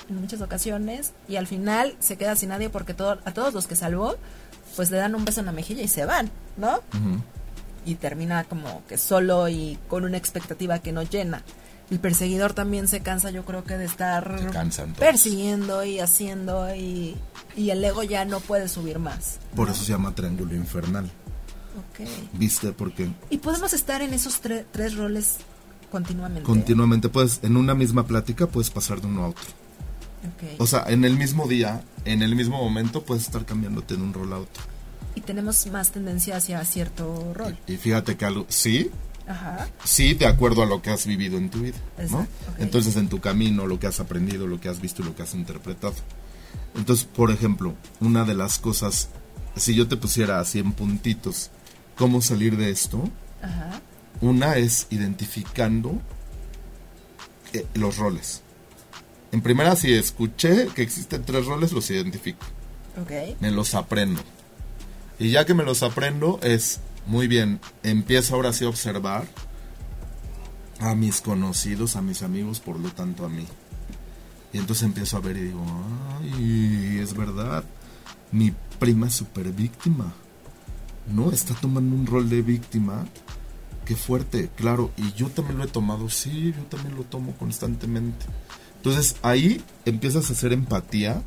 en 0.09 0.19
muchas 0.19 0.41
ocasiones 0.41 1.13
y 1.29 1.35
al 1.35 1.45
final 1.45 1.95
se 1.99 2.17
queda 2.17 2.35
sin 2.35 2.49
nadie 2.49 2.69
porque 2.69 2.93
todo, 2.95 3.19
a 3.23 3.31
todos 3.33 3.53
los 3.53 3.67
que 3.67 3.75
salvó, 3.75 4.15
pues 4.75 4.91
le 4.91 4.97
dan 4.97 5.15
un 5.15 5.25
beso 5.25 5.39
en 5.41 5.45
la 5.47 5.51
mejilla 5.51 5.81
y 5.83 5.87
se 5.87 6.05
van, 6.05 6.29
¿no? 6.57 6.75
Ujú. 6.77 7.21
y 7.83 7.95
termina 7.95 8.43
como 8.43 8.83
que 8.87 8.97
solo 8.97 9.49
y 9.49 9.79
con 9.87 10.03
una 10.05 10.15
expectativa 10.17 10.77
que 10.79 10.91
no 10.91 11.01
llena. 11.03 11.43
El 11.89 11.99
perseguidor 11.99 12.53
también 12.53 12.87
se 12.87 13.01
cansa, 13.01 13.31
yo 13.31 13.43
creo 13.43 13.63
que 13.63 13.77
de 13.77 13.85
estar 13.85 14.49
cansan 14.51 14.93
persiguiendo 14.93 15.83
y 15.83 15.99
haciendo 15.99 16.73
y, 16.75 17.17
y 17.57 17.69
el 17.71 17.83
ego 17.83 18.03
ya 18.03 18.23
no 18.23 18.39
puede 18.39 18.67
subir 18.69 18.99
más. 18.99 19.39
Por 19.55 19.69
eso 19.69 19.83
se 19.83 19.91
llama 19.91 20.13
triángulo 20.15 20.55
infernal. 20.55 21.05
Ok. 21.05 22.07
¿Viste? 22.33 22.71
Porque 22.71 23.09
Y 23.29 23.39
podemos 23.39 23.73
estar 23.73 24.01
en 24.01 24.13
esos 24.13 24.41
tre- 24.43 24.63
tres 24.71 24.95
roles 24.95 25.37
continuamente. 25.91 26.43
continuamente 26.43 27.09
puedes, 27.09 27.39
en 27.43 27.57
una 27.57 27.73
misma 27.73 28.05
plática 28.05 28.45
puedes 28.47 28.69
pasar 28.69 29.01
de 29.01 29.07
uno 29.07 29.23
a 29.25 29.27
otro. 29.29 29.43
O 30.59 30.67
sea, 30.67 30.85
en 30.87 31.03
el 31.05 31.17
mismo 31.17 31.47
día, 31.47 31.83
en 32.05 32.21
el 32.21 32.35
mismo 32.35 32.57
momento 32.57 33.03
puedes 33.03 33.23
estar 33.23 33.45
cambiándote 33.45 33.95
de 33.95 34.03
un 34.03 34.13
rol 34.13 34.33
a 34.33 34.37
otro. 34.39 34.63
y 35.15 35.21
tenemos 35.21 35.65
más 35.67 35.91
tendencia 35.91 36.37
hacia 36.37 36.63
cierto 36.65 37.33
rol. 37.33 37.57
Y 37.67 37.75
fíjate 37.77 38.15
que 38.17 38.25
algo, 38.25 38.45
sí, 38.49 38.89
Ajá. 39.27 39.67
sí, 39.83 40.13
de 40.13 40.25
acuerdo 40.25 40.63
a 40.63 40.65
lo 40.65 40.81
que 40.81 40.89
has 40.89 41.05
vivido 41.05 41.37
en 41.37 41.49
tu 41.49 41.59
vida, 41.61 41.77
¿no? 41.97 42.03
Exacto, 42.03 42.51
ok. 42.53 42.59
Entonces, 42.59 42.95
en 42.95 43.09
tu 43.09 43.19
camino, 43.19 43.67
lo 43.67 43.79
que 43.79 43.87
has 43.87 43.99
aprendido, 43.99 44.47
lo 44.47 44.59
que 44.61 44.69
has 44.69 44.79
visto 44.79 45.01
y 45.01 45.05
lo 45.05 45.15
que 45.15 45.23
has 45.23 45.33
interpretado. 45.33 45.93
Entonces, 46.75 47.05
por 47.05 47.29
ejemplo, 47.31 47.75
una 47.99 48.23
de 48.23 48.33
las 48.35 48.57
cosas, 48.59 49.09
si 49.55 49.75
yo 49.75 49.87
te 49.87 49.97
pusiera 49.97 50.39
así 50.39 50.59
en 50.59 50.71
puntitos, 50.71 51.49
cómo 51.97 52.21
salir 52.21 52.55
de 52.57 52.69
esto, 52.69 53.03
Ajá. 53.41 53.81
una 54.21 54.55
es 54.55 54.87
identificando 54.91 55.99
eh, 57.53 57.65
los 57.73 57.97
roles. 57.97 58.40
En 59.31 59.41
primera, 59.41 59.75
si 59.75 59.93
escuché 59.93 60.67
que 60.75 60.81
existen 60.81 61.23
tres 61.23 61.45
roles, 61.45 61.71
los 61.71 61.89
identifico. 61.89 62.45
Ok. 63.01 63.39
me 63.39 63.51
los 63.51 63.73
aprendo. 63.73 64.21
Y 65.17 65.31
ya 65.31 65.45
que 65.45 65.53
me 65.53 65.63
los 65.63 65.83
aprendo, 65.83 66.39
es 66.43 66.81
muy 67.05 67.27
bien. 67.27 67.59
Empiezo 67.83 68.35
ahora 68.35 68.51
sí 68.53 68.65
a 68.65 68.69
observar 68.69 69.25
a 70.79 70.95
mis 70.95 71.21
conocidos, 71.21 71.95
a 71.95 72.01
mis 72.01 72.23
amigos, 72.23 72.59
por 72.59 72.79
lo 72.79 72.89
tanto 72.89 73.23
a 73.23 73.29
mí. 73.29 73.45
Y 74.51 74.57
entonces 74.57 74.83
empiezo 74.83 75.17
a 75.17 75.21
ver 75.21 75.37
y 75.37 75.41
digo, 75.41 75.63
ay, 76.21 76.99
es 77.01 77.15
verdad, 77.15 77.63
mi 78.31 78.53
prima 78.79 79.07
es 79.07 79.13
súper 79.13 79.51
víctima. 79.51 80.11
No, 81.13 81.31
está 81.31 81.53
tomando 81.53 81.95
un 81.95 82.05
rol 82.05 82.29
de 82.29 82.41
víctima. 82.41 83.05
Qué 83.85 83.95
fuerte, 83.95 84.49
claro. 84.55 84.91
Y 84.97 85.13
yo 85.13 85.29
también 85.29 85.57
lo 85.57 85.63
he 85.63 85.67
tomado, 85.67 86.09
sí, 86.09 86.53
yo 86.55 86.63
también 86.63 86.95
lo 86.95 87.03
tomo 87.03 87.33
constantemente. 87.37 88.25
Entonces 88.81 89.15
ahí 89.21 89.63
empiezas 89.85 90.29
a 90.29 90.33
hacer 90.33 90.53
empatía 90.53 91.21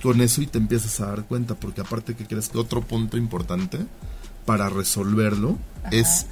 con 0.00 0.20
eso 0.20 0.42
y 0.42 0.46
te 0.46 0.58
empiezas 0.58 1.00
a 1.00 1.06
dar 1.06 1.24
cuenta, 1.24 1.54
porque 1.56 1.80
aparte 1.80 2.14
que 2.14 2.24
crees 2.26 2.48
que 2.48 2.58
otro 2.58 2.82
punto 2.82 3.16
importante 3.16 3.78
para 4.46 4.68
resolverlo 4.68 5.58
es 5.90 6.26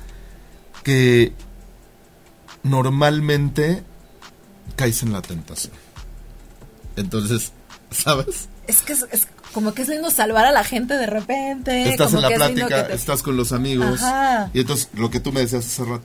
que 0.85 1.33
normalmente 2.63 3.83
caes 4.77 5.03
en 5.03 5.13
la 5.13 5.23
tentación. 5.23 5.73
Entonces, 6.97 7.53
¿sabes? 7.91 8.49
Es 8.67 8.83
que 8.83 8.93
es, 8.93 9.07
es 9.11 9.27
como 9.53 9.75
que 9.75 9.83
es 9.83 9.89
lindo 9.89 10.11
salvar 10.11 10.45
a 10.45 10.53
la 10.53 10.65
gente 10.65 10.95
de 10.95 11.07
repente. 11.07 11.91
estás 11.91 12.07
como 12.13 12.19
en 12.19 12.23
la 12.23 12.29
que 12.29 12.35
plática, 12.37 12.87
te- 12.87 12.95
estás 12.95 13.23
con 13.23 13.37
los 13.37 13.53
amigos. 13.53 14.01
Ajá. 14.03 14.51
Y 14.55 14.61
entonces, 14.61 14.89
lo 14.95 15.11
que 15.11 15.21
tú 15.21 15.33
me 15.33 15.41
decías 15.41 15.67
hace 15.67 15.85
rato, 15.85 16.05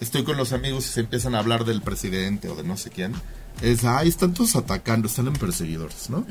estoy 0.00 0.24
con 0.24 0.36
los 0.36 0.52
amigos 0.52 0.86
y 0.86 0.88
se 0.90 1.00
empiezan 1.00 1.34
a 1.34 1.38
hablar 1.40 1.64
del 1.64 1.82
presidente 1.82 2.48
o 2.48 2.54
de 2.56 2.62
no 2.64 2.76
sé 2.76 2.90
quién. 2.90 3.12
Es, 3.62 3.84
ay, 3.84 4.08
están 4.08 4.34
todos 4.34 4.54
atacando, 4.56 5.08
están 5.08 5.26
en 5.26 5.32
perseguidores, 5.34 6.10
¿no? 6.10 6.24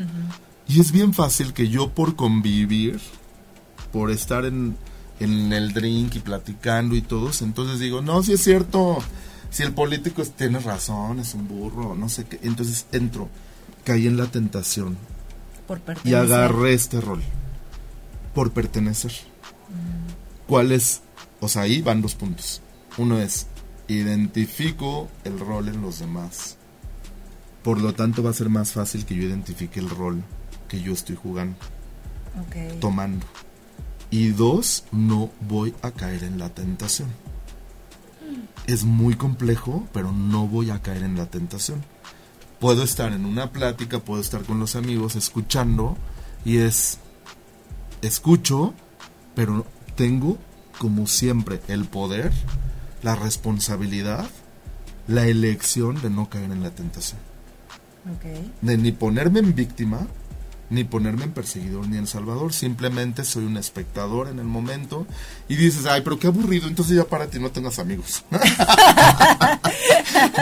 Y 0.68 0.80
es 0.80 0.92
bien 0.92 1.14
fácil 1.14 1.54
que 1.54 1.68
yo 1.70 1.90
por 1.90 2.16
convivir, 2.16 3.00
por 3.92 4.12
estar 4.12 4.46
en, 4.46 4.78
en 5.20 5.52
el 5.54 5.74
drink 5.74 6.16
y 6.16 6.20
platicando 6.20 6.96
y 6.96 7.02
todos, 7.02 7.42
entonces 7.42 7.80
digo, 7.80 8.02
no, 8.02 8.22
si 8.24 8.34
es 8.34 8.44
cierto, 8.44 8.98
si 9.50 9.64
el 9.64 9.74
político 9.74 10.22
es- 10.22 10.32
tiene 10.32 10.60
razón, 10.60 11.20
es 11.20 11.34
un 11.34 11.48
burro, 11.48 11.96
no 11.96 12.08
sé 12.10 12.26
qué. 12.26 12.40
Entonces 12.44 12.86
entro, 12.92 13.30
caí 13.84 14.08
en 14.08 14.18
la 14.18 14.26
tentación 14.28 14.98
por 15.68 15.82
y 16.06 16.14
agarré 16.14 16.74
este 16.74 17.02
rol 17.02 17.22
por 18.34 18.52
pertenecer. 18.52 19.12
¿Cuál 20.48 20.72
es? 20.72 21.02
O 21.40 21.48
sea, 21.50 21.64
ahí 21.64 21.82
van 21.82 22.02
dos 22.02 22.16
puntos. 22.16 22.62
Uno 22.98 23.20
es, 23.20 23.48
identifico 23.88 25.10
el 25.24 25.40
rol 25.40 25.68
en 25.70 25.82
los 25.82 26.00
demás. 26.00 26.58
Por 27.64 27.82
lo 27.82 27.94
tanto, 27.94 28.24
va 28.24 28.30
a 28.30 28.34
ser 28.34 28.50
más 28.50 28.72
fácil 28.72 29.06
que 29.06 29.16
yo 29.16 29.24
identifique 29.24 29.80
el 29.80 29.90
rol 29.90 30.24
que 30.68 30.82
yo 30.82 30.94
estoy 30.94 31.16
jugando, 31.16 31.58
Ok. 32.42 32.80
tomando. 32.80 33.26
Y 34.10 34.30
dos, 34.30 34.86
no 34.92 35.32
voy 35.42 35.74
a 35.82 35.92
caer 35.92 36.24
en 36.24 36.40
la 36.40 36.50
tentación. 36.50 37.10
Es 38.68 38.84
muy 38.84 39.16
complejo, 39.16 39.88
pero 39.94 40.12
no 40.12 40.48
voy 40.48 40.70
a 40.72 40.82
caer 40.82 41.04
en 41.04 41.18
la 41.18 41.26
tentación. 41.28 41.84
Puedo 42.60 42.84
estar 42.84 43.12
en 43.14 43.26
una 43.26 43.52
plática, 43.52 44.00
puedo 44.00 44.20
estar 44.22 44.44
con 44.44 44.60
los 44.60 44.76
amigos 44.76 45.16
escuchando 45.16 45.96
y 46.44 46.58
es, 46.58 47.00
escucho, 48.02 48.74
pero 49.36 49.66
tengo, 49.96 50.38
como 50.80 51.08
siempre, 51.08 51.62
el 51.68 51.86
poder, 51.86 52.32
la 53.08 53.16
responsabilidad, 53.16 54.26
la 55.08 55.26
elección 55.28 56.02
de 56.02 56.10
no 56.10 56.30
caer 56.30 56.52
en 56.52 56.62
la 56.62 56.72
tentación 56.72 57.18
Ok. 58.14 58.26
de 58.62 58.78
ni 58.78 58.92
ponerme 58.92 59.40
en 59.40 59.56
víctima, 59.56 60.06
ni 60.70 60.84
ponerme 60.84 61.24
en 61.26 61.32
perseguidor, 61.32 61.88
ni 61.88 61.98
en 61.98 62.08
salvador. 62.08 62.52
Simplemente 62.54 63.24
soy 63.24 63.46
un 63.46 63.58
espectador 63.58 64.28
en 64.28 64.40
el 64.40 64.46
momento. 64.46 65.08
Y 65.48 65.56
dices, 65.56 65.86
ay, 65.86 66.02
pero 66.02 66.20
qué 66.20 66.28
aburrido, 66.28 66.68
entonces 66.68 66.96
ya 66.98 67.06
párate 67.06 67.38
y 67.38 67.42
no 67.42 67.50
tengas 67.52 67.80
amigos. 67.80 68.24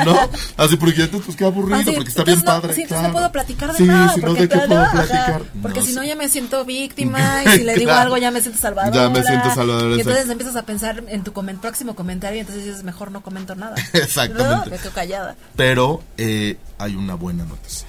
¿No? 0.05 0.17
Así, 0.57 0.77
porque 0.77 1.01
entonces, 1.03 1.25
pues 1.25 1.37
qué 1.37 1.45
aburrido, 1.45 1.77
Ah, 1.79 1.83
sí, 1.83 1.91
porque 1.95 2.09
está 2.09 2.23
bien 2.23 2.39
no- 2.39 2.45
padre. 2.45 2.73
Sí, 2.73 2.81
entonces 2.83 3.07
no 3.07 3.13
puedo 3.13 3.31
platicar 3.31 3.71
de 3.71 3.77
Sí, 3.77 3.83
nada. 3.85 4.13
no, 4.17 4.21
porque 4.27 4.41
¿de 4.41 4.49
qué 4.49 4.57
puedo 4.67 4.81
ajá, 4.81 4.91
platicar? 4.91 5.43
porque 5.61 5.79
No 5.81 5.85
si 5.85 5.93
no, 5.93 6.03
ya 6.03 6.15
me 6.15 6.29
siento 6.29 6.65
víctima. 6.65 7.43
Y 7.45 7.49
si 7.49 7.63
le 7.63 7.73
digo 7.75 7.89
Claro. 7.89 8.01
algo, 8.01 8.17
ya 8.17 8.31
me 8.31 8.41
siento 8.41 8.59
salvadora. 8.59 8.95
Ya 8.95 9.09
me 9.09 9.23
siento 9.23 9.53
salvadora, 9.53 9.95
Y 9.95 9.99
entonces 9.99 10.29
empiezas 10.29 10.55
a 10.55 10.63
pensar 10.65 11.03
en 11.07 11.23
tu 11.23 11.33
comen- 11.33 11.59
próximo 11.59 11.95
comentario. 11.95 12.37
Y 12.37 12.39
entonces 12.41 12.65
dices, 12.65 12.83
mejor 12.83 13.11
no 13.11 13.21
comento 13.21 13.55
nada. 13.55 13.75
Exactamente. 13.93 14.65
¿No? 14.65 14.71
Me 14.71 14.77
quedo 14.77 14.91
callada. 14.91 15.35
Pero 15.55 16.01
eh, 16.17 16.57
hay 16.77 16.95
una 16.95 17.15
buena 17.15 17.45
noticia. 17.45 17.84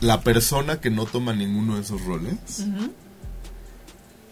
La 0.00 0.20
persona 0.20 0.80
que 0.80 0.90
no 0.90 1.06
toma 1.06 1.32
ninguno 1.32 1.74
de 1.76 1.82
esos 1.82 2.04
roles 2.04 2.36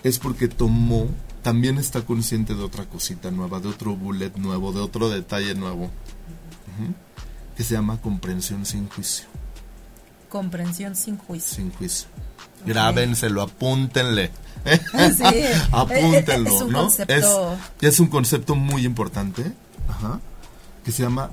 es 0.05 0.19
porque 0.19 0.47
tomó, 0.49 1.09
también 1.43 1.79
está 1.79 2.03
consciente 2.03 2.55
de 2.55 2.63
otra 2.63 2.85
cosita 2.85 3.31
nueva, 3.31 3.59
de 3.61 3.69
otro 3.69 3.97
bullet 3.97 4.31
nuevo, 4.37 4.73
de 4.73 4.81
otro 4.81 5.09
detalle 5.09 5.55
nuevo, 5.55 5.91
que 7.57 7.65
se 7.65 7.75
llama 7.75 8.01
comprensión 8.01 8.65
sin 8.65 8.89
juicio. 8.89 9.27
Comprensión 10.29 10.95
sin 10.95 11.17
juicio. 11.19 11.57
Sin 11.57 11.73
juicio. 11.73 12.09
Grábenselo, 12.65 13.43
apúntenle. 13.43 14.31
Sí. 15.17 15.23
Apúntenlo, 15.73 16.51
Es 16.51 16.63
un 16.63 16.73
¿no? 16.73 16.83
concepto- 16.89 17.57
Es, 17.81 17.89
es 17.95 18.01
un 18.01 18.09
concepto 18.09 18.55
muy 18.57 18.85
importante, 18.85 19.53
ajá, 19.89 20.21
que 20.85 20.91
se 20.93 21.03
llama 21.05 21.31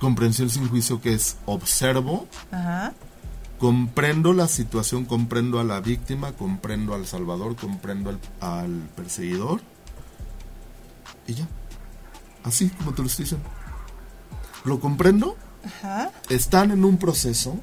comprensión 0.00 0.48
sin 0.50 0.68
juicio, 0.68 1.00
que 1.00 1.12
es 1.14 1.36
observo, 1.46 2.28
Ajá. 2.52 2.92
Comprendo 3.58 4.32
la 4.32 4.48
situación, 4.48 5.04
comprendo 5.04 5.60
a 5.60 5.64
la 5.64 5.80
víctima, 5.80 6.32
comprendo 6.32 6.94
al 6.94 7.06
salvador, 7.06 7.56
comprendo 7.56 8.10
al, 8.10 8.20
al 8.40 8.88
perseguidor. 8.94 9.60
Y 11.26 11.34
ya. 11.34 11.48
así 12.44 12.68
como 12.68 12.92
te 12.94 13.02
lo 13.02 13.08
estoy 13.08 13.24
diciendo. 13.24 13.48
Lo 14.64 14.80
comprendo, 14.80 15.36
Ajá. 15.64 16.12
están 16.28 16.70
en 16.70 16.84
un 16.84 16.98
proceso, 16.98 17.58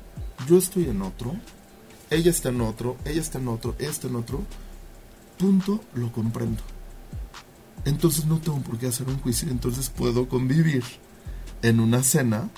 yo 0.47 0.57
estoy 0.57 0.85
en 0.85 1.01
otro, 1.01 1.35
ella 2.09 2.31
está 2.31 2.49
en 2.49 2.61
otro, 2.61 2.97
ella 3.05 3.21
está 3.21 3.39
en 3.39 3.47
otro, 3.47 3.75
ella 3.79 3.89
está 3.89 4.07
en 4.07 4.15
otro, 4.15 4.43
punto, 5.37 5.81
lo 5.93 6.11
comprendo. 6.11 6.61
Entonces 7.85 8.25
no 8.25 8.39
tengo 8.39 8.59
por 8.59 8.77
qué 8.77 8.87
hacer 8.87 9.07
un 9.07 9.19
juicio, 9.19 9.49
entonces 9.49 9.89
puedo 9.89 10.29
convivir 10.29 10.83
en 11.61 11.79
una 11.79 12.03
cena 12.03 12.49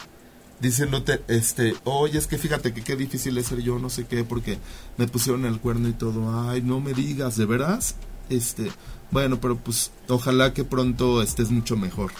diciéndote, 0.60 1.22
este, 1.28 1.76
oye, 1.84 2.18
es 2.18 2.28
que 2.28 2.38
fíjate 2.38 2.74
que 2.74 2.82
qué 2.82 2.96
difícil 2.96 3.38
es 3.38 3.48
ser 3.48 3.62
yo, 3.62 3.80
no 3.80 3.90
sé 3.90 4.06
qué, 4.06 4.24
porque 4.24 4.58
me 4.98 5.08
pusieron 5.08 5.46
el 5.46 5.60
cuerno 5.60 5.90
y 5.90 5.94
todo, 5.94 6.50
ay, 6.50 6.62
no 6.62 6.80
me 6.80 6.94
digas, 6.94 7.38
¿de 7.38 7.46
veras? 7.46 7.96
Este, 8.30 8.72
bueno, 9.12 9.40
pero 9.40 9.58
pues 9.58 9.92
ojalá 10.08 10.54
que 10.54 10.64
pronto 10.64 11.22
estés 11.22 11.52
mucho 11.52 11.76
mejor. 11.76 12.12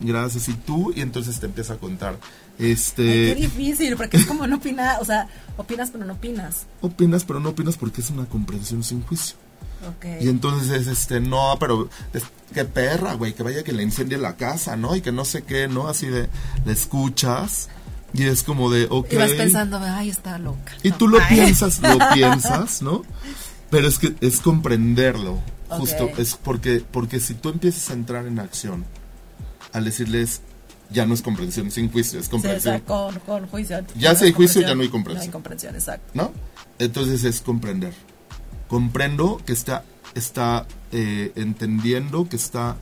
Gracias, 0.00 0.48
y 0.48 0.54
tú, 0.54 0.92
y 0.96 1.00
entonces 1.00 1.38
te 1.38 1.46
empieza 1.46 1.74
a 1.74 1.76
contar. 1.76 2.18
Este, 2.58 3.02
Ay, 3.02 3.34
qué 3.34 3.40
difícil, 3.42 3.96
porque 3.96 4.16
es 4.16 4.26
como 4.26 4.46
no 4.46 4.56
opinar, 4.56 5.00
o 5.00 5.04
sea, 5.04 5.28
opinas 5.56 5.90
pero 5.90 6.04
no 6.04 6.14
opinas. 6.14 6.66
opinas, 6.80 7.24
pero 7.24 7.40
no 7.40 7.50
opinas 7.50 7.76
porque 7.76 8.00
es 8.00 8.10
una 8.10 8.26
comprensión 8.26 8.82
sin 8.82 9.02
juicio. 9.02 9.36
Ok. 9.88 10.06
Y 10.22 10.28
entonces 10.28 10.70
es 10.70 10.86
este, 10.86 11.20
no, 11.20 11.56
pero 11.60 11.88
es, 12.12 12.22
qué 12.52 12.64
perra, 12.64 13.14
güey, 13.14 13.34
que 13.34 13.42
vaya 13.42 13.62
que 13.64 13.72
le 13.72 13.82
incendie 13.82 14.18
la 14.18 14.36
casa, 14.36 14.76
¿no? 14.76 14.94
Y 14.96 15.00
que 15.00 15.12
no 15.12 15.24
sé 15.24 15.42
qué, 15.42 15.68
¿no? 15.68 15.88
Así 15.88 16.06
de, 16.06 16.28
le 16.64 16.72
escuchas 16.72 17.68
y 18.12 18.24
es 18.24 18.42
como 18.42 18.70
de, 18.70 18.86
ok. 18.90 19.12
Y 19.12 19.16
vas 19.16 19.32
pensando, 19.32 19.78
ay, 19.82 20.08
está 20.10 20.38
loca. 20.38 20.72
Y 20.82 20.90
No. 20.90 20.96
tú 20.96 21.08
lo 21.08 21.18
Ay. 21.20 21.34
piensas, 21.36 21.80
lo 21.80 21.98
piensas, 22.14 22.80
¿no? 22.82 23.02
Pero 23.70 23.88
es 23.88 23.98
que 23.98 24.14
es 24.20 24.40
comprenderlo, 24.40 25.40
justo, 25.68 26.04
Ok. 26.04 26.18
es 26.18 26.36
porque, 26.36 26.84
porque 26.90 27.18
si 27.20 27.34
tú 27.34 27.48
empiezas 27.48 27.90
a 27.90 27.94
entrar 27.94 28.26
en 28.26 28.38
acción 28.38 28.84
al 29.72 29.84
decirles, 29.84 30.42
ya 30.90 31.06
no 31.06 31.14
es 31.14 31.22
comprensión 31.22 31.70
sin 31.72 31.90
juicio, 31.90 32.20
es 32.20 32.26
Sí, 32.26 32.28
o 32.28 32.32
comprensión, 32.32 32.76
sea, 32.76 32.84
con, 32.84 33.18
con 33.20 33.46
juicio. 33.48 33.84
Ya 33.96 34.12
No 34.12 34.18
si 34.18 34.26
hay 34.26 34.32
juicio, 34.32 34.60
ya 34.62 34.74
no 34.76 34.82
hay 34.82 34.88
comprensión. 34.90 35.18
No 35.26 35.30
hay 35.30 35.32
comprensión, 35.32 35.74
exacto. 35.74 36.06
¿no? 36.14 36.30
Entonces 36.78 37.24
es 37.24 37.40
comprender. 37.40 37.92
Comprendo 38.74 39.40
que 39.46 39.52
está, 39.52 39.84
está 40.16 40.66
eh, 40.90 41.30
entendiendo, 41.36 42.28
que 42.28 42.34
está 42.34 42.76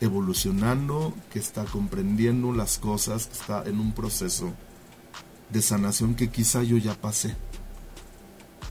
evolucionando, 0.00 1.14
que 1.32 1.38
está 1.38 1.64
comprendiendo 1.66 2.52
las 2.52 2.78
cosas, 2.78 3.28
que 3.28 3.34
está 3.34 3.62
en 3.64 3.78
un 3.78 3.92
proceso 3.92 4.52
de 5.50 5.62
sanación 5.62 6.16
que 6.16 6.30
quizá 6.30 6.64
yo 6.64 6.78
ya 6.78 6.94
pasé. 7.00 7.36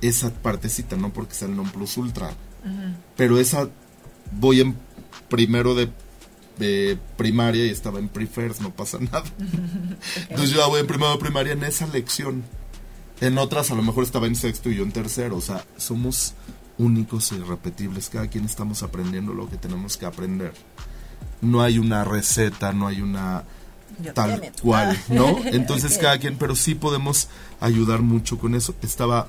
Esa 0.01 0.33
partecita, 0.33 0.97
no 0.97 1.13
porque 1.13 1.33
sea 1.33 1.47
el 1.47 1.55
non 1.55 1.69
plus 1.71 1.95
ultra, 1.95 2.35
pero 3.15 3.39
esa 3.39 3.69
voy 4.33 4.59
en 4.59 4.75
primero 5.29 5.75
de, 5.75 5.87
de 6.59 6.99
primaria 7.15 7.65
y 7.65 7.69
estaba 7.69 7.99
en 7.99 8.09
pre-first, 8.09 8.59
no 8.59 8.71
pasa 8.75 8.99
nada. 8.99 9.23
Entonces 10.27 10.49
yo 10.49 10.57
ya 10.57 10.67
voy 10.67 10.81
en 10.81 10.87
primero 10.87 11.13
de 11.13 11.19
primaria 11.19 11.53
en 11.53 11.63
esa 11.63 11.87
lección. 11.87 12.43
En 13.22 13.38
otras 13.38 13.72
a 13.72 13.76
lo 13.76 13.82
mejor 13.84 14.03
estaba 14.03 14.28
en 14.28 14.36
sexto 14.36 14.70
y 14.70 14.76
yo 14.76 14.84
en 14.84 14.91
tercero. 14.91 15.38
O 15.38 15.41
sea, 15.41 15.64
somos 15.78 16.34
únicos 16.78 17.32
e 17.32 17.36
irrepetibles. 17.36 18.09
Cada 18.09 18.28
quien 18.28 18.45
estamos 18.45 18.84
aprendiendo 18.84 19.34
lo 19.34 19.49
que 19.49 19.57
tenemos 19.57 19.97
que 19.97 20.05
aprender. 20.05 20.53
No 21.41 21.61
hay 21.61 21.78
una 21.80 22.03
receta, 22.03 22.74
no 22.74 22.88
hay 22.88 23.01
una 23.01 23.43
Yo 24.01 24.14
tal 24.14 24.51
cual, 24.61 24.97
Ah. 24.97 25.14
¿no? 25.14 25.38
Entonces 25.45 25.97
cada 25.97 26.18
quien, 26.18 26.38
pero 26.38 26.55
sí 26.55 26.74
podemos 26.76 27.28
ayudar 27.59 28.01
mucho 28.01 28.38
con 28.39 28.55
eso. 28.55 28.74
Estaba 28.82 29.28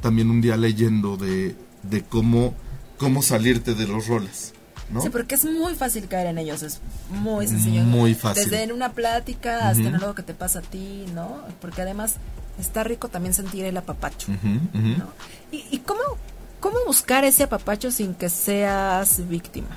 también 0.00 0.30
un 0.30 0.40
día 0.40 0.56
leyendo 0.56 1.16
de, 1.16 1.54
de 1.82 2.02
cómo, 2.02 2.54
cómo 2.98 3.20
salirte 3.22 3.74
de 3.74 3.86
los 3.86 4.06
roles, 4.06 4.54
¿no? 4.90 5.02
Sí, 5.02 5.10
porque 5.10 5.34
es 5.34 5.44
muy 5.44 5.74
fácil 5.74 6.08
caer 6.08 6.28
en 6.28 6.38
ellos, 6.38 6.62
es 6.62 6.80
muy 7.10 7.46
sencillo. 7.46 7.82
Muy 7.82 8.14
fácil. 8.14 8.44
Desde 8.44 8.62
en 8.62 8.72
una 8.72 8.92
plática 8.92 9.68
hasta 9.68 9.82
en 9.82 9.94
algo 9.96 10.14
que 10.14 10.22
te 10.22 10.32
pasa 10.34 10.60
a 10.60 10.62
ti, 10.62 11.04
¿no? 11.14 11.42
Porque 11.60 11.82
además 11.82 12.14
está 12.60 12.84
rico 12.84 13.08
también 13.08 13.34
sentir 13.34 13.64
el 13.64 13.76
apapacho. 13.76 14.28
¿Y, 15.52 15.64
y 15.70 15.78
cómo, 15.78 16.00
cómo 16.60 16.76
buscar 16.86 17.24
ese 17.24 17.44
apapacho 17.44 17.90
sin 17.90 18.14
que 18.14 18.28
seas 18.28 19.28
víctima? 19.28 19.68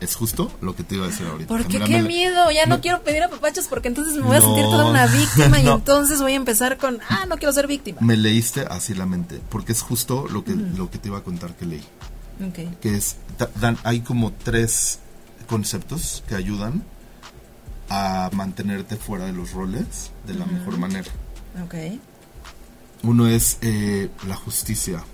Es 0.00 0.16
justo 0.16 0.50
lo 0.60 0.74
que 0.74 0.82
te 0.82 0.96
iba 0.96 1.04
a 1.06 1.08
decir 1.10 1.24
ahorita. 1.28 1.46
Porque 1.46 1.78
qué 1.78 2.02
la- 2.02 2.08
miedo, 2.08 2.50
ya 2.50 2.66
no 2.66 2.80
quiero 2.80 3.02
pedir 3.02 3.22
apapachos 3.22 3.66
porque 3.68 3.86
entonces 3.86 4.14
me 4.14 4.22
voy 4.22 4.36
a 4.36 4.40
sentir 4.40 4.64
toda 4.64 4.86
una 4.86 5.06
víctima 5.06 5.60
y 5.60 5.68
entonces 5.68 6.20
voy 6.20 6.32
a 6.32 6.36
empezar 6.36 6.76
con, 6.76 6.98
ah, 7.08 7.24
no 7.28 7.36
quiero 7.36 7.52
ser 7.52 7.68
víctima. 7.68 7.98
Me 8.00 8.16
leíste 8.16 8.62
así 8.68 8.94
la 8.94 9.06
mente, 9.06 9.40
porque 9.48 9.70
es 9.70 9.80
justo 9.82 10.26
lo 10.28 10.42
que, 10.44 10.54
lo 10.56 10.90
que 10.90 10.98
te 10.98 11.06
iba 11.08 11.18
a 11.18 11.22
contar 11.22 11.54
que 11.54 11.66
leí. 11.66 11.84
Que 12.80 12.96
es, 12.96 13.14
dan, 13.60 13.78
hay 13.84 14.00
como 14.00 14.32
tres 14.32 14.98
conceptos 15.46 16.24
que 16.28 16.34
ayudan 16.34 16.82
a 17.88 18.28
mantenerte 18.32 18.96
fuera 18.96 19.26
de 19.26 19.32
los 19.32 19.52
roles 19.52 20.10
de 20.26 20.34
la 20.34 20.46
mejor 20.46 20.78
manera. 20.78 21.08
Ok. 21.64 21.74
Uno 23.02 23.26
es 23.26 23.58
eh, 23.60 24.10
la 24.26 24.36
justicia. 24.36 25.04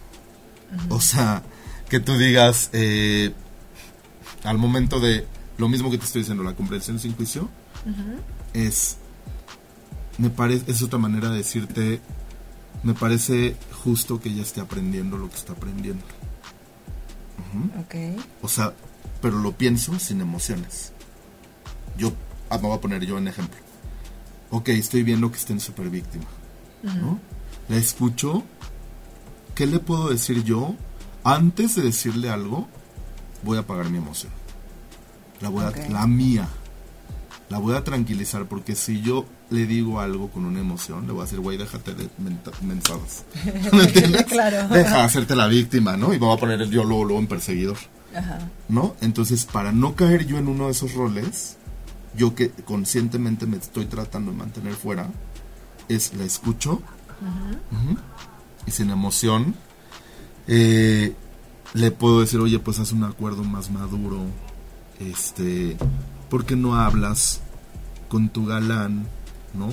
O 0.91 1.01
sea, 1.01 1.43
que 1.89 2.01
tú 2.01 2.19
digas, 2.19 2.69
eh, 2.73 3.33
al 4.45 4.59
momento 4.59 5.01
de 5.01 5.27
lo 5.57 5.69
mismo 5.69 5.91
que 5.91 5.99
te 5.99 6.05
estoy 6.05 6.23
diciendo, 6.23 6.45
la 6.45 6.55
comprensión 6.55 6.99
sin 6.99 7.15
juicio, 7.15 7.49
es, 8.53 8.99
me 10.19 10.31
parece, 10.31 10.71
es 10.71 10.83
otra 10.83 10.99
manera 10.99 11.31
de 11.31 11.39
decirte, 11.39 12.01
me 12.83 12.95
parece 12.95 13.57
justo 13.83 14.21
que 14.21 14.29
ella 14.29 14.43
esté 14.43 14.61
aprendiendo 14.61 15.17
lo 15.17 15.31
que 15.31 15.37
está 15.37 15.55
aprendiendo. 15.55 16.05
Ok. 17.81 18.21
O 18.43 18.49
sea, 18.49 18.75
pero 19.23 19.39
lo 19.39 19.53
pienso 19.53 19.99
sin 19.99 20.21
emociones. 20.21 20.93
Yo, 21.97 22.13
ah, 22.51 22.59
me 22.59 22.69
voy 22.69 22.77
a 22.77 22.81
poner 22.81 23.05
yo 23.05 23.19
en 23.19 23.29
ejemplo. 23.29 23.59
Ok, 24.51 24.69
estoy 24.71 25.03
viendo 25.03 25.31
que 25.31 25.37
está 25.39 25.53
en 25.53 25.61
super 25.61 25.91
víctima. 25.91 26.25
¿no? 26.83 27.19
La 27.69 27.77
escucho. 27.77 28.45
¿Qué 29.55 29.67
le 29.67 29.79
puedo 29.81 30.09
decir 30.09 30.45
yo? 30.45 30.75
Antes 31.25 31.75
de 31.75 31.83
decirle 31.83 32.31
algo, 32.31 32.69
voy 33.43 33.57
a 33.57 33.61
apagar 33.61 33.91
mi 33.91 33.99
emoción. 33.99 34.33
La 35.41 35.49
voy 35.49 35.65
a, 35.65 35.69
Ok. 35.69 35.77
la 35.91 36.07
mía. 36.07 36.49
La 37.51 37.59
voy 37.59 37.75
a 37.75 37.83
tranquilizar 37.83 38.45
porque 38.47 38.75
si 38.75 39.01
yo 39.01 39.25
le 39.51 39.67
digo 39.67 40.01
algo 40.01 40.29
con 40.31 40.45
una 40.45 40.61
emoción, 40.61 41.07
le 41.07 41.13
voy 41.13 41.23
a 41.23 41.25
decir, 41.25 41.41
güey, 41.41 41.57
déjate 41.57 41.95
de 41.95 42.09
mensadas. 42.63 43.25
¿Me 43.73 43.85
entiendes? 43.85 44.25
Claro. 44.27 44.69
Deja 44.69 44.97
de 44.99 45.03
hacerte 45.03 45.35
la 45.35 45.47
víctima, 45.47 45.97
¿no? 45.97 46.09
Y 46.15 46.19
me 46.21 46.27
voy 46.27 46.37
a 46.37 46.41
poner 46.41 46.61
el 46.61 46.71
yo 46.71 46.85
luego, 46.85 47.05
luego 47.05 47.21
en 47.21 47.27
perseguidor. 47.27 47.79
Ajá. 48.15 48.39
¿no? 48.69 48.95
Entonces, 49.01 49.45
para 49.47 49.73
no 49.73 49.95
caer 49.95 50.27
yo 50.27 50.39
en 50.39 50.49
uno 50.49 50.67
de 50.67 50.73
esos 50.73 50.93
roles, 50.95 51.57
yo 52.17 52.35
que 52.35 52.51
conscientemente 52.51 53.47
me 53.47 53.57
estoy 53.57 53.87
tratando 53.87 54.31
de 54.33 54.39
mantener 54.39 54.75
fuera, 54.75 55.11
es 55.89 56.15
la 56.15 56.25
escucho 56.25 56.83
y 58.67 58.71
sin 58.71 58.91
emoción 58.91 59.55
eh, 60.47 61.15
le 61.75 61.91
puedo 61.91 62.21
decir, 62.21 62.41
oye, 62.41 62.59
pues 62.59 62.79
haz 62.79 62.93
un 62.93 63.05
acuerdo 63.05 63.45
más 63.45 63.71
maduro, 63.71 64.25
este, 64.99 65.77
¿por 66.31 66.47
qué 66.47 66.57
no 66.57 66.75
hablas 66.77 67.41
con 68.09 68.31
tu 68.31 68.47
galán, 68.47 69.07
no? 69.53 69.69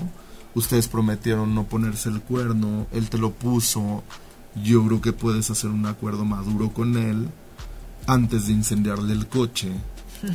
Ustedes 0.53 0.87
prometieron 0.87 1.55
no 1.55 1.63
ponerse 1.63 2.09
el 2.09 2.21
cuerno, 2.21 2.87
él 2.91 3.09
te 3.09 3.17
lo 3.17 3.31
puso, 3.31 4.03
yo 4.63 4.85
creo 4.85 5.01
que 5.01 5.13
puedes 5.13 5.49
hacer 5.49 5.69
un 5.69 5.85
acuerdo 5.85 6.25
maduro 6.25 6.71
con 6.71 6.97
él 6.97 7.29
antes 8.07 8.47
de 8.47 8.53
incendiarle 8.53 9.13
el 9.13 9.27
coche. 9.27 9.71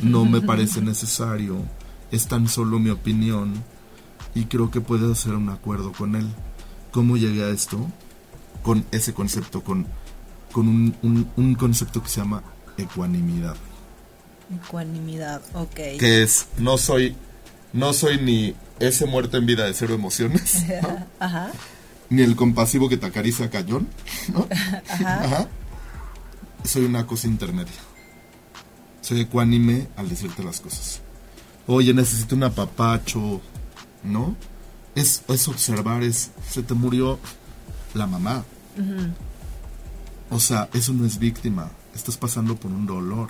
No 0.03 0.25
me 0.25 0.41
parece 0.41 0.81
necesario. 0.81 1.57
Es 2.11 2.27
tan 2.27 2.47
solo 2.47 2.79
mi 2.79 2.89
opinión. 2.89 3.63
Y 4.35 4.45
creo 4.45 4.71
que 4.71 4.81
puedes 4.81 5.09
hacer 5.11 5.33
un 5.33 5.49
acuerdo 5.49 5.91
con 5.91 6.15
él. 6.15 6.27
¿Cómo 6.91 7.17
llegué 7.17 7.43
a 7.43 7.49
esto? 7.49 7.87
Con 8.63 8.85
ese 8.91 9.13
concepto, 9.13 9.63
con, 9.63 9.87
con 10.51 10.67
un, 10.67 10.95
un- 11.01 11.29
un 11.35 11.55
concepto 11.55 12.01
que 12.03 12.09
se 12.09 12.21
llama 12.21 12.43
ecuanimidad. 12.77 13.55
Ecuanimidad, 14.65 15.41
ok. 15.53 15.73
Que 15.99 16.23
es, 16.23 16.47
no 16.57 16.77
soy, 16.77 17.15
no 17.73 17.93
soy 17.93 18.19
ni 18.21 18.53
ese 18.79 19.05
muerto 19.05 19.37
en 19.37 19.45
vida 19.45 19.65
de 19.65 19.73
cero 19.73 19.93
emociones, 19.93 20.63
¿no? 20.81 21.05
Ajá. 21.19 21.51
ni 22.09 22.21
el 22.23 22.35
compasivo 22.35 22.89
que 22.89 22.97
te 22.97 23.05
acaricia 23.05 23.49
cañón, 23.49 23.87
¿no? 24.33 24.47
Ajá. 25.05 25.47
Soy 26.65 26.83
una 26.85 27.07
cosa 27.07 27.27
intermedia. 27.27 27.71
Soy 29.01 29.21
ecuánime 29.21 29.87
al 29.95 30.09
decirte 30.09 30.43
las 30.43 30.59
cosas. 30.59 31.01
Oye, 31.73 31.93
necesito 31.93 32.35
un 32.35 32.43
apapacho, 32.43 33.39
¿no? 34.03 34.35
Es, 34.93 35.23
es 35.29 35.47
observar, 35.47 36.03
es, 36.03 36.31
se 36.45 36.63
te 36.63 36.73
murió 36.73 37.17
la 37.93 38.07
mamá. 38.07 38.43
O 40.29 40.37
sea, 40.37 40.67
eso 40.73 40.91
no 40.91 41.05
es 41.05 41.17
víctima. 41.17 41.71
Estás 41.95 42.17
pasando 42.17 42.57
por 42.57 42.71
un 42.71 42.85
dolor. 42.85 43.29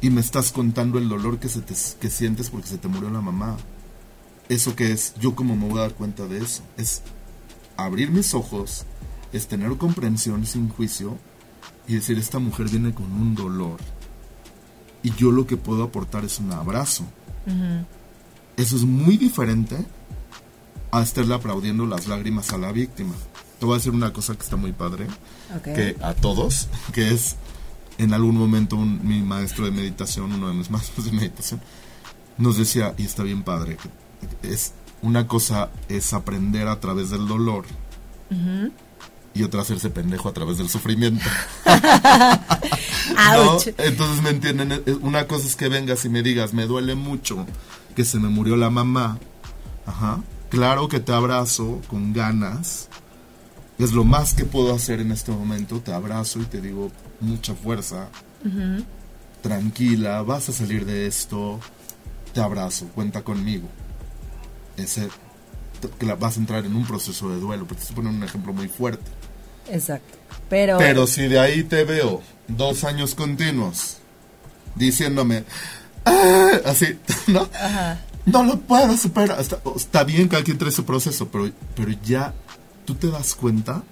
Y 0.00 0.08
me 0.08 0.22
estás 0.22 0.52
contando 0.52 0.98
el 0.98 1.10
dolor 1.10 1.38
que, 1.38 1.50
se 1.50 1.60
te, 1.60 1.74
que 2.00 2.08
sientes 2.08 2.48
porque 2.48 2.68
se 2.68 2.78
te 2.78 2.88
murió 2.88 3.10
la 3.10 3.20
mamá. 3.20 3.58
¿Eso 4.48 4.74
qué 4.74 4.90
es? 4.90 5.12
¿Yo 5.20 5.34
cómo 5.34 5.54
me 5.54 5.68
voy 5.68 5.80
a 5.80 5.82
dar 5.82 5.92
cuenta 5.92 6.26
de 6.26 6.38
eso? 6.38 6.62
Es 6.78 7.02
abrir 7.76 8.10
mis 8.10 8.32
ojos, 8.32 8.86
es 9.34 9.48
tener 9.48 9.76
comprensión 9.76 10.46
sin 10.46 10.70
juicio 10.70 11.18
y 11.86 11.96
decir, 11.96 12.16
esta 12.16 12.38
mujer 12.38 12.70
viene 12.70 12.94
con 12.94 13.12
un 13.12 13.34
dolor. 13.34 13.80
Y 15.06 15.14
yo 15.14 15.30
lo 15.30 15.46
que 15.46 15.56
puedo 15.56 15.84
aportar 15.84 16.24
es 16.24 16.40
un 16.40 16.52
abrazo. 16.52 17.04
Eso 18.56 18.74
es 18.74 18.82
muy 18.82 19.16
diferente 19.16 19.76
a 20.90 21.00
estarle 21.00 21.32
aplaudiendo 21.32 21.86
las 21.86 22.08
lágrimas 22.08 22.52
a 22.52 22.58
la 22.58 22.72
víctima. 22.72 23.14
Te 23.60 23.66
voy 23.66 23.74
a 23.74 23.78
decir 23.78 23.92
una 23.92 24.12
cosa 24.12 24.34
que 24.34 24.42
está 24.42 24.56
muy 24.56 24.72
padre, 24.72 25.06
que 25.62 25.96
a 26.02 26.12
todos, 26.14 26.68
que 26.92 27.14
es 27.14 27.36
en 27.98 28.14
algún 28.14 28.36
momento 28.36 28.76
mi 28.78 29.22
maestro 29.22 29.66
de 29.66 29.70
meditación, 29.70 30.32
uno 30.32 30.48
de 30.48 30.54
mis 30.54 30.70
maestros 30.72 31.06
de 31.06 31.12
meditación, 31.12 31.60
nos 32.36 32.58
decía, 32.58 32.92
y 32.98 33.04
está 33.04 33.22
bien 33.22 33.44
padre, 33.44 33.76
es 34.42 34.72
una 35.02 35.28
cosa 35.28 35.70
es 35.88 36.14
aprender 36.14 36.66
a 36.66 36.80
través 36.80 37.10
del 37.10 37.28
dolor 37.28 37.64
y 39.36 39.42
otra 39.42 39.62
hacerse 39.62 39.90
pendejo 39.90 40.28
a 40.28 40.32
través 40.32 40.58
del 40.58 40.68
sufrimiento. 40.68 41.24
Entonces, 43.78 44.22
¿me 44.22 44.30
entienden? 44.30 44.82
Una 45.02 45.26
cosa 45.26 45.46
es 45.46 45.56
que 45.56 45.68
vengas 45.68 46.04
y 46.04 46.08
me 46.08 46.22
digas, 46.22 46.52
me 46.52 46.66
duele 46.66 46.94
mucho 46.94 47.46
que 47.94 48.04
se 48.04 48.18
me 48.18 48.28
murió 48.28 48.56
la 48.56 48.70
mamá. 48.70 49.18
Ajá. 49.86 50.20
Claro 50.50 50.88
que 50.88 51.00
te 51.00 51.12
abrazo 51.12 51.80
con 51.88 52.12
ganas. 52.12 52.88
Es 53.78 53.92
lo 53.92 54.04
más 54.04 54.34
que 54.34 54.44
puedo 54.44 54.74
hacer 54.74 55.00
en 55.00 55.12
este 55.12 55.32
momento. 55.32 55.80
Te 55.80 55.92
abrazo 55.92 56.40
y 56.40 56.44
te 56.44 56.60
digo 56.60 56.90
mucha 57.20 57.54
fuerza. 57.54 58.08
Tranquila, 59.42 60.22
vas 60.22 60.48
a 60.48 60.52
salir 60.52 60.86
de 60.86 61.06
esto. 61.06 61.60
Te 62.32 62.40
abrazo, 62.40 62.86
cuenta 62.94 63.22
conmigo. 63.22 63.68
Ese, 64.76 65.08
que 65.98 66.06
vas 66.14 66.36
a 66.36 66.40
entrar 66.40 66.64
en 66.64 66.76
un 66.76 66.86
proceso 66.86 67.30
de 67.30 67.40
duelo. 67.40 67.66
Porque 67.66 67.76
te 67.76 67.82
estoy 67.82 67.96
poniendo 67.96 68.18
un 68.18 68.24
ejemplo 68.24 68.52
muy 68.52 68.68
fuerte. 68.68 69.10
Exacto. 69.70 70.18
Pero, 70.48 70.78
Pero 70.78 71.06
si 71.06 71.26
de 71.26 71.40
ahí 71.40 71.64
te 71.64 71.84
veo 71.84 72.22
dos 72.48 72.84
años 72.84 73.14
continuos 73.14 73.98
diciéndome, 74.76 75.44
ah", 76.04 76.50
así, 76.64 76.98
¿no? 77.26 77.48
No 78.26 78.42
lo 78.42 78.60
puedo 78.60 78.96
superar. 78.96 79.40
Está, 79.40 80.04
bien 80.04 80.28
que 80.28 80.36
alguien 80.36 80.58
trae 80.58 80.72
su 80.72 80.84
proceso, 80.84 81.28
pero, 81.28 81.50
pero 81.74 81.92
ya 82.04 82.34
tú 82.84 82.94
te 82.94 83.08
das 83.10 83.34
cuenta. 83.34 83.82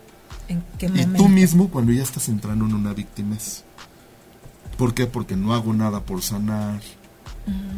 ¿En 0.49 0.63
qué 0.79 0.87
Y 0.87 1.05
tú 1.07 1.29
mismo 1.29 1.71
cuando 1.71 1.93
ya 1.93 2.03
estás 2.03 2.29
entrando 2.29 2.67
en 2.67 2.75
una 2.75 2.93
víctima. 2.93 3.37
¿Por 4.77 4.93
qué? 4.93 5.07
Porque 5.07 5.37
no 5.37 5.55
hago 5.55 5.73
nada 5.73 6.01
por 6.01 6.21
sanar. 6.23 6.81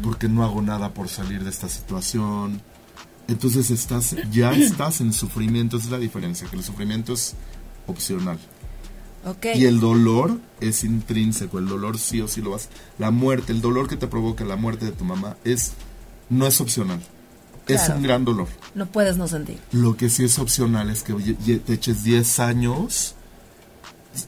Porque 0.01 0.27
no 0.27 0.43
hago 0.43 0.61
nada 0.61 0.93
por 0.93 1.09
salir 1.09 1.43
de 1.43 1.49
esta 1.49 1.69
situación. 1.69 2.61
Entonces 3.27 3.69
estás, 3.69 4.15
ya 4.31 4.51
estás 4.53 5.01
en 5.01 5.13
sufrimiento. 5.13 5.77
Esa 5.77 5.85
es 5.85 5.91
la 5.91 5.99
diferencia, 5.99 6.47
que 6.49 6.55
el 6.55 6.63
sufrimiento 6.63 7.13
es 7.13 7.35
opcional. 7.87 8.39
Y 9.55 9.65
el 9.65 9.79
dolor 9.79 10.39
es 10.61 10.83
intrínseco, 10.83 11.59
el 11.59 11.67
dolor 11.67 11.97
sí 11.97 12.21
o 12.21 12.27
sí 12.27 12.41
lo 12.41 12.51
vas. 12.51 12.69
La 12.97 13.11
muerte, 13.11 13.51
el 13.51 13.61
dolor 13.61 13.89
que 13.89 13.97
te 13.97 14.07
provoca 14.07 14.45
la 14.45 14.55
muerte 14.55 14.85
de 14.85 14.91
tu 14.91 15.03
mamá 15.03 15.35
es 15.43 15.73
no 16.29 16.47
es 16.47 16.61
opcional. 16.61 16.99
Es 17.67 17.89
un 17.89 18.01
gran 18.01 18.23
dolor. 18.23 18.47
No 18.75 18.85
puedes 18.85 19.17
no 19.17 19.27
sentir. 19.27 19.59
Lo 19.73 19.97
que 19.97 20.09
sí 20.09 20.23
es 20.23 20.39
opcional 20.39 20.89
es 20.89 21.03
que 21.03 21.13
te 21.13 21.73
eches 21.73 22.03
10 22.05 22.39
años 22.39 23.15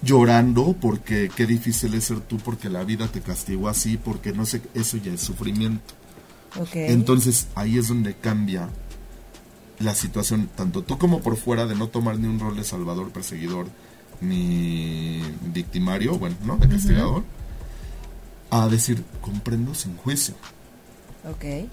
llorando 0.02 0.76
porque 0.80 1.32
qué 1.34 1.46
difícil 1.46 1.94
es 1.94 2.06
ser 2.06 2.20
tú 2.20 2.38
porque 2.38 2.70
la 2.70 2.84
vida 2.84 3.08
te 3.08 3.22
castigó 3.22 3.70
así, 3.70 3.98
porque 3.98 4.34
no 4.34 4.46
sé, 4.46 4.62
eso 4.74 4.98
ya 4.98 5.14
es 5.14 5.22
sufrimiento. 5.22 5.94
Entonces 6.74 7.48
ahí 7.56 7.78
es 7.78 7.88
donde 7.88 8.16
cambia 8.16 8.70
la 9.80 9.96
situación, 9.96 10.50
tanto 10.56 10.82
tú 10.84 10.98
como 10.98 11.22
por 11.22 11.38
fuera, 11.38 11.66
de 11.66 11.76
no 11.76 11.88
tomar 11.88 12.20
ni 12.20 12.28
un 12.28 12.40
rol 12.40 12.56
de 12.56 12.64
salvador, 12.64 13.12
perseguidor, 13.12 13.68
ni 14.22 15.22
victimario, 15.54 16.18
bueno, 16.18 16.36
¿no? 16.44 16.58
De 16.58 16.68
castigador, 16.68 17.24
a 18.50 18.68
decir, 18.68 19.04
comprendo 19.22 19.74
sin 19.74 19.96
juicio. 19.98 20.36
Ok. 21.30 21.70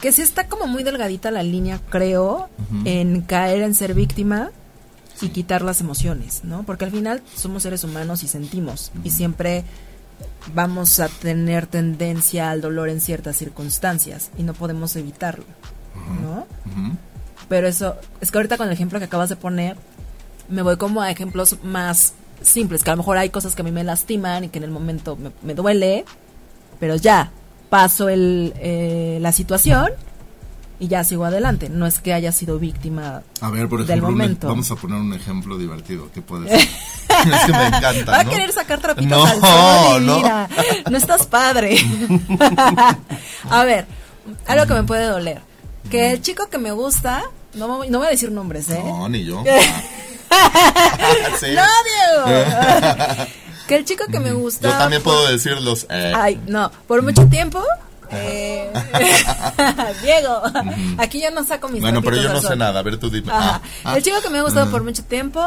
Que 0.00 0.12
sí 0.12 0.22
está 0.22 0.48
como 0.48 0.66
muy 0.66 0.82
delgadita 0.82 1.30
la 1.30 1.42
línea, 1.42 1.80
creo, 1.90 2.48
en 2.84 3.22
caer 3.22 3.62
en 3.62 3.74
ser 3.74 3.94
víctima 3.94 4.50
y 5.20 5.28
quitar 5.28 5.62
las 5.62 5.82
emociones, 5.82 6.40
¿no? 6.44 6.62
Porque 6.62 6.86
al 6.86 6.90
final 6.90 7.22
somos 7.34 7.62
seres 7.62 7.84
humanos 7.84 8.22
y 8.22 8.28
sentimos, 8.28 8.92
y 9.04 9.10
siempre 9.10 9.64
vamos 10.54 11.00
a 11.00 11.08
tener 11.08 11.66
tendencia 11.66 12.50
al 12.50 12.62
dolor 12.62 12.88
en 12.88 13.02
ciertas 13.02 13.36
circunstancias, 13.36 14.30
y 14.38 14.42
no 14.44 14.54
podemos 14.54 14.96
evitarlo, 14.96 15.44
¿no? 16.22 16.46
Pero 17.50 17.66
eso, 17.66 17.96
es 18.20 18.30
que 18.30 18.38
ahorita 18.38 18.56
con 18.56 18.68
el 18.68 18.72
ejemplo 18.72 19.00
que 19.00 19.06
acabas 19.06 19.28
de 19.28 19.34
poner, 19.34 19.76
me 20.48 20.62
voy 20.62 20.76
como 20.76 21.02
a 21.02 21.10
ejemplos 21.10 21.56
más 21.64 22.14
simples, 22.40 22.84
que 22.84 22.90
a 22.90 22.92
lo 22.92 22.98
mejor 22.98 23.18
hay 23.18 23.30
cosas 23.30 23.56
que 23.56 23.62
a 23.62 23.64
mí 23.64 23.72
me 23.72 23.82
lastiman 23.82 24.44
y 24.44 24.50
que 24.50 24.58
en 24.58 24.64
el 24.64 24.70
momento 24.70 25.18
me, 25.42 25.54
duele, 25.54 26.04
pero 26.78 26.94
ya, 26.94 27.32
paso 27.68 28.08
el, 28.08 28.54
eh, 28.56 29.18
la 29.20 29.32
situación 29.32 29.90
y 30.78 30.86
ya 30.86 31.02
sigo 31.02 31.24
adelante. 31.24 31.68
No 31.68 31.86
es 31.86 31.98
que 31.98 32.14
haya 32.14 32.30
sido 32.30 32.60
víctima 32.60 33.24
a 33.40 33.50
ver, 33.50 33.68
por 33.68 33.80
ejemplo, 33.80 33.86
del 33.86 34.02
momento. 34.02 34.46
vamos 34.46 34.70
a 34.70 34.76
poner 34.76 35.00
un 35.00 35.12
ejemplo 35.12 35.58
divertido. 35.58 36.08
¿Qué 36.14 36.22
puede 36.22 36.48
ser? 36.48 36.60
es 37.32 37.40
que 37.46 37.52
me 37.52 37.66
encanta. 37.66 38.12
Va 38.12 38.20
a 38.20 38.24
querer 38.26 38.52
sacar 38.52 38.78
trapitos 38.78 39.10
no, 39.10 39.26
al 39.26 39.40
sol 39.40 40.06
no. 40.06 40.16
mira, 40.18 40.48
no 40.88 40.96
estás 40.96 41.26
padre. 41.26 41.76
a 43.50 43.64
ver, 43.64 43.86
algo 44.46 44.66
que 44.66 44.74
me 44.74 44.84
puede 44.84 45.06
doler. 45.06 45.40
Que 45.90 46.12
el 46.12 46.22
chico 46.22 46.48
que 46.48 46.58
me 46.58 46.70
gusta 46.70 47.24
no, 47.54 47.84
no 47.84 47.98
voy 47.98 48.06
a 48.06 48.10
decir 48.10 48.30
nombres, 48.30 48.68
¿eh? 48.70 48.82
No, 48.84 49.08
ni 49.08 49.24
yo. 49.24 49.42
No, 51.42 51.66
Diego. 51.84 52.46
que 53.68 53.76
el 53.76 53.84
chico 53.84 54.04
que 54.10 54.20
me 54.20 54.32
gusta. 54.32 54.68
Yo 54.68 54.78
también 54.78 55.02
puedo 55.02 55.28
decirlos. 55.28 55.86
Eh. 55.90 56.12
Ay, 56.14 56.40
no. 56.46 56.70
Por 56.86 57.02
mucho 57.02 57.26
tiempo. 57.26 57.62
Eh... 58.12 58.68
Diego, 60.02 60.42
aquí 60.98 61.22
yo 61.22 61.30
no 61.30 61.44
saco 61.44 61.68
mis 61.68 61.80
Bueno, 61.80 62.02
pero 62.02 62.16
yo 62.16 62.32
no 62.32 62.40
sé 62.40 62.56
nada, 62.56 62.80
a 62.80 62.82
ver 62.82 62.98
tú 62.98 63.08
dime. 63.08 63.28
Ah, 63.30 63.60
ah. 63.84 63.96
El 63.96 64.02
chico 64.02 64.20
que 64.20 64.30
me 64.30 64.38
ha 64.38 64.42
gustado 64.42 64.68
por 64.68 64.82
mucho 64.82 65.04
tiempo, 65.04 65.40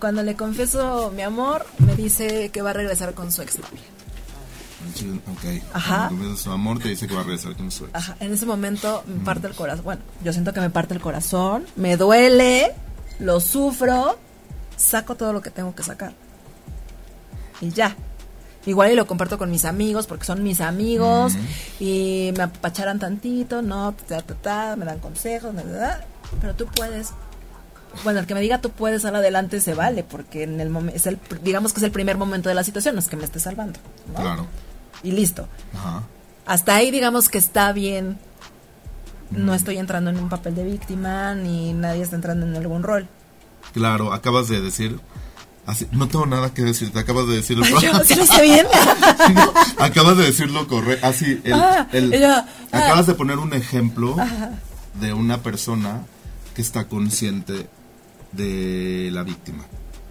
cuando 0.00 0.24
le 0.24 0.34
confieso 0.34 1.12
mi 1.14 1.22
amor, 1.22 1.64
me 1.78 1.94
dice 1.94 2.50
que 2.50 2.60
va 2.60 2.70
a 2.70 2.72
regresar 2.72 3.14
con 3.14 3.30
su 3.30 3.42
exnovia. 3.42 3.80
Ok. 5.32 5.62
Ajá. 5.72 6.10
su 6.36 6.50
amor 6.50 6.78
te 6.78 6.88
dice 6.88 7.06
que 7.06 7.14
va 7.14 7.20
a 7.20 7.24
regresar 7.24 7.56
con 7.56 7.70
su 7.70 7.88
Ajá. 7.92 8.16
En 8.20 8.32
ese 8.32 8.46
momento 8.46 9.02
me 9.06 9.24
parte 9.24 9.46
el 9.46 9.54
corazón. 9.54 9.84
Bueno, 9.84 10.02
yo 10.22 10.32
siento 10.32 10.52
que 10.52 10.60
me 10.60 10.70
parte 10.70 10.94
el 10.94 11.00
corazón, 11.00 11.66
me 11.76 11.96
duele, 11.96 12.72
lo 13.18 13.40
sufro, 13.40 14.18
saco 14.76 15.16
todo 15.16 15.32
lo 15.32 15.40
que 15.42 15.50
tengo 15.50 15.74
que 15.74 15.82
sacar. 15.82 16.12
Y 17.60 17.70
ya. 17.70 17.96
Igual 18.66 18.92
y 18.92 18.96
lo 18.96 19.06
comparto 19.06 19.38
con 19.38 19.50
mis 19.50 19.64
amigos 19.64 20.06
porque 20.06 20.26
son 20.26 20.42
mis 20.42 20.60
amigos 20.60 21.32
y 21.80 22.32
me 22.36 22.44
apacharan 22.44 22.98
tantito, 22.98 23.62
no, 23.62 23.94
me 24.76 24.84
dan 24.84 24.98
consejos, 24.98 25.54
pero 26.40 26.54
tú 26.54 26.66
puedes 26.66 27.12
bueno, 28.04 28.20
el 28.20 28.26
que 28.26 28.34
me 28.34 28.40
diga 28.40 28.60
tú 28.60 28.68
puedes 28.68 29.06
al 29.06 29.16
adelante 29.16 29.60
se 29.60 29.72
vale, 29.72 30.04
porque 30.04 30.42
en 30.42 30.60
el 30.60 30.68
momento 30.68 30.96
es 30.96 31.06
el 31.06 31.18
digamos 31.42 31.72
que 31.72 31.80
es 31.80 31.84
el 31.84 31.92
primer 31.92 32.18
momento 32.18 32.50
de 32.50 32.54
la 32.54 32.62
situación, 32.62 32.94
no 32.94 33.00
es 33.00 33.08
que 33.08 33.16
me 33.16 33.24
esté 33.24 33.40
salvando, 33.40 33.78
Claro 34.14 34.46
y 35.02 35.12
listo. 35.12 35.48
Hasta 36.46 36.76
ahí 36.76 36.90
digamos 36.90 37.28
que 37.28 37.38
está 37.38 37.72
bien. 37.72 38.18
No 39.30 39.54
estoy 39.54 39.76
entrando 39.76 40.10
en 40.10 40.18
un 40.18 40.28
papel 40.28 40.54
de 40.54 40.64
víctima 40.64 41.34
ni 41.34 41.74
nadie 41.74 42.02
está 42.02 42.16
entrando 42.16 42.46
en 42.46 42.56
algún 42.56 42.82
rol. 42.82 43.08
Claro, 43.72 44.12
acabas 44.12 44.48
de 44.48 44.60
decir 44.60 44.98
Así, 45.68 45.86
no 45.92 46.08
tengo 46.08 46.24
nada 46.24 46.54
que 46.54 46.62
decir, 46.62 46.90
te 46.90 46.98
acabas 46.98 47.26
de 47.26 47.36
decirlo. 47.36 47.62
¿Sí 48.06 48.14
lo 48.14 48.22
estoy 48.22 48.48
bien? 48.48 48.66
acabas 49.78 50.16
de 50.16 50.24
decirlo 50.24 50.66
correcto. 50.66 51.06
Así, 51.06 51.42
ah, 51.52 51.86
ah. 51.92 52.46
acabas 52.72 53.06
de 53.06 53.12
poner 53.12 53.36
un 53.36 53.52
ejemplo 53.52 54.16
de 54.98 55.12
una 55.12 55.42
persona 55.42 56.06
que 56.54 56.62
está 56.62 56.88
consciente 56.88 57.68
de 58.32 59.10
la 59.12 59.24
víctima. 59.24 59.62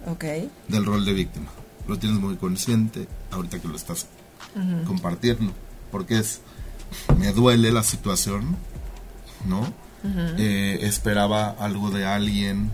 Ok. 0.06 0.24
Del 0.68 0.86
rol 0.86 1.04
de 1.04 1.12
víctima. 1.12 1.48
Lo 1.88 1.98
tienes 1.98 2.20
muy 2.20 2.36
consciente 2.36 3.08
ahorita 3.32 3.58
que 3.58 3.66
lo 3.66 3.74
estás 3.74 4.06
compartirlo, 4.86 5.52
porque 5.90 6.18
es, 6.18 6.40
me 7.18 7.32
duele 7.32 7.72
la 7.72 7.82
situación, 7.82 8.56
¿no? 9.46 9.72
Eh, 10.38 10.78
esperaba 10.82 11.50
algo 11.50 11.90
de 11.90 12.06
alguien, 12.06 12.70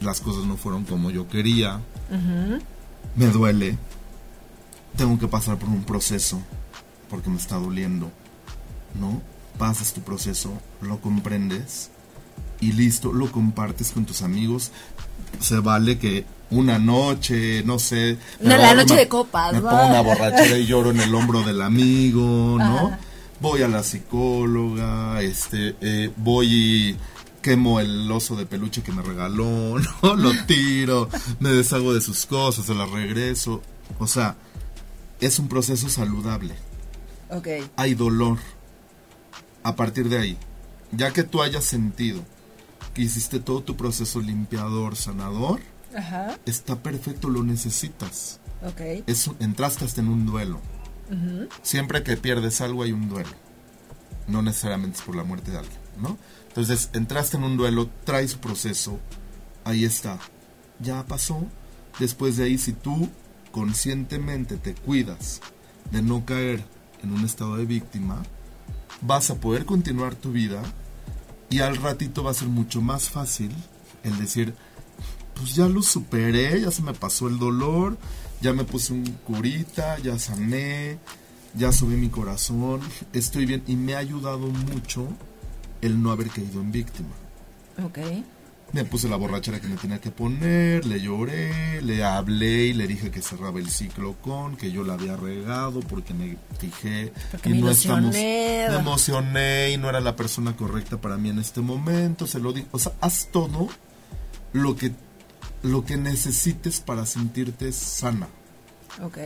las 0.00 0.20
cosas 0.20 0.44
no 0.44 0.56
fueron 0.56 0.84
como 0.84 1.10
yo 1.10 1.28
quería, 1.28 1.80
me 3.14 3.26
duele, 3.26 3.78
tengo 4.96 5.18
que 5.18 5.28
pasar 5.28 5.58
por 5.58 5.68
un 5.68 5.84
proceso, 5.84 6.40
porque 7.08 7.30
me 7.30 7.36
está 7.36 7.56
doliendo, 7.56 8.10
¿no? 9.00 9.22
Pasas 9.58 9.94
tu 9.94 10.02
proceso, 10.02 10.52
lo 10.82 11.00
comprendes 11.00 11.90
y 12.60 12.72
listo, 12.72 13.12
lo 13.12 13.30
compartes 13.30 13.92
con 13.92 14.04
tus 14.04 14.22
amigos. 14.22 14.70
Se 15.40 15.60
vale 15.60 15.98
que 15.98 16.24
una 16.50 16.78
noche, 16.78 17.62
no 17.64 17.78
sé. 17.78 18.18
la 18.40 18.74
noche 18.74 18.94
de 18.94 19.08
copas. 19.08 19.52
Me 19.52 19.60
pongo 19.60 19.86
una 19.86 20.00
borrachera 20.00 20.56
y 20.56 20.66
lloro 20.66 20.90
en 20.90 21.00
el 21.00 21.14
hombro 21.14 21.42
del 21.42 21.62
amigo, 21.62 22.56
¿no? 22.58 22.96
Voy 23.40 23.62
a 23.62 23.68
la 23.68 23.82
psicóloga, 23.82 25.20
este, 25.20 25.76
eh, 25.80 26.10
voy 26.16 26.46
y 26.54 26.96
quemo 27.42 27.80
el 27.80 28.10
oso 28.10 28.34
de 28.34 28.46
peluche 28.46 28.82
que 28.82 28.92
me 28.92 29.02
regaló, 29.02 29.78
¿no? 30.02 30.16
Lo 30.16 30.32
tiro, 30.46 31.08
me 31.38 31.50
deshago 31.50 31.92
de 31.92 32.00
sus 32.00 32.26
cosas, 32.26 32.66
se 32.66 32.74
las 32.74 32.90
regreso. 32.90 33.62
O 33.98 34.06
sea, 34.06 34.36
es 35.20 35.38
un 35.38 35.48
proceso 35.48 35.88
saludable. 35.88 36.54
Ok. 37.28 37.48
hay 37.76 37.94
dolor. 37.94 38.38
A 39.62 39.74
partir 39.74 40.08
de 40.08 40.18
ahí, 40.18 40.38
ya 40.92 41.12
que 41.12 41.24
tú 41.24 41.42
hayas 41.42 41.64
sentido 41.64 42.22
que 42.96 43.02
hiciste 43.02 43.40
todo 43.40 43.62
tu 43.62 43.76
proceso 43.76 44.22
limpiador, 44.22 44.96
sanador, 44.96 45.60
Ajá. 45.94 46.38
está 46.46 46.76
perfecto, 46.76 47.28
lo 47.28 47.42
necesitas. 47.42 48.40
Ok. 48.62 49.04
Es, 49.06 49.30
entraste 49.38 49.84
hasta 49.84 50.00
en 50.00 50.08
un 50.08 50.24
duelo. 50.24 50.60
Siempre 51.60 52.02
que 52.02 52.16
pierdes 52.16 52.62
algo 52.62 52.84
hay 52.84 52.92
un 52.92 53.10
duelo. 53.10 53.28
No 54.26 54.40
necesariamente 54.40 54.96
es 54.96 55.04
por 55.04 55.14
la 55.14 55.24
muerte 55.24 55.50
de 55.50 55.58
alguien, 55.58 55.78
¿no? 55.98 56.16
Entonces, 56.48 56.88
entraste 56.94 57.36
en 57.36 57.44
un 57.44 57.58
duelo, 57.58 57.90
traes 58.04 58.30
su 58.30 58.38
proceso, 58.38 58.98
ahí 59.64 59.84
está. 59.84 60.18
Ya 60.80 61.04
pasó. 61.04 61.44
Después 62.00 62.38
de 62.38 62.44
ahí, 62.44 62.56
si 62.56 62.72
tú 62.72 63.10
conscientemente 63.52 64.56
te 64.56 64.74
cuidas 64.74 65.42
de 65.90 66.00
no 66.00 66.24
caer 66.24 66.64
en 67.02 67.12
un 67.12 67.26
estado 67.26 67.56
de 67.58 67.66
víctima, 67.66 68.22
vas 69.02 69.28
a 69.28 69.34
poder 69.34 69.66
continuar 69.66 70.14
tu 70.14 70.32
vida 70.32 70.62
y 71.50 71.60
al 71.60 71.76
ratito 71.76 72.24
va 72.24 72.30
a 72.30 72.34
ser 72.34 72.48
mucho 72.48 72.80
más 72.80 73.08
fácil 73.08 73.50
el 74.02 74.16
decir, 74.18 74.54
pues 75.34 75.54
ya 75.54 75.68
lo 75.68 75.82
superé, 75.82 76.60
ya 76.60 76.70
se 76.70 76.82
me 76.82 76.94
pasó 76.94 77.28
el 77.28 77.38
dolor, 77.38 77.96
ya 78.40 78.52
me 78.52 78.64
puse 78.64 78.92
un 78.92 79.04
curita, 79.26 79.98
ya 79.98 80.18
sané, 80.18 80.98
ya 81.54 81.72
subí 81.72 81.96
mi 81.96 82.08
corazón, 82.08 82.80
estoy 83.12 83.46
bien 83.46 83.62
y 83.66 83.76
me 83.76 83.94
ha 83.94 83.98
ayudado 83.98 84.48
mucho 84.48 85.08
el 85.80 86.02
no 86.02 86.10
haber 86.10 86.28
caído 86.28 86.60
en 86.60 86.72
víctima. 86.72 87.10
Ok. 87.84 87.98
Me 88.72 88.84
puse 88.84 89.08
la 89.08 89.16
borrachera 89.16 89.60
que 89.60 89.68
me 89.68 89.76
tenía 89.76 90.00
que 90.00 90.10
poner, 90.10 90.84
le 90.84 91.00
lloré, 91.00 91.80
le 91.82 92.04
hablé 92.04 92.66
y 92.66 92.72
le 92.72 92.86
dije 92.86 93.10
que 93.10 93.22
cerraba 93.22 93.58
el 93.58 93.70
ciclo 93.70 94.16
con, 94.20 94.56
que 94.56 94.72
yo 94.72 94.82
la 94.82 94.94
había 94.94 95.16
regado 95.16 95.80
porque 95.80 96.12
me 96.12 96.36
fijé 96.58 97.12
Porque 97.30 97.50
y 97.50 97.52
me 97.54 97.60
no 97.60 97.70
estamos, 97.70 98.12
me 98.12 98.66
emocioné 98.66 99.70
y 99.70 99.76
no 99.76 99.88
era 99.88 100.00
la 100.00 100.16
persona 100.16 100.56
correcta 100.56 101.00
para 101.00 101.16
mí 101.16 101.30
en 101.30 101.38
este 101.38 101.60
momento, 101.60 102.26
se 102.26 102.40
lo 102.40 102.52
dije, 102.52 102.66
o 102.72 102.78
sea, 102.78 102.92
haz 103.00 103.28
todo 103.30 103.68
lo 104.52 104.76
que 104.76 104.92
lo 105.62 105.84
que 105.84 105.96
necesites 105.96 106.80
para 106.80 107.06
sentirte 107.06 107.72
sana. 107.72 108.28
Ok. 109.02 109.18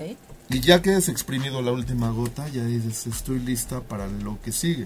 Y 0.48 0.60
ya 0.60 0.82
que 0.82 0.94
has 0.94 1.08
exprimido 1.08 1.62
la 1.62 1.72
última 1.72 2.10
gota, 2.10 2.48
ya 2.48 2.64
dices, 2.64 3.06
estoy 3.06 3.38
lista 3.38 3.80
para 3.80 4.08
lo 4.08 4.40
que 4.42 4.52
sigue. 4.52 4.84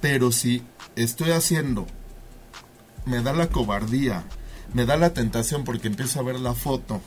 Pero 0.00 0.30
si 0.30 0.62
estoy 0.96 1.30
haciendo, 1.32 1.86
me 3.06 3.22
da 3.22 3.32
la 3.32 3.48
cobardía, 3.48 4.24
me 4.72 4.84
da 4.86 4.96
la 4.96 5.12
tentación 5.12 5.64
porque 5.64 5.88
empiezo 5.88 6.20
a 6.20 6.22
ver 6.22 6.38
la 6.40 6.54
foto, 6.54 7.00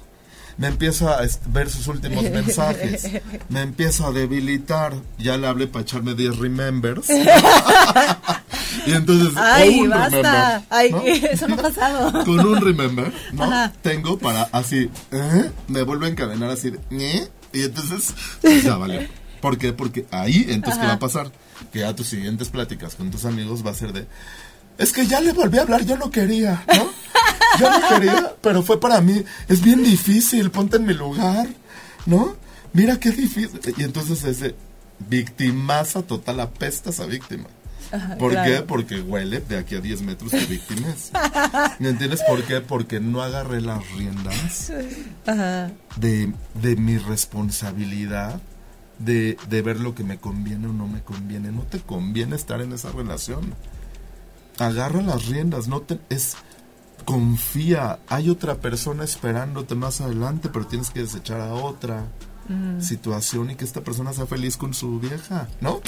me 0.58 0.68
empiezo 0.68 1.10
a 1.10 1.22
ver 1.48 1.70
sus 1.70 1.88
últimos 1.88 2.24
mensajes, 2.32 3.10
me 3.50 3.62
empiezo 3.62 4.08
a 4.08 4.12
debilitar, 4.12 4.94
ya 5.18 5.38
le 5.38 5.48
hablé 5.48 5.68
para 5.68 5.84
echarme 5.84 6.14
10 6.14 6.38
remembers. 6.38 7.10
y 8.86 8.92
entonces, 8.92 9.34
Ay, 9.38 9.82
un 9.82 9.90
basta. 9.90 10.10
remember, 10.10 10.62
Ay, 10.70 10.92
¿no? 10.92 11.02
eso 11.06 11.48
no 11.48 11.56
ha 11.56 11.58
pasado. 11.58 12.26
con 12.26 12.40
un 12.40 12.62
remember, 12.62 13.14
¿no? 13.34 13.44
Ajá. 13.44 13.74
Tengo 13.82 14.18
para 14.18 14.44
así, 14.52 14.90
¿eh? 15.12 15.52
me 15.68 15.84
vuelvo 15.84 16.06
a 16.06 16.10
encadenar 16.10 16.50
así, 16.50 16.72
de, 16.72 16.80
¿eh? 16.92 17.28
y 17.54 17.64
entonces 17.64 18.14
pues, 18.42 18.64
ya 18.64 18.78
vale. 18.78 19.10
¿Por 19.42 19.58
qué? 19.58 19.74
Porque 19.74 20.06
ahí, 20.10 20.46
entonces, 20.48 20.80
¿qué 20.80 20.88
va 20.88 20.94
a 20.94 21.00
pasar? 21.00 21.30
Que 21.74 21.84
a 21.84 21.94
tus 21.94 22.08
siguientes 22.08 22.48
pláticas 22.48 22.96
con 22.96 23.12
tus 23.12 23.26
amigos 23.26 23.66
va 23.66 23.72
a 23.72 23.74
ser 23.74 23.92
de, 23.92 24.08
es 24.78 24.92
que 24.92 25.06
ya 25.08 25.22
le 25.22 25.34
volví 25.34 25.58
a 25.58 25.62
hablar, 25.62 25.86
yo 25.86 25.98
no 25.98 26.10
quería, 26.12 26.64
¿no? 26.76 26.90
Yo 27.60 27.70
no 27.70 27.88
quería, 27.90 28.36
pero 28.42 28.64
fue 28.64 28.80
para 28.80 29.00
mí, 29.02 29.24
es 29.48 29.62
bien 29.62 29.84
difícil, 29.84 30.50
ponte 30.52 30.78
en 30.78 30.86
mi 30.86 30.94
lugar, 30.94 31.48
¿no? 32.06 32.36
Mira 32.74 33.00
qué 33.00 33.12
difícil. 33.12 33.60
Y 33.78 33.84
entonces 33.84 34.24
ese 34.24 34.56
victimaza 35.00 36.02
total, 36.02 36.40
apestas 36.40 37.00
a 37.00 37.06
víctima. 37.06 37.46
¿Por 38.18 38.32
qué? 38.44 38.64
Porque 38.68 39.02
huele 39.02 39.40
de 39.42 39.58
aquí 39.58 39.76
a 39.76 39.80
10 39.82 40.02
metros 40.02 40.32
de 40.32 40.44
víctimas. 40.48 41.12
¿Me 41.80 41.90
entiendes 41.90 42.22
por 42.28 42.42
qué? 42.44 42.60
Porque 42.60 43.00
no 43.00 43.22
agarré 43.22 43.62
las 43.62 43.88
riendas 43.92 44.72
Ajá. 45.28 45.70
de, 45.98 46.34
de 46.56 46.76
mi 46.76 46.98
responsabilidad 46.98 48.42
de, 48.98 49.38
de 49.48 49.62
ver 49.62 49.80
lo 49.80 49.94
que 49.94 50.04
me 50.04 50.18
conviene 50.18 50.68
o 50.68 50.74
no 50.74 50.88
me 50.88 51.02
conviene. 51.02 51.52
No 51.52 51.62
te 51.64 51.80
conviene 51.80 52.36
estar 52.36 52.62
en 52.62 52.74
esa 52.74 52.92
relación. 52.92 53.54
Agarra 54.60 55.02
las 55.02 55.26
riendas, 55.28 55.68
no 55.68 55.82
te 55.82 56.00
es 56.10 56.36
confía, 57.06 58.00
hay 58.08 58.30
otra 58.30 58.56
persona 58.56 59.04
esperándote 59.04 59.76
más 59.76 60.00
adelante, 60.00 60.50
pero 60.52 60.66
tienes 60.68 60.90
que 60.90 61.02
desechar 61.02 61.42
a 61.42 61.54
otra 61.54 62.06
situación 62.82 63.52
y 63.52 63.56
que 63.56 63.64
esta 63.64 63.82
persona 63.82 64.12
sea 64.14 64.26
feliz 64.26 64.58
con 64.58 64.74
su 64.74 65.00
vieja, 65.00 65.48
¿no? 65.62 65.80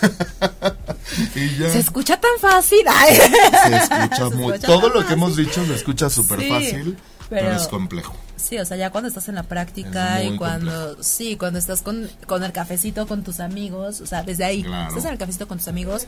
y 1.34 1.56
ya 1.58 1.68
Se 1.70 1.80
escucha 1.80 2.18
tan 2.20 2.30
fácil. 2.40 2.84
Ay. 2.88 3.16
se 3.16 3.76
escucha 3.76 4.16
Se 4.30 4.36
muy 4.36 4.54
escucha 4.54 4.66
todo 4.66 4.88
lo 4.88 5.04
que 5.06 5.12
hemos 5.14 5.36
dicho 5.36 5.64
se 5.66 5.74
escucha 5.74 6.08
súper 6.08 6.40
Sí, 6.40 6.48
fácil, 6.48 6.96
pero, 7.28 7.46
pero- 7.48 7.56
es 7.56 7.68
complejo. 7.68 8.14
Sí, 8.36 8.56
o 8.58 8.64
sea, 8.64 8.76
ya 8.78 8.90
cuando 8.90 9.08
estás 9.08 9.28
en 9.28 9.34
la 9.34 9.42
práctica 9.42 10.22
y 10.24 10.34
cuando, 10.38 11.02
sí, 11.02 11.36
cuando 11.36 11.58
estás 11.58 11.82
con, 11.82 12.08
con 12.26 12.42
el 12.42 12.52
cafecito 12.52 13.06
con 13.06 13.22
tus 13.22 13.38
amigos, 13.38 14.00
o 14.00 14.06
sea, 14.06 14.22
desde 14.22 14.44
ahí, 14.44 14.62
Claro. 14.62 14.88
estás 14.88 15.04
en 15.04 15.12
el 15.12 15.18
cafecito 15.18 15.46
con 15.46 15.58
tus 15.58 15.68
amigos. 15.68 16.06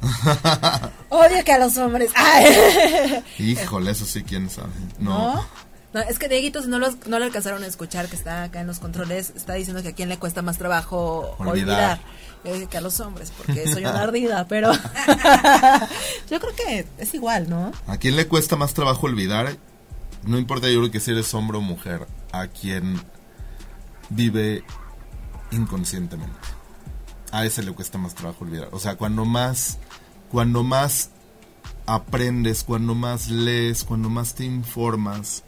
Odio 1.10 1.44
que 1.44 1.52
a 1.52 1.58
los 1.58 1.76
hombres. 1.76 2.10
Ay. 2.14 3.22
Híjole, 3.38 3.90
eso 3.90 4.06
sí, 4.06 4.22
quién 4.22 4.48
sabe. 4.50 4.70
No. 4.98 5.34
¿No? 5.34 5.46
No, 5.92 6.00
es 6.02 6.20
que 6.20 6.28
Dieguito, 6.28 6.62
si 6.62 6.68
no, 6.68 6.78
los, 6.78 7.04
no 7.08 7.18
lo 7.18 7.24
alcanzaron 7.24 7.64
a 7.64 7.66
escuchar, 7.66 8.06
que 8.08 8.14
está 8.14 8.44
acá 8.44 8.60
en 8.60 8.68
los 8.68 8.78
controles, 8.78 9.32
está 9.34 9.54
diciendo 9.54 9.82
que 9.82 9.88
a 9.88 9.92
quién 9.92 10.08
le 10.08 10.18
cuesta 10.20 10.40
más 10.40 10.56
trabajo 10.56 11.34
Olvidar. 11.38 11.98
olvidar. 11.98 12.00
Dije 12.44 12.66
que 12.68 12.78
a 12.78 12.80
los 12.80 13.00
hombres, 13.00 13.32
porque 13.36 13.66
soy 13.66 13.84
una 13.84 14.00
ardida, 14.04 14.46
pero 14.48 14.72
yo 16.30 16.40
creo 16.40 16.54
que 16.56 16.86
es 16.96 17.12
igual, 17.14 17.50
¿no? 17.50 17.72
¿A 17.88 17.96
quién 17.96 18.14
le 18.14 18.28
cuesta 18.28 18.54
más 18.54 18.72
trabajo 18.72 19.06
olvidar? 19.06 19.56
No 20.22 20.38
importa, 20.38 20.68
yo 20.68 20.78
creo 20.78 20.90
que 20.92 21.00
si 21.00 21.10
eres 21.10 21.34
hombre 21.34 21.58
o 21.58 21.60
mujer, 21.60 22.06
a 22.30 22.46
quien 22.46 23.02
vive 24.10 24.62
inconscientemente. 25.50 26.38
A 27.32 27.44
ese 27.44 27.62
le 27.62 27.72
cuesta 27.72 27.98
más 27.98 28.14
trabajo 28.14 28.44
olvidar. 28.44 28.68
O 28.72 28.78
sea, 28.78 28.96
cuando 28.96 29.24
más, 29.24 29.78
cuando 30.30 30.62
más 30.62 31.10
aprendes, 31.86 32.64
cuando 32.64 32.94
más 32.94 33.28
lees, 33.28 33.84
cuando 33.84 34.08
más 34.08 34.34
te 34.34 34.44
informas, 34.44 35.44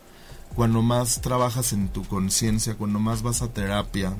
cuando 0.55 0.83
más 0.83 1.20
trabajas 1.20 1.72
en 1.72 1.89
tu 1.89 2.05
conciencia, 2.05 2.74
cuando 2.74 2.99
más 2.99 3.22
vas 3.22 3.43
a 3.43 3.49
terapia, 3.53 4.14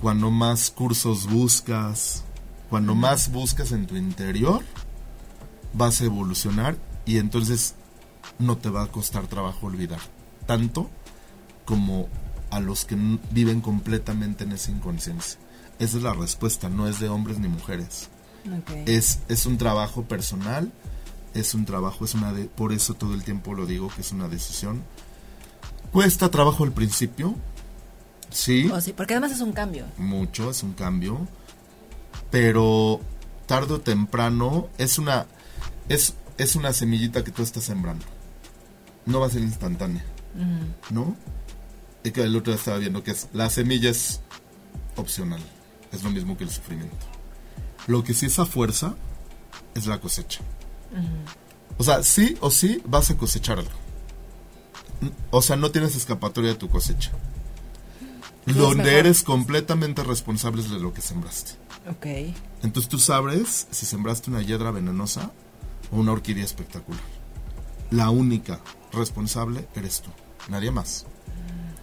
cuando 0.00 0.30
más 0.30 0.70
cursos 0.70 1.26
buscas, 1.26 2.24
cuando 2.70 2.94
más 2.94 3.30
buscas 3.30 3.72
en 3.72 3.86
tu 3.86 3.96
interior, 3.96 4.62
vas 5.72 6.00
a 6.00 6.04
evolucionar 6.04 6.76
y 7.04 7.18
entonces 7.18 7.74
no 8.38 8.56
te 8.56 8.70
va 8.70 8.84
a 8.84 8.88
costar 8.88 9.26
trabajo 9.26 9.66
olvidar. 9.66 10.00
Tanto 10.46 10.88
como 11.64 12.08
a 12.50 12.60
los 12.60 12.84
que 12.84 12.96
viven 13.30 13.60
completamente 13.60 14.44
en 14.44 14.52
esa 14.52 14.70
inconsciencia. 14.70 15.38
Esa 15.80 15.96
es 15.96 16.02
la 16.04 16.12
respuesta, 16.12 16.68
no 16.68 16.86
es 16.86 17.00
de 17.00 17.08
hombres 17.08 17.38
ni 17.38 17.48
mujeres. 17.48 18.08
Es, 18.86 19.20
es 19.28 19.46
un 19.46 19.58
trabajo 19.58 20.04
personal, 20.04 20.70
es 21.34 21.54
un 21.54 21.64
trabajo, 21.64 22.04
es 22.04 22.14
una 22.14 22.32
de, 22.32 22.44
por 22.44 22.72
eso 22.72 22.94
todo 22.94 23.14
el 23.14 23.24
tiempo 23.24 23.54
lo 23.54 23.66
digo 23.66 23.88
que 23.88 24.02
es 24.02 24.12
una 24.12 24.28
decisión. 24.28 24.82
Cuesta 25.90 26.30
trabajo 26.30 26.62
al 26.64 26.72
principio, 26.72 27.34
sí, 28.30 28.70
O 28.70 28.80
sí, 28.80 28.92
porque 28.92 29.14
además 29.14 29.32
es 29.32 29.40
un 29.40 29.52
cambio. 29.52 29.86
mucho, 29.98 30.50
es 30.50 30.62
un 30.62 30.74
cambio, 30.74 31.26
pero 32.30 33.00
tarde 33.46 33.74
o 33.74 33.80
temprano 33.80 34.68
es 34.78 34.98
una 34.98 35.26
es, 35.88 36.14
es 36.38 36.54
una 36.54 36.72
semillita 36.72 37.24
que 37.24 37.32
tú 37.32 37.42
estás 37.42 37.64
sembrando. 37.64 38.04
No 39.06 39.18
va 39.18 39.26
a 39.26 39.30
ser 39.30 39.42
instantánea, 39.42 40.04
¿no? 40.90 41.16
Y 42.04 42.12
que 42.12 42.22
el 42.22 42.36
otro 42.36 42.52
día 42.52 42.58
estaba 42.58 42.78
viendo 42.78 43.02
que 43.02 43.10
es 43.10 43.28
la 43.32 43.50
semilla 43.50 43.90
es 43.90 44.20
opcional, 44.96 45.40
es 45.92 46.02
lo 46.02 46.10
mismo 46.10 46.36
que 46.36 46.44
el 46.44 46.50
sufrimiento. 46.50 47.06
Lo 47.86 48.04
que 48.04 48.14
sí 48.14 48.26
es 48.26 48.38
a 48.38 48.46
fuerza 48.46 48.94
es 49.74 49.86
la 49.86 50.00
cosecha. 50.00 50.40
O 51.78 51.84
sea, 51.84 52.02
sí 52.02 52.36
o 52.40 52.50
sí 52.50 52.82
vas 52.84 53.10
a 53.10 53.16
cosechar 53.16 53.58
algo. 53.58 53.70
O 55.30 55.40
sea, 55.42 55.56
no 55.56 55.70
tienes 55.70 55.96
escapatoria 55.96 56.50
de 56.50 56.56
tu 56.56 56.68
cosecha. 56.68 57.12
Donde 58.46 58.98
eres 58.98 59.22
completamente 59.22 60.02
responsable 60.02 60.62
de 60.62 60.80
lo 60.80 60.92
que 60.92 61.00
sembraste. 61.00 61.52
Ok. 61.88 62.34
Entonces 62.62 62.88
tú 62.88 62.98
sabes 62.98 63.66
si 63.70 63.86
sembraste 63.86 64.30
una 64.30 64.42
hiedra 64.42 64.70
venenosa 64.70 65.30
o 65.90 65.96
una 65.96 66.12
orquídea 66.12 66.44
espectacular. 66.44 67.02
La 67.90 68.10
única 68.10 68.60
responsable 68.92 69.66
eres 69.74 70.02
tú, 70.02 70.10
nadie 70.48 70.70
más. 70.70 71.06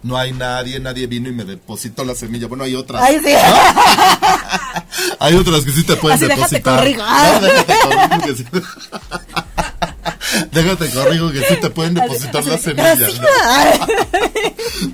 No 0.02 0.16
hay 0.16 0.32
nadie, 0.32 0.80
nadie 0.80 1.06
vino 1.06 1.28
y 1.28 1.32
me 1.32 1.44
depositó 1.44 2.04
la 2.04 2.14
semilla. 2.14 2.46
Bueno, 2.46 2.64
hay 2.64 2.74
otras. 2.74 3.02
Ay, 3.02 3.18
sí. 3.24 3.32
Hay 5.20 5.34
otras 5.34 5.64
que 5.64 5.72
sí 5.72 5.84
te 5.84 5.96
pueden 5.96 6.16
Así, 6.16 6.26
depositar. 6.26 6.74
No, 6.74 6.82
déjate 6.82 7.64
corrijo 7.82 8.24
que 8.24 8.34
sí. 8.34 8.44
déjate 10.52 10.90
corrijo 10.90 11.32
que 11.32 11.42
sí 11.42 11.56
te 11.60 11.70
pueden 11.70 11.94
depositar 11.94 12.44
la 12.44 12.58
semilla. 12.58 12.94
¿no? 12.94 13.08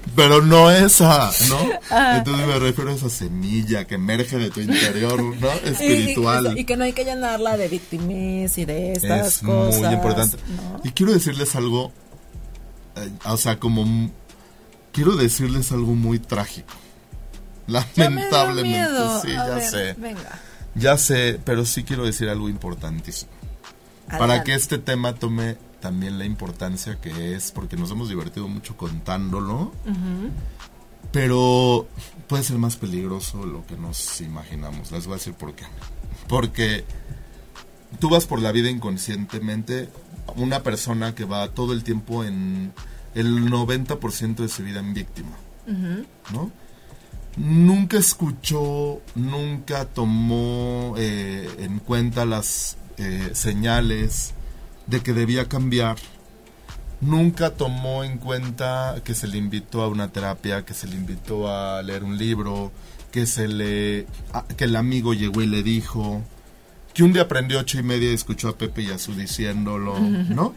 Pero 0.16 0.40
no 0.42 0.70
esa, 0.70 1.30
¿no? 1.48 1.58
Entonces 2.16 2.46
me 2.46 2.58
refiero 2.58 2.90
a 2.90 2.94
esa 2.94 3.10
semilla 3.10 3.84
que 3.84 3.96
emerge 3.96 4.38
de 4.38 4.50
tu 4.50 4.60
interior, 4.60 5.22
¿no? 5.22 5.50
Espiritual. 5.64 6.58
Y, 6.58 6.64
que 6.64 6.76
no 6.76 6.84
hay 6.84 6.92
que 6.92 7.04
llenarla 7.04 7.56
de 7.56 7.68
victimis 7.68 8.56
y 8.58 8.64
de 8.64 8.92
estas 8.92 9.38
cosas. 9.38 9.76
Es 9.76 9.82
muy 9.82 9.94
importante. 9.94 10.36
Y 10.84 10.90
quiero 10.90 11.12
decirles 11.12 11.54
algo, 11.56 11.92
eh, 12.96 13.10
o 13.24 13.36
sea, 13.36 13.58
como... 13.58 14.10
Quiero 14.94 15.16
decirles 15.16 15.72
algo 15.72 15.96
muy 15.96 16.20
trágico. 16.20 16.72
Lamentablemente, 17.66 19.00
sí, 19.22 19.32
ya 19.32 19.60
sé. 19.60 19.94
Venga. 19.94 20.40
Ya 20.76 20.96
sé, 20.96 21.40
pero 21.44 21.66
sí 21.66 21.82
quiero 21.82 22.04
decir 22.04 22.28
algo 22.28 22.48
importantísimo. 22.48 23.32
Para 24.08 24.44
que 24.44 24.54
este 24.54 24.78
tema 24.78 25.14
tome 25.14 25.56
también 25.80 26.18
la 26.18 26.24
importancia 26.24 27.00
que 27.00 27.34
es, 27.34 27.50
porque 27.50 27.76
nos 27.76 27.90
hemos 27.90 28.08
divertido 28.08 28.46
mucho 28.46 28.76
contándolo, 28.76 29.72
pero 31.10 31.88
puede 32.28 32.44
ser 32.44 32.58
más 32.58 32.76
peligroso 32.76 33.44
lo 33.44 33.66
que 33.66 33.76
nos 33.76 34.20
imaginamos. 34.20 34.92
Les 34.92 35.06
voy 35.06 35.14
a 35.14 35.16
decir 35.16 35.34
por 35.34 35.54
qué. 35.54 35.64
Porque 36.28 36.84
tú 37.98 38.10
vas 38.10 38.26
por 38.26 38.40
la 38.40 38.52
vida 38.52 38.70
inconscientemente, 38.70 39.88
una 40.36 40.62
persona 40.62 41.16
que 41.16 41.24
va 41.24 41.48
todo 41.48 41.72
el 41.72 41.82
tiempo 41.82 42.22
en 42.24 42.72
el 43.14 43.50
90% 43.50 44.36
de 44.36 44.48
su 44.48 44.62
vida 44.62 44.80
en 44.80 44.94
víctima, 44.94 45.36
¿no? 46.32 46.50
nunca 47.36 47.98
escuchó, 47.98 49.00
nunca 49.14 49.84
tomó 49.86 50.94
eh, 50.96 51.48
en 51.58 51.78
cuenta 51.78 52.24
las 52.24 52.76
eh, 52.98 53.30
señales 53.32 54.34
de 54.86 55.00
que 55.00 55.12
debía 55.12 55.48
cambiar. 55.48 55.96
Nunca 57.00 57.50
tomó 57.50 58.04
en 58.04 58.18
cuenta 58.18 58.96
que 59.04 59.14
se 59.14 59.26
le 59.26 59.36
invitó 59.36 59.82
a 59.82 59.88
una 59.88 60.08
terapia, 60.08 60.64
que 60.64 60.74
se 60.74 60.86
le 60.86 60.96
invitó 60.96 61.48
a 61.48 61.82
leer 61.82 62.04
un 62.04 62.16
libro, 62.16 62.72
que 63.10 63.26
se 63.26 63.46
le, 63.48 64.06
que 64.56 64.64
el 64.64 64.76
amigo 64.76 65.12
llegó 65.12 65.42
y 65.42 65.46
le 65.46 65.62
dijo, 65.62 66.22
que 66.94 67.02
un 67.02 67.12
día 67.12 67.22
aprendió 67.22 67.58
ocho 67.58 67.78
y 67.78 67.82
media 67.82 68.10
y 68.10 68.14
escuchó 68.14 68.48
a 68.48 68.56
Pepe 68.56 68.82
y 68.82 68.90
a 68.90 68.98
su 68.98 69.14
diciéndolo, 69.14 69.98
¿no? 69.98 70.54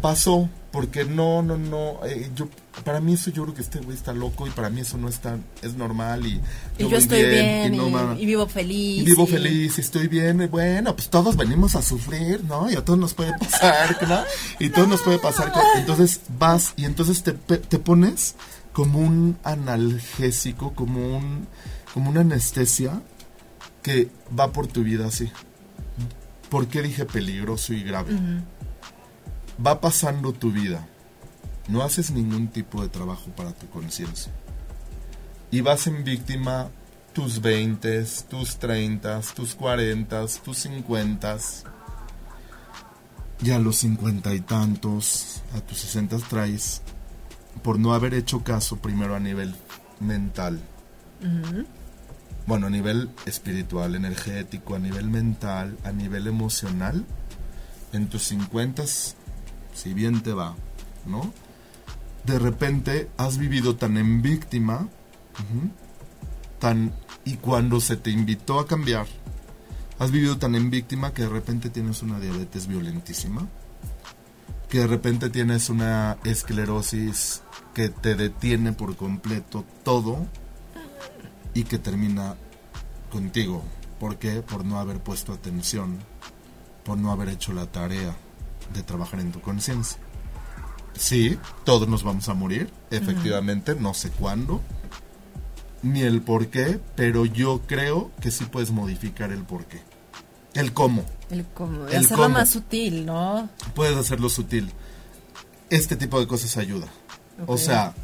Pasó, 0.00 0.48
porque 0.72 1.04
no, 1.04 1.42
no, 1.42 1.56
no, 1.56 1.98
eh, 2.04 2.30
yo, 2.34 2.48
para 2.84 3.00
mí 3.00 3.14
eso 3.14 3.30
yo 3.30 3.42
creo 3.42 3.54
que 3.54 3.62
este 3.62 3.80
güey 3.80 3.96
está 3.96 4.12
loco 4.12 4.46
y 4.46 4.50
para 4.50 4.70
mí 4.70 4.80
eso 4.80 4.98
no 4.98 5.08
es 5.08 5.18
tan, 5.18 5.44
es 5.62 5.74
normal 5.74 6.26
y, 6.26 6.40
yo, 6.78 6.96
estoy 6.96 7.24
bien, 7.24 7.74
y, 7.74 8.26
vivo 8.26 8.46
feliz. 8.46 9.02
Y 9.02 9.04
vivo 9.04 9.26
feliz 9.26 9.78
y 9.78 9.80
estoy 9.80 10.06
bien, 10.06 10.42
y 10.42 10.46
bueno, 10.46 10.94
pues 10.94 11.10
todos 11.10 11.36
venimos 11.36 11.74
a 11.74 11.82
sufrir, 11.82 12.44
¿no? 12.44 12.70
Y 12.70 12.76
a 12.76 12.84
todos 12.84 12.98
nos 12.98 13.14
puede 13.14 13.36
pasar, 13.36 13.96
¿no? 14.08 14.20
Y 14.58 14.70
todos 14.70 14.88
nos 14.88 15.02
puede 15.02 15.18
pasar, 15.18 15.52
entonces 15.76 16.20
vas 16.38 16.72
y 16.76 16.84
entonces 16.84 17.22
te, 17.22 17.32
te 17.32 17.78
pones 17.78 18.36
como 18.72 19.00
un 19.00 19.36
analgésico, 19.42 20.72
como 20.74 21.16
un, 21.16 21.46
como 21.92 22.10
una 22.10 22.20
anestesia 22.20 23.02
que 23.82 24.08
va 24.38 24.52
por 24.52 24.66
tu 24.66 24.82
vida 24.82 25.06
así. 25.06 25.30
¿Por 26.48 26.66
qué 26.66 26.82
dije 26.82 27.04
peligroso 27.04 27.72
y 27.72 27.82
grave? 27.82 28.12
Va 29.64 29.80
pasando 29.80 30.32
tu 30.32 30.50
vida, 30.50 30.86
no 31.68 31.82
haces 31.82 32.10
ningún 32.10 32.48
tipo 32.48 32.82
de 32.82 32.88
trabajo 32.88 33.30
para 33.36 33.52
tu 33.52 33.68
conciencia. 33.68 34.32
Y 35.50 35.60
vas 35.60 35.86
en 35.86 36.04
víctima 36.04 36.70
tus 37.12 37.40
20, 37.40 38.04
tus 38.28 38.56
30, 38.56 39.20
tus 39.34 39.54
40, 39.54 40.26
tus 40.44 40.58
50. 40.58 41.38
Y 43.42 43.50
a 43.50 43.58
los 43.58 43.76
cincuenta 43.76 44.34
y 44.34 44.40
tantos, 44.40 45.42
a 45.56 45.60
tus 45.60 45.78
60 45.78 46.18
traes, 46.18 46.82
por 47.62 47.78
no 47.78 47.94
haber 47.94 48.14
hecho 48.14 48.44
caso 48.44 48.76
primero 48.76 49.14
a 49.16 49.20
nivel 49.20 49.54
mental. 49.98 50.60
Bueno, 52.46 52.66
a 52.66 52.70
nivel 52.70 53.10
espiritual, 53.26 53.94
energético, 53.94 54.74
a 54.74 54.78
nivel 54.78 55.08
mental, 55.08 55.76
a 55.84 55.92
nivel 55.92 56.26
emocional. 56.26 57.04
En 57.92 58.08
tus 58.08 58.24
50 58.24 58.84
si 59.80 59.94
bien 59.94 60.22
te 60.22 60.34
va, 60.34 60.54
¿no? 61.06 61.32
De 62.24 62.38
repente 62.38 63.08
has 63.16 63.38
vivido 63.38 63.76
tan 63.76 63.96
en 63.96 64.20
víctima, 64.20 64.88
tan 66.58 66.92
y 67.24 67.36
cuando 67.36 67.80
se 67.80 67.96
te 67.96 68.10
invitó 68.10 68.60
a 68.60 68.66
cambiar, 68.66 69.06
has 69.98 70.10
vivido 70.10 70.36
tan 70.36 70.54
en 70.54 70.68
víctima 70.68 71.14
que 71.14 71.22
de 71.22 71.30
repente 71.30 71.70
tienes 71.70 72.02
una 72.02 72.20
diabetes 72.20 72.66
violentísima, 72.66 73.48
que 74.68 74.80
de 74.80 74.86
repente 74.86 75.30
tienes 75.30 75.70
una 75.70 76.18
esclerosis 76.24 77.42
que 77.72 77.88
te 77.88 78.14
detiene 78.14 78.74
por 78.74 78.96
completo 78.96 79.64
todo 79.82 80.26
y 81.54 81.64
que 81.64 81.78
termina 81.78 82.36
contigo. 83.10 83.64
¿Por 83.98 84.18
qué? 84.18 84.42
Por 84.42 84.66
no 84.66 84.78
haber 84.78 85.00
puesto 85.00 85.32
atención, 85.32 85.98
por 86.84 86.98
no 86.98 87.12
haber 87.12 87.30
hecho 87.30 87.54
la 87.54 87.66
tarea 87.66 88.14
de 88.72 88.82
trabajar 88.82 89.20
en 89.20 89.32
tu 89.32 89.40
conciencia. 89.40 89.98
Sí, 90.94 91.38
todos 91.64 91.88
nos 91.88 92.02
vamos 92.02 92.28
a 92.28 92.34
morir, 92.34 92.70
efectivamente, 92.90 93.74
no 93.74 93.94
sé 93.94 94.10
cuándo, 94.10 94.60
ni 95.82 96.02
el 96.02 96.20
por 96.20 96.48
qué, 96.48 96.80
pero 96.94 97.24
yo 97.24 97.62
creo 97.66 98.10
que 98.20 98.30
sí 98.30 98.44
puedes 98.44 98.70
modificar 98.70 99.32
el 99.32 99.44
por 99.44 99.64
qué. 99.64 99.80
El 100.54 100.72
cómo. 100.72 101.04
El 101.30 101.46
cómo. 101.46 101.86
El 101.86 102.04
hacerlo 102.04 102.28
más 102.28 102.50
sutil, 102.50 103.06
¿no? 103.06 103.48
Puedes 103.74 103.96
hacerlo 103.96 104.28
sutil. 104.28 104.70
Este 105.70 105.96
tipo 105.96 106.18
de 106.18 106.26
cosas 106.26 106.56
ayuda. 106.56 106.88
O 107.46 107.56
sea, 107.56 107.94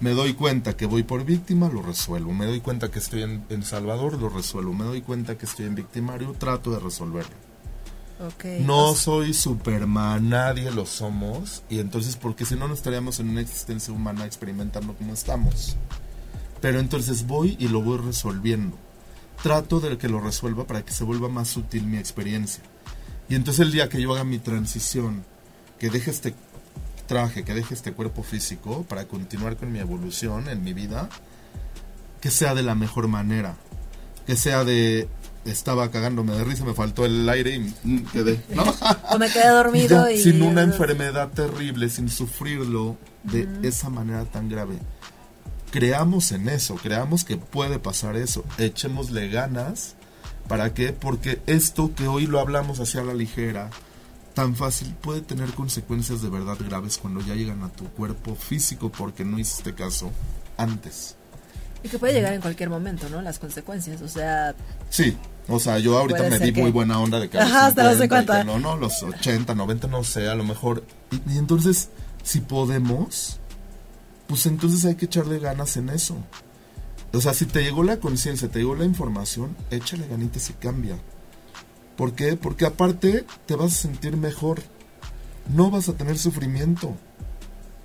me 0.00 0.10
doy 0.10 0.32
cuenta 0.32 0.76
que 0.76 0.86
voy 0.86 1.02
por 1.02 1.24
víctima, 1.24 1.68
lo 1.68 1.82
resuelvo. 1.82 2.32
Me 2.32 2.46
doy 2.46 2.60
cuenta 2.60 2.90
que 2.90 2.98
estoy 2.98 3.22
en, 3.22 3.44
en 3.50 3.62
Salvador, 3.62 4.18
lo 4.18 4.30
resuelvo. 4.30 4.72
Me 4.72 4.84
doy 4.84 5.02
cuenta 5.02 5.36
que 5.36 5.44
estoy 5.46 5.66
en 5.66 5.74
victimario, 5.74 6.34
trato 6.38 6.72
de 6.72 6.80
resolverlo 6.80 7.51
no 8.60 8.94
soy 8.94 9.34
Superman, 9.34 10.28
nadie 10.28 10.70
lo 10.70 10.86
somos. 10.86 11.62
Y 11.68 11.80
entonces, 11.80 12.16
porque 12.16 12.44
si 12.44 12.54
no, 12.54 12.68
no 12.68 12.74
estaríamos 12.74 13.18
en 13.20 13.30
una 13.30 13.40
existencia 13.40 13.92
humana 13.92 14.26
experimentando 14.26 14.94
como 14.94 15.12
estamos. 15.12 15.76
Pero 16.60 16.78
entonces 16.78 17.26
voy 17.26 17.56
y 17.58 17.68
lo 17.68 17.82
voy 17.82 17.98
resolviendo. 17.98 18.76
Trato 19.42 19.80
de 19.80 19.98
que 19.98 20.08
lo 20.08 20.20
resuelva 20.20 20.66
para 20.66 20.84
que 20.84 20.92
se 20.92 21.02
vuelva 21.02 21.28
más 21.28 21.48
sutil 21.48 21.86
mi 21.86 21.98
experiencia. 21.98 22.62
Y 23.28 23.34
entonces 23.34 23.66
el 23.66 23.72
día 23.72 23.88
que 23.88 24.00
yo 24.00 24.12
haga 24.12 24.24
mi 24.24 24.38
transición, 24.38 25.24
que 25.78 25.90
deje 25.90 26.10
este 26.10 26.34
traje, 27.06 27.44
que 27.44 27.54
deje 27.54 27.74
este 27.74 27.92
cuerpo 27.92 28.22
físico 28.22 28.84
para 28.88 29.06
continuar 29.06 29.56
con 29.56 29.72
mi 29.72 29.80
evolución 29.80 30.48
en 30.48 30.62
mi 30.62 30.72
vida, 30.72 31.08
que 32.20 32.30
sea 32.30 32.54
de 32.54 32.62
la 32.62 32.76
mejor 32.76 33.08
manera. 33.08 33.56
Que 34.26 34.36
sea 34.36 34.62
de 34.64 35.08
estaba 35.44 35.90
cagándome 35.90 36.32
de 36.34 36.44
risa, 36.44 36.64
me 36.64 36.74
faltó 36.74 37.04
el 37.04 37.28
aire 37.28 37.60
y 37.84 38.00
quedé, 38.04 38.40
o 39.10 39.18
me 39.18 39.28
quedé 39.30 39.48
dormido 39.48 40.10
y, 40.10 40.18
Sin 40.18 40.42
una 40.42 40.62
enfermedad 40.62 41.30
terrible, 41.30 41.88
sin 41.88 42.08
sufrirlo 42.08 42.96
de 43.24 43.48
esa 43.62 43.90
manera 43.90 44.24
tan 44.24 44.48
grave. 44.48 44.78
Creamos 45.72 46.32
en 46.32 46.50
eso, 46.50 46.74
creamos 46.74 47.24
que 47.24 47.38
puede 47.38 47.78
pasar 47.78 48.16
eso, 48.16 48.44
echémosle 48.58 49.28
ganas. 49.30 49.94
¿Para 50.46 50.74
qué? 50.74 50.92
Porque 50.92 51.40
esto 51.46 51.94
que 51.94 52.08
hoy 52.08 52.26
lo 52.26 52.40
hablamos 52.40 52.78
hacia 52.78 53.02
la 53.02 53.14
ligera, 53.14 53.70
tan 54.34 54.54
fácil, 54.54 54.94
puede 55.00 55.22
tener 55.22 55.50
consecuencias 55.54 56.20
de 56.20 56.28
verdad 56.28 56.58
graves 56.60 56.98
cuando 56.98 57.20
ya 57.20 57.34
llegan 57.34 57.62
a 57.62 57.70
tu 57.70 57.84
cuerpo 57.88 58.34
físico 58.34 58.92
porque 58.92 59.24
no 59.24 59.38
hiciste 59.38 59.74
caso 59.74 60.10
antes. 60.58 61.16
Y 61.82 61.88
que 61.88 61.98
puede 61.98 62.12
llegar 62.12 62.34
en 62.34 62.42
cualquier 62.42 62.68
momento, 62.68 63.08
¿no? 63.08 63.22
Las 63.22 63.38
consecuencias, 63.38 64.02
o 64.02 64.08
sea... 64.08 64.54
Sí, 64.90 65.16
o 65.48 65.58
sea, 65.58 65.78
yo 65.78 65.98
ahorita 65.98 66.28
me 66.28 66.38
di 66.38 66.52
muy 66.52 66.70
buena 66.70 67.00
onda 67.00 67.18
de 67.18 67.28
que... 67.28 67.38
Ajá, 67.38 67.66
hasta 67.66 67.84
los 67.84 67.98
50. 67.98 68.44
No, 68.44 68.58
no, 68.58 68.76
los 68.76 69.02
80, 69.02 69.54
90, 69.54 69.88
no 69.88 70.04
sé, 70.04 70.28
a 70.28 70.34
lo 70.34 70.44
mejor... 70.44 70.84
Y, 71.10 71.38
entonces, 71.38 71.90
si 72.22 72.40
podemos, 72.40 73.38
pues 74.28 74.46
entonces 74.46 74.84
hay 74.84 74.94
que 74.94 75.06
echarle 75.06 75.38
ganas 75.38 75.76
en 75.76 75.88
eso. 75.88 76.16
O 77.12 77.20
sea, 77.20 77.34
si 77.34 77.46
te 77.46 77.62
llegó 77.62 77.82
la 77.82 77.98
conciencia, 77.98 78.48
te 78.48 78.60
llegó 78.60 78.74
la 78.74 78.84
información, 78.84 79.56
échale 79.70 80.06
ganitas 80.06 80.48
y 80.50 80.54
cambia. 80.54 80.96
¿Por 81.96 82.14
qué? 82.14 82.36
Porque 82.36 82.64
aparte 82.64 83.26
te 83.46 83.56
vas 83.56 83.72
a 83.72 83.82
sentir 83.82 84.16
mejor. 84.16 84.62
No 85.54 85.70
vas 85.70 85.88
a 85.88 85.94
tener 85.94 86.18
sufrimiento 86.18 86.96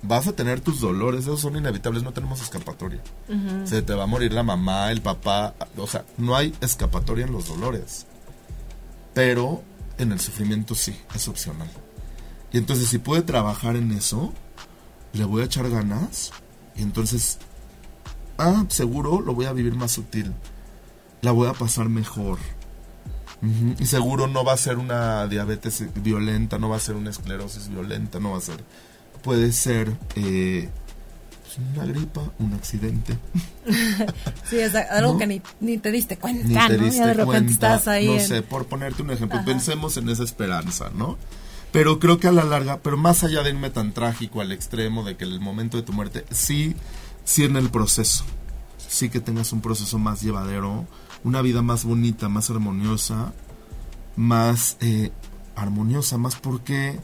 vas 0.02 0.26
a 0.28 0.32
tener 0.32 0.60
tus 0.60 0.80
dolores, 0.80 1.22
esos 1.22 1.40
son 1.40 1.56
inevitables, 1.56 2.02
no 2.02 2.12
tenemos 2.12 2.40
escapatoria. 2.40 3.00
Se 3.64 3.82
te 3.82 3.94
va 3.94 4.04
a 4.04 4.06
morir 4.06 4.32
la 4.32 4.42
mamá, 4.42 4.90
el 4.92 5.02
papá, 5.02 5.54
o 5.76 5.86
sea, 5.86 6.04
no 6.16 6.36
hay 6.36 6.54
escapatoria 6.60 7.26
en 7.26 7.32
los 7.32 7.48
dolores. 7.48 8.06
Pero 9.14 9.62
en 9.98 10.12
el 10.12 10.20
sufrimiento 10.20 10.74
sí, 10.74 10.96
es 11.14 11.28
opcional. 11.28 11.68
Y 12.52 12.58
entonces 12.58 12.88
si 12.88 12.98
puede 12.98 13.22
trabajar 13.22 13.76
en 13.76 13.92
eso, 13.92 14.32
le 15.12 15.24
voy 15.24 15.42
a 15.42 15.46
echar 15.46 15.68
ganas 15.68 16.32
y 16.76 16.82
entonces, 16.82 17.38
ah, 18.38 18.64
seguro 18.68 19.20
lo 19.20 19.34
voy 19.34 19.46
a 19.46 19.52
vivir 19.52 19.74
más 19.74 19.92
sutil, 19.92 20.32
la 21.20 21.32
voy 21.32 21.48
a 21.48 21.52
pasar 21.52 21.88
mejor. 21.88 22.38
Y 23.78 23.86
seguro 23.86 24.26
no 24.26 24.44
va 24.44 24.54
a 24.54 24.56
ser 24.56 24.78
una 24.78 25.28
diabetes 25.28 25.84
violenta, 26.02 26.58
no 26.58 26.68
va 26.68 26.76
a 26.76 26.80
ser 26.80 26.96
una 26.96 27.10
esclerosis 27.10 27.68
violenta, 27.68 28.18
no 28.18 28.32
va 28.32 28.38
a 28.38 28.40
ser 28.40 28.64
puede 29.22 29.52
ser 29.52 29.96
eh, 30.16 30.68
Pues, 31.42 31.58
una 31.74 31.84
gripa, 31.86 32.22
un 32.38 32.54
accidente. 32.54 33.18
sí, 34.48 34.58
es 34.58 34.74
algo 34.74 35.18
que 35.18 35.26
ni, 35.26 35.42
ni, 35.60 35.78
te 35.78 35.90
diste 35.90 36.16
cuenta, 36.18 36.68
te 36.68 36.76
¿no? 36.76 36.84
Diste 36.84 36.98
ya 37.00 37.06
de 37.06 37.14
repente 37.14 37.26
cuenta, 37.26 37.52
estás 37.52 37.88
ahí. 37.88 38.06
No 38.06 38.14
en... 38.14 38.26
sé, 38.26 38.42
por 38.42 38.66
ponerte 38.66 39.02
un 39.02 39.10
ejemplo, 39.10 39.40
pensemos 39.44 39.96
en 39.96 40.08
esa 40.08 40.24
esperanza, 40.24 40.90
¿no? 40.94 41.16
Pero 41.72 41.98
creo 41.98 42.18
que 42.18 42.28
a 42.28 42.32
la 42.32 42.44
larga, 42.44 42.80
pero 42.82 42.96
más 42.96 43.24
allá 43.24 43.42
de 43.42 43.50
irme 43.50 43.70
tan 43.70 43.92
trágico 43.92 44.40
al 44.40 44.52
extremo 44.52 45.04
de 45.04 45.16
que 45.16 45.24
el 45.24 45.38
momento 45.40 45.76
de 45.76 45.82
tu 45.82 45.92
muerte, 45.92 46.24
sí, 46.30 46.74
sí 47.24 47.44
en 47.44 47.56
el 47.56 47.70
proceso, 47.70 48.24
sí 48.88 49.10
que 49.10 49.20
tengas 49.20 49.52
un 49.52 49.60
proceso 49.60 49.98
más 49.98 50.22
llevadero, 50.22 50.86
una 51.24 51.42
vida 51.42 51.60
más 51.60 51.84
bonita, 51.84 52.28
más 52.30 52.48
armoniosa, 52.48 53.32
más 54.16 54.78
eh, 54.80 55.10
armoniosa, 55.56 56.16
más 56.16 56.36
porque 56.36 56.98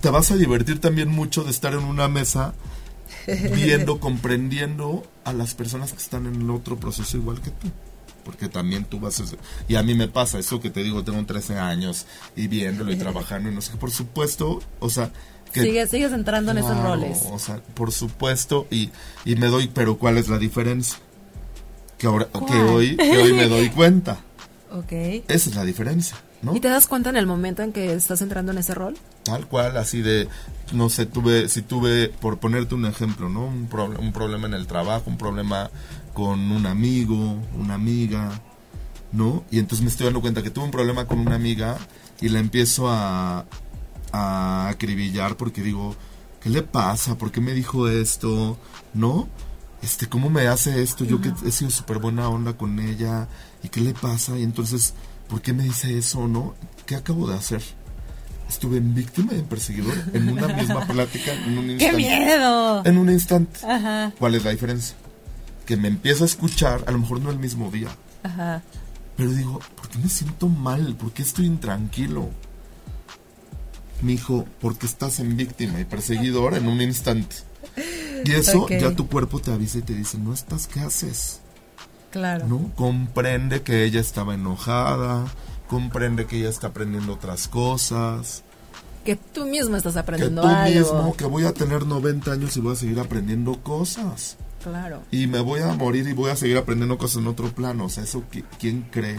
te 0.00 0.10
vas 0.10 0.30
a 0.30 0.36
divertir 0.36 0.80
también 0.80 1.08
mucho 1.08 1.44
de 1.44 1.50
estar 1.50 1.72
en 1.72 1.84
una 1.84 2.08
mesa 2.08 2.54
viendo, 3.26 3.98
comprendiendo 4.00 5.04
a 5.24 5.32
las 5.32 5.54
personas 5.54 5.92
que 5.92 5.98
están 5.98 6.26
en 6.26 6.42
el 6.42 6.50
otro 6.50 6.76
proceso 6.76 7.16
igual 7.16 7.40
que 7.40 7.50
tú. 7.50 7.68
Porque 8.24 8.48
también 8.48 8.84
tú 8.84 8.98
vas 8.98 9.20
a... 9.20 9.24
Y 9.68 9.76
a 9.76 9.82
mí 9.84 9.94
me 9.94 10.08
pasa 10.08 10.38
eso 10.38 10.60
que 10.60 10.70
te 10.70 10.82
digo, 10.82 11.04
tengo 11.04 11.24
13 11.24 11.58
años 11.58 12.06
y 12.34 12.48
viéndolo 12.48 12.92
y 12.92 12.96
trabajando 12.96 13.50
y 13.50 13.54
no 13.54 13.60
sé 13.60 13.72
qué. 13.72 13.78
Por 13.78 13.90
supuesto, 13.90 14.60
o 14.80 14.90
sea... 14.90 15.12
Que, 15.52 15.62
sigues, 15.62 15.90
sigues 15.90 16.12
entrando 16.12 16.50
en 16.50 16.58
esos 16.58 16.76
roles. 16.82 17.20
O 17.30 17.38
sea, 17.38 17.62
por 17.74 17.92
supuesto, 17.92 18.66
y, 18.68 18.90
y 19.24 19.36
me 19.36 19.46
doy, 19.46 19.68
pero 19.68 19.96
¿cuál 19.96 20.18
es 20.18 20.28
la 20.28 20.38
diferencia? 20.38 20.98
Que, 21.98 22.08
ahora, 22.08 22.26
que, 22.26 22.54
hoy, 22.54 22.96
que 22.96 23.16
hoy 23.16 23.32
me 23.32 23.46
doy 23.46 23.70
cuenta. 23.74 24.18
Ok. 24.72 24.92
Esa 24.92 25.50
es 25.50 25.54
la 25.54 25.64
diferencia. 25.64 26.16
¿No? 26.42 26.54
¿Y 26.54 26.60
te 26.60 26.68
das 26.68 26.86
cuenta 26.86 27.10
en 27.10 27.16
el 27.16 27.26
momento 27.26 27.62
en 27.62 27.72
que 27.72 27.94
estás 27.94 28.20
entrando 28.20 28.52
en 28.52 28.58
ese 28.58 28.74
rol? 28.74 28.96
Tal 29.24 29.46
cual, 29.46 29.76
así 29.76 30.02
de, 30.02 30.28
no 30.72 30.90
sé, 30.90 31.06
tuve, 31.06 31.48
si 31.48 31.62
tuve, 31.62 32.08
por 32.08 32.38
ponerte 32.38 32.74
un 32.74 32.84
ejemplo, 32.84 33.28
¿no? 33.28 33.46
Un, 33.46 33.66
pro, 33.66 33.86
un 33.86 34.12
problema 34.12 34.46
en 34.46 34.54
el 34.54 34.66
trabajo, 34.66 35.04
un 35.06 35.18
problema 35.18 35.70
con 36.12 36.50
un 36.52 36.66
amigo, 36.66 37.38
una 37.58 37.74
amiga, 37.74 38.40
¿no? 39.12 39.44
Y 39.50 39.58
entonces 39.58 39.82
me 39.82 39.90
estoy 39.90 40.04
dando 40.04 40.20
cuenta 40.20 40.42
que 40.42 40.50
tuve 40.50 40.64
un 40.64 40.70
problema 40.70 41.06
con 41.06 41.18
una 41.18 41.34
amiga 41.34 41.78
y 42.20 42.28
la 42.28 42.38
empiezo 42.38 42.88
a, 42.88 43.46
a 44.12 44.68
acribillar 44.68 45.36
porque 45.36 45.62
digo, 45.62 45.94
¿qué 46.42 46.50
le 46.50 46.62
pasa? 46.62 47.16
¿Por 47.16 47.32
qué 47.32 47.40
me 47.40 47.52
dijo 47.52 47.88
esto? 47.88 48.58
¿No? 48.94 49.28
Este, 49.82 50.08
¿cómo 50.08 50.30
me 50.30 50.48
hace 50.48 50.82
esto? 50.82 51.04
Yo 51.04 51.20
que 51.20 51.32
he 51.46 51.50
sido 51.50 51.70
súper 51.70 51.98
buena 51.98 52.28
onda 52.28 52.54
con 52.54 52.78
ella, 52.80 53.28
¿y 53.62 53.68
qué 53.68 53.80
le 53.80 53.94
pasa? 53.94 54.38
Y 54.38 54.42
entonces 54.42 54.94
¿por 55.28 55.42
qué 55.42 55.52
me 55.52 55.64
dice 55.64 55.96
eso 55.98 56.26
no? 56.28 56.54
¿Qué 56.86 56.96
acabo 56.96 57.28
de 57.28 57.36
hacer? 57.36 57.62
Estuve 58.48 58.76
en 58.78 58.94
víctima 58.94 59.32
y 59.34 59.40
en 59.40 59.46
perseguidor 59.46 59.94
en 60.12 60.28
una 60.28 60.46
misma 60.48 60.86
plática 60.88 61.32
en 61.32 61.58
un 61.58 61.70
instante. 61.70 61.86
¡Qué 61.86 61.96
miedo! 61.96 62.84
En 62.84 62.98
un 62.98 63.10
instante. 63.10 63.60
Ajá. 63.66 64.12
¿Cuál 64.18 64.36
es 64.36 64.44
la 64.44 64.50
diferencia? 64.52 64.96
Que 65.66 65.76
me 65.76 65.88
empiezo 65.88 66.22
a 66.22 66.26
escuchar, 66.26 66.84
a 66.86 66.92
lo 66.92 66.98
mejor 66.98 67.20
no 67.20 67.30
el 67.30 67.38
mismo 67.40 67.70
día. 67.72 67.88
Ajá. 68.22 68.62
Pero 69.16 69.32
digo, 69.32 69.60
¿por 69.76 69.88
qué 69.88 69.98
me 69.98 70.08
siento 70.08 70.48
mal? 70.48 70.94
¿Por 70.94 71.12
qué 71.12 71.22
estoy 71.22 71.46
intranquilo? 71.46 72.30
Mi 74.02 74.12
hijo, 74.12 74.46
porque 74.60 74.86
estás 74.86 75.18
en 75.20 75.36
víctima 75.36 75.80
y 75.80 75.84
perseguidor 75.84 76.54
en 76.54 76.68
un 76.68 76.80
instante. 76.82 77.36
Y 78.24 78.32
eso 78.32 78.62
Okay. 78.62 78.80
ya 78.80 78.94
tu 78.94 79.08
cuerpo 79.08 79.40
te 79.40 79.52
avisa 79.52 79.78
y 79.78 79.82
te 79.82 79.94
dice, 79.94 80.18
no 80.18 80.32
estás, 80.32 80.66
¿qué 80.66 80.80
haces? 80.80 81.40
Claro. 82.16 82.46
¿no? 82.46 82.70
Comprende 82.74 83.62
que 83.62 83.84
ella 83.84 84.00
estaba 84.00 84.34
enojada, 84.34 85.26
comprende 85.68 86.26
que 86.26 86.38
ella 86.38 86.48
está 86.48 86.68
aprendiendo 86.68 87.12
otras 87.14 87.46
cosas, 87.48 88.42
Que 89.04 89.16
tú 89.16 89.46
mismo 89.46 89.76
estás 89.76 89.92
que 89.94 89.98
aprendiendo 90.00 90.42
tú 90.42 90.48
algo. 90.48 90.78
mismo, 90.80 91.16
que 91.16 91.24
voy 91.26 91.44
a 91.44 91.52
tener 91.52 91.86
90 91.86 92.32
años 92.32 92.56
y 92.56 92.60
voy 92.60 92.72
a 92.72 92.76
seguir 92.76 92.98
aprendiendo 93.00 93.62
cosas. 93.62 94.36
Claro. 94.64 95.02
Y 95.12 95.26
me 95.28 95.38
voy 95.40 95.60
a 95.60 95.68
morir 95.74 96.08
y 96.08 96.12
voy 96.12 96.30
a 96.30 96.36
seguir 96.36 96.56
aprendiendo 96.56 96.98
cosas 96.98 97.18
en 97.18 97.28
otro 97.28 97.48
plano. 97.54 97.84
O 97.84 97.88
sea, 97.88 98.02
eso, 98.02 98.24
qui- 98.32 98.44
¿quién 98.58 98.82
cree? 98.90 99.16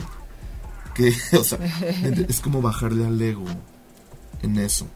Que, 0.94 1.14
o 1.40 1.44
sea, 1.44 1.60
es 2.28 2.40
como 2.42 2.62
bajarle 2.62 3.06
al 3.06 3.22
ego 3.22 3.46
en 4.42 4.58
eso, 4.58 4.88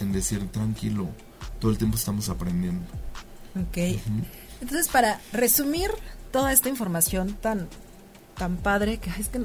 en 0.00 0.12
decir, 0.12 0.48
tranquilo, 0.50 1.08
todo 1.60 1.70
el 1.70 1.78
tiempo 1.78 1.96
estamos 1.96 2.28
aprendiendo. 2.28 2.84
Ok. 3.60 4.00
Entonces, 4.60 4.88
para 4.88 5.20
resumir 5.32 5.90
toda 6.34 6.52
esta 6.52 6.68
información 6.68 7.34
tan, 7.40 7.68
tan 8.36 8.56
padre, 8.56 8.98
que 8.98 9.08
es 9.08 9.28
que 9.28 9.38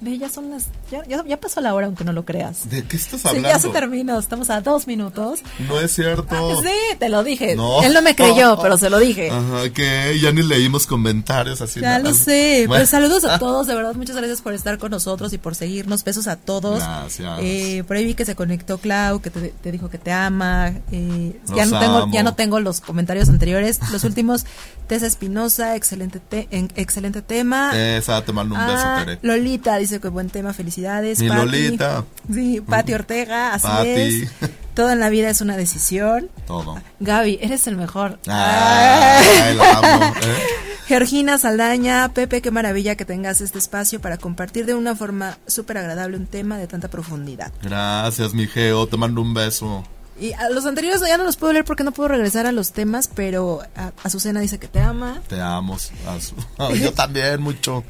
ve, 0.00 0.18
ya 0.18 0.28
son 0.28 0.50
las. 0.50 0.66
Ya, 0.90 1.04
ya, 1.06 1.24
ya 1.26 1.40
pasó 1.40 1.60
la 1.60 1.74
hora, 1.74 1.86
aunque 1.86 2.04
no 2.04 2.12
lo 2.12 2.24
creas. 2.24 2.68
¿De 2.70 2.84
qué 2.84 2.96
estás 2.96 3.20
Sí, 3.22 3.28
hablando? 3.28 3.48
ya 3.48 3.58
se 3.58 3.68
terminó, 3.70 4.18
estamos 4.18 4.50
a 4.50 4.60
dos 4.60 4.86
minutos. 4.86 5.40
No 5.68 5.80
es 5.80 5.92
cierto. 5.94 6.62
Sí, 6.62 6.68
te 6.98 7.08
lo 7.08 7.24
dije. 7.24 7.56
No. 7.56 7.82
Él 7.82 7.92
no 7.94 8.02
me 8.02 8.14
creyó, 8.14 8.58
pero 8.62 8.76
se 8.78 8.90
lo 8.90 8.98
dije. 8.98 9.30
Ajá, 9.30 9.68
que 9.72 10.18
ya 10.20 10.32
ni 10.32 10.42
leímos 10.42 10.86
comentarios 10.86 11.60
así. 11.60 11.80
Ya 11.80 11.98
nada. 11.98 12.10
lo 12.10 12.14
sé, 12.14 12.64
Bueno. 12.68 12.80
pues 12.82 12.90
saludos 12.90 13.24
a 13.24 13.38
todos, 13.40 13.66
de 13.66 13.74
verdad, 13.74 13.94
muchas 13.94 14.16
gracias 14.16 14.40
por 14.42 14.52
estar 14.54 14.78
con 14.78 14.90
nosotros 14.90 15.32
y 15.32 15.38
por 15.38 15.54
seguirnos, 15.54 16.04
besos 16.04 16.26
a 16.28 16.36
todos. 16.36 16.78
Gracias. 16.80 17.38
Eh, 17.42 17.82
por 17.86 17.96
ahí 17.96 18.04
vi 18.04 18.14
que 18.14 18.24
se 18.24 18.34
conectó 18.36 18.78
Clau, 18.78 19.20
que 19.20 19.30
te, 19.30 19.48
te 19.48 19.72
dijo 19.72 19.88
que 19.90 19.98
te 19.98 20.12
ama. 20.12 20.72
eh, 20.92 21.40
ya 21.54 21.66
no 21.66 21.78
tengo, 21.80 22.08
ya 22.12 22.22
no 22.22 22.34
tengo 22.34 22.60
los 22.60 22.80
comentarios 22.80 23.28
anteriores, 23.28 23.80
los 23.90 24.04
últimos. 24.04 24.44
Tessa 24.86 25.06
Espinosa, 25.06 25.74
excelente, 25.74 26.20
te- 26.20 26.46
en- 26.52 26.70
excelente 26.76 27.20
tema. 27.20 27.72
Esa, 27.76 28.24
te 28.24 28.32
mando 28.32 28.54
un 28.54 28.60
beso, 28.64 28.82
Ah, 28.84 29.02
Tere. 29.04 29.18
Lolita 29.22 29.80
dice 29.88 30.00
que 30.00 30.08
buen 30.08 30.28
tema, 30.30 30.52
felicidades. 30.52 31.18
Mi 31.20 31.28
Pati. 31.28 31.40
Lolita. 31.40 32.04
Sí, 32.32 32.60
Pati 32.60 32.94
Ortega, 32.94 33.54
así 33.54 33.66
Pati. 33.66 33.88
es. 33.88 34.30
Todo 34.74 34.90
en 34.90 35.00
la 35.00 35.08
vida 35.08 35.30
es 35.30 35.40
una 35.40 35.56
decisión. 35.56 36.28
Todo. 36.46 36.80
Gaby, 37.00 37.38
eres 37.40 37.66
el 37.66 37.76
mejor. 37.76 38.18
Ay, 38.26 39.54
la 39.56 39.70
amo. 39.78 40.04
¿eh? 40.22 40.36
Georgina 40.86 41.36
Saldaña, 41.38 42.10
Pepe, 42.14 42.40
qué 42.42 42.50
maravilla 42.50 42.94
que 42.94 43.04
tengas 43.04 43.40
este 43.40 43.58
espacio 43.58 44.00
para 44.00 44.18
compartir 44.18 44.66
de 44.66 44.74
una 44.74 44.94
forma 44.94 45.38
súper 45.46 45.78
agradable 45.78 46.16
un 46.16 46.26
tema 46.26 46.58
de 46.58 46.66
tanta 46.68 46.88
profundidad. 46.88 47.52
Gracias, 47.62 48.34
mi 48.34 48.46
Geo. 48.46 48.86
Te 48.86 48.96
mando 48.96 49.20
un 49.20 49.34
beso. 49.34 49.82
Y 50.18 50.32
a 50.32 50.48
los 50.48 50.64
anteriores 50.64 51.00
ya 51.06 51.18
no 51.18 51.24
los 51.24 51.36
puedo 51.36 51.52
leer 51.52 51.64
porque 51.64 51.82
no 51.84 51.92
puedo 51.92 52.08
regresar 52.08 52.46
a 52.46 52.52
los 52.52 52.72
temas, 52.72 53.10
pero 53.12 53.60
a- 53.76 53.92
Azucena 54.04 54.40
dice 54.40 54.58
que 54.58 54.68
te 54.68 54.80
ama. 54.80 55.20
Te 55.28 55.40
amo. 55.40 55.76
Azu. 56.08 56.34
Yo 56.80 56.92
también, 56.92 57.42
mucho. 57.42 57.82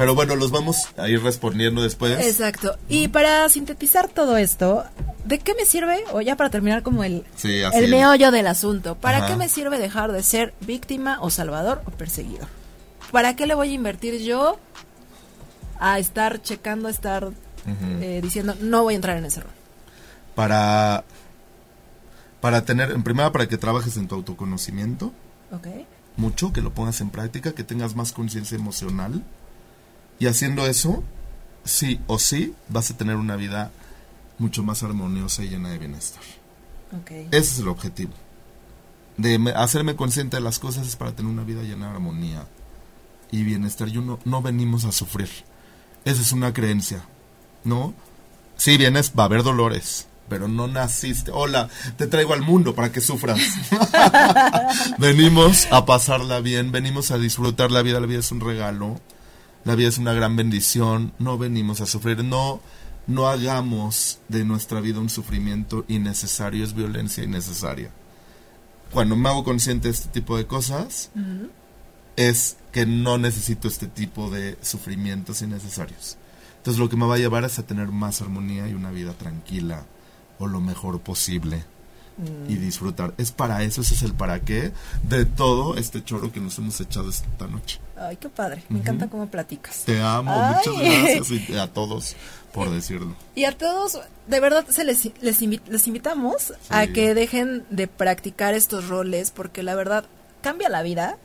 Pero 0.00 0.14
bueno, 0.14 0.34
los 0.34 0.50
vamos 0.50 0.88
a 0.96 1.10
ir 1.10 1.22
respondiendo 1.22 1.82
después. 1.82 2.18
Exacto. 2.26 2.78
Y 2.88 3.08
para 3.08 3.46
sintetizar 3.50 4.08
todo 4.08 4.38
esto, 4.38 4.82
¿de 5.26 5.38
qué 5.38 5.54
me 5.54 5.66
sirve? 5.66 6.04
O 6.14 6.22
ya 6.22 6.36
para 6.36 6.48
terminar 6.48 6.82
como 6.82 7.04
el, 7.04 7.26
Sí, 7.36 7.60
el 7.60 7.84
es. 7.84 7.90
meollo 7.90 8.30
del 8.30 8.46
asunto. 8.46 8.94
¿Para 8.94 9.18
Ajá. 9.18 9.26
qué 9.26 9.36
me 9.36 9.50
sirve 9.50 9.78
dejar 9.78 10.10
de 10.10 10.22
ser 10.22 10.54
víctima 10.62 11.18
o 11.20 11.28
salvador 11.28 11.82
o 11.84 11.90
perseguidor? 11.90 12.48
¿Para 13.12 13.36
qué 13.36 13.46
le 13.46 13.52
voy 13.54 13.72
a 13.72 13.74
invertir 13.74 14.22
yo 14.22 14.58
a 15.78 15.98
estar 15.98 16.40
checando, 16.40 16.88
a 16.88 16.92
estar 16.92 17.28
eh, 18.00 18.20
diciendo, 18.22 18.54
no 18.58 18.84
voy 18.84 18.94
a 18.94 18.96
entrar 18.96 19.18
en 19.18 19.26
ese 19.26 19.42
rol? 19.42 19.52
Para, 20.34 21.04
para 22.40 22.64
tener, 22.64 22.90
en 22.92 23.02
primera, 23.02 23.32
para 23.32 23.46
que 23.46 23.58
trabajes 23.58 23.98
en 23.98 24.08
tu 24.08 24.14
autoconocimiento. 24.14 25.12
¿Ok? 25.52 25.66
mucho, 26.16 26.52
que 26.52 26.60
lo 26.60 26.72
pongas 26.72 27.00
en 27.00 27.10
práctica, 27.10 27.52
que 27.52 27.64
tengas 27.64 27.94
más 27.96 28.12
conciencia 28.12 28.56
emocional. 28.56 29.22
Y 30.20 30.26
haciendo 30.26 30.66
eso, 30.66 31.02
sí 31.64 32.00
o 32.06 32.18
sí, 32.20 32.54
vas 32.68 32.90
a 32.92 32.96
tener 32.96 33.16
una 33.16 33.34
vida 33.36 33.72
mucho 34.38 34.62
más 34.62 34.82
armoniosa 34.84 35.42
y 35.42 35.48
llena 35.48 35.70
de 35.70 35.78
bienestar. 35.78 36.22
Ese 37.32 37.52
es 37.54 37.58
el 37.58 37.68
objetivo. 37.68 38.12
De 39.16 39.38
me- 39.38 39.50
hacerme 39.50 39.96
consciente 39.96 40.36
de 40.36 40.42
las 40.42 40.58
cosas 40.58 40.86
es 40.86 40.94
para 40.96 41.12
tener 41.12 41.30
una 41.32 41.42
vida 41.44 41.62
llena 41.62 41.86
de 41.88 41.92
armonía 41.94 42.46
y 43.32 43.42
bienestar. 43.42 43.88
Yo 43.88 44.00
no, 44.02 44.18
no 44.24 44.40
venimos 44.42 44.84
a 44.84 44.92
sufrir. 44.92 45.28
Esa 46.04 46.22
es 46.22 46.32
una 46.32 46.52
creencia. 46.52 47.04
¿No? 47.64 47.92
Si 48.56 48.76
vienes, 48.76 49.12
va 49.18 49.24
a 49.24 49.26
haber 49.26 49.42
dolores. 49.42 50.06
Pero 50.28 50.48
no 50.48 50.68
naciste. 50.68 51.30
Hola, 51.32 51.68
te 51.96 52.06
traigo 52.06 52.32
al 52.34 52.42
mundo 52.42 52.74
para 52.74 52.92
que 52.92 53.00
sufras. 53.00 53.40
venimos 54.98 55.66
a 55.70 55.84
pasarla 55.86 56.40
bien, 56.40 56.72
venimos 56.72 57.10
a 57.10 57.18
disfrutar 57.18 57.70
la 57.70 57.82
vida. 57.82 58.00
La 58.00 58.06
vida 58.06 58.20
es 58.20 58.32
un 58.32 58.40
regalo. 58.40 59.00
La 59.64 59.74
vida 59.74 59.88
es 59.88 59.98
una 59.98 60.12
gran 60.12 60.36
bendición. 60.36 61.12
No 61.18 61.38
venimos 61.38 61.80
a 61.80 61.86
sufrir. 61.86 62.24
No, 62.24 62.60
no 63.06 63.28
hagamos 63.28 64.18
de 64.28 64.44
nuestra 64.44 64.80
vida 64.80 65.00
un 65.00 65.10
sufrimiento 65.10 65.84
innecesario. 65.88 66.64
Es 66.64 66.74
violencia 66.74 67.24
innecesaria. 67.24 67.90
Cuando 68.92 69.16
me 69.16 69.28
hago 69.28 69.44
consciente 69.44 69.88
de 69.88 69.94
este 69.94 70.08
tipo 70.08 70.36
de 70.36 70.46
cosas, 70.46 71.10
es 72.16 72.56
que 72.72 72.86
no 72.86 73.18
necesito 73.18 73.68
este 73.68 73.86
tipo 73.86 74.30
de 74.30 74.58
sufrimientos 74.62 75.42
innecesarios. 75.42 76.16
Entonces 76.56 76.80
lo 76.80 76.88
que 76.88 76.96
me 76.96 77.06
va 77.06 77.14
a 77.14 77.18
llevar 77.18 77.44
es 77.44 77.58
a 77.58 77.66
tener 77.66 77.88
más 77.88 78.20
armonía 78.20 78.68
y 78.68 78.74
una 78.74 78.90
vida 78.90 79.12
tranquila 79.12 79.84
o 80.38 80.46
lo 80.46 80.60
mejor 80.60 81.00
posible 81.00 81.64
y 82.48 82.56
disfrutar. 82.56 83.14
Es 83.16 83.32
para 83.32 83.62
eso, 83.62 83.80
ese 83.80 83.94
es 83.94 84.02
el 84.02 84.12
para 84.14 84.40
qué 84.40 84.72
de 85.02 85.24
todo 85.24 85.76
este 85.76 86.04
choro 86.04 86.30
que 86.32 86.40
nos 86.40 86.58
hemos 86.58 86.78
echado 86.80 87.08
esta 87.08 87.46
noche. 87.46 87.80
Ay, 87.96 88.16
qué 88.16 88.28
padre. 88.28 88.62
Me 88.68 88.78
encanta 88.80 89.08
cómo 89.08 89.26
platicas. 89.28 89.84
Te 89.84 90.00
amo, 90.00 90.30
Ay. 90.32 90.54
muchas 90.56 90.82
gracias 90.82 91.48
y 91.50 91.56
a 91.56 91.66
todos 91.72 92.16
por 92.52 92.68
decirlo. 92.70 93.14
Y 93.34 93.44
a 93.44 93.56
todos, 93.56 94.00
de 94.26 94.40
verdad, 94.40 94.66
se 94.68 94.84
les, 94.84 95.08
les, 95.22 95.40
invi- 95.42 95.60
les 95.68 95.86
invitamos 95.86 96.52
a 96.68 96.86
que 96.88 97.14
dejen 97.14 97.64
de 97.70 97.86
practicar 97.86 98.54
estos 98.54 98.88
roles, 98.88 99.30
porque 99.30 99.62
la 99.62 99.74
verdad, 99.76 100.04
cambia 100.42 100.68
la 100.68 100.82
vida, 100.82 101.16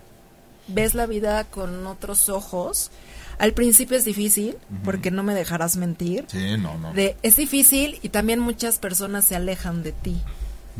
ves 0.68 0.94
la 0.94 1.08
vida 1.08 1.44
con 1.46 1.88
otros 1.88 2.30
ojos. 2.30 2.92
Al 3.38 3.52
principio 3.54 3.98
es 3.98 4.06
difícil, 4.06 4.56
porque 4.86 5.12
no 5.12 5.22
me 5.24 5.34
dejarás 5.34 5.76
mentir. 5.78 6.26
Sí, 6.30 6.58
no, 6.58 6.78
no. 6.78 6.94
De, 6.94 7.18
es 7.22 7.36
difícil 7.36 8.00
y 8.02 8.10
también 8.10 8.40
muchas 8.40 8.78
personas 8.78 9.26
se 9.26 9.36
alejan 9.36 9.84
de 9.84 9.92
ti. 9.92 10.22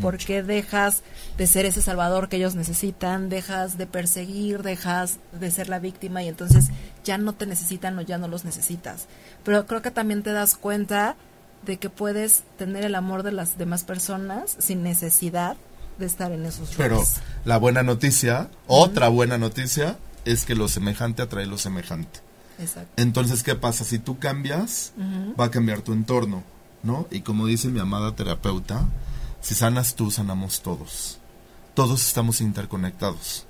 Porque 0.02 0.44
dejas 0.44 1.04
de 1.38 1.48
ser 1.48 1.66
ese 1.66 1.82
salvador 1.82 2.28
que 2.28 2.36
ellos 2.36 2.56
necesitan, 2.56 3.30
dejas 3.30 3.78
de 3.78 3.88
perseguir, 3.88 4.62
dejas 4.62 5.18
de 5.40 5.52
ser 5.52 5.70
la 5.70 5.80
víctima 5.80 6.22
y 6.22 6.28
entonces 6.28 6.68
ya 7.04 7.18
no 7.18 7.34
te 7.34 7.46
necesitan 7.46 7.98
o 7.98 8.02
ya 8.02 8.18
no 8.18 8.28
los 8.28 8.44
necesitas. 8.44 9.06
Pero 9.44 9.66
creo 9.66 9.82
que 9.82 9.92
también 9.92 10.22
te 10.24 10.32
das 10.34 10.56
cuenta 10.56 11.16
de 11.66 11.78
que 11.78 11.90
puedes 11.90 12.44
tener 12.58 12.84
el 12.84 12.96
amor 12.96 13.24
de 13.24 13.32
las 13.32 13.58
demás 13.58 13.84
personas 13.84 14.56
sin 14.60 14.84
necesidad 14.84 15.56
de 15.98 16.06
estar 16.06 16.32
en 16.32 16.46
esos 16.46 16.72
Pero 16.76 16.96
roles. 16.96 17.16
la 17.46 17.58
buena 17.58 17.82
noticia, 17.82 18.50
otra 18.68 19.08
buena 19.08 19.38
noticia, 19.38 19.98
es 20.26 20.46
que 20.46 20.56
lo 20.56 20.68
semejante 20.68 21.22
atrae 21.22 21.46
lo 21.46 21.58
semejante. 21.58 22.20
Exacto. 22.60 23.02
Entonces, 23.02 23.44
¿qué 23.44 23.56
pasa? 23.56 23.84
Si 23.84 24.00
tú 24.00 24.20
cambias, 24.20 24.92
va 25.40 25.46
a 25.46 25.52
cambiar 25.52 25.82
tu 25.82 25.94
entorno, 25.94 26.44
¿no? 26.84 27.08
Y 27.12 27.22
como 27.22 27.46
dice 27.48 27.70
mi 27.70 27.80
amada 27.80 28.14
terapeuta, 28.16 28.86
si 29.46 29.54
sanas 29.54 29.94
tú, 29.94 30.10
sanamos 30.10 30.64
todos. 30.64 31.20
Todos 31.76 32.08
estamos 32.08 32.42
interconectados. 32.42 33.46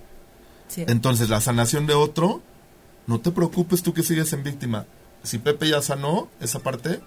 Sí. 0.68 0.84
Entonces, 0.90 1.30
la 1.30 1.40
sanación 1.40 1.88
de 1.88 1.94
otro, 1.94 2.42
no 3.08 3.22
te 3.22 3.32
preocupes 3.32 3.82
tú 3.82 3.94
que 3.94 4.04
sigues 4.04 4.34
en 4.34 4.44
víctima. 4.44 4.88
Si 5.24 5.38
Pepe 5.38 5.70
ya 5.70 5.82
sanó 5.82 6.28
esa 6.42 6.60
parte, 6.60 7.00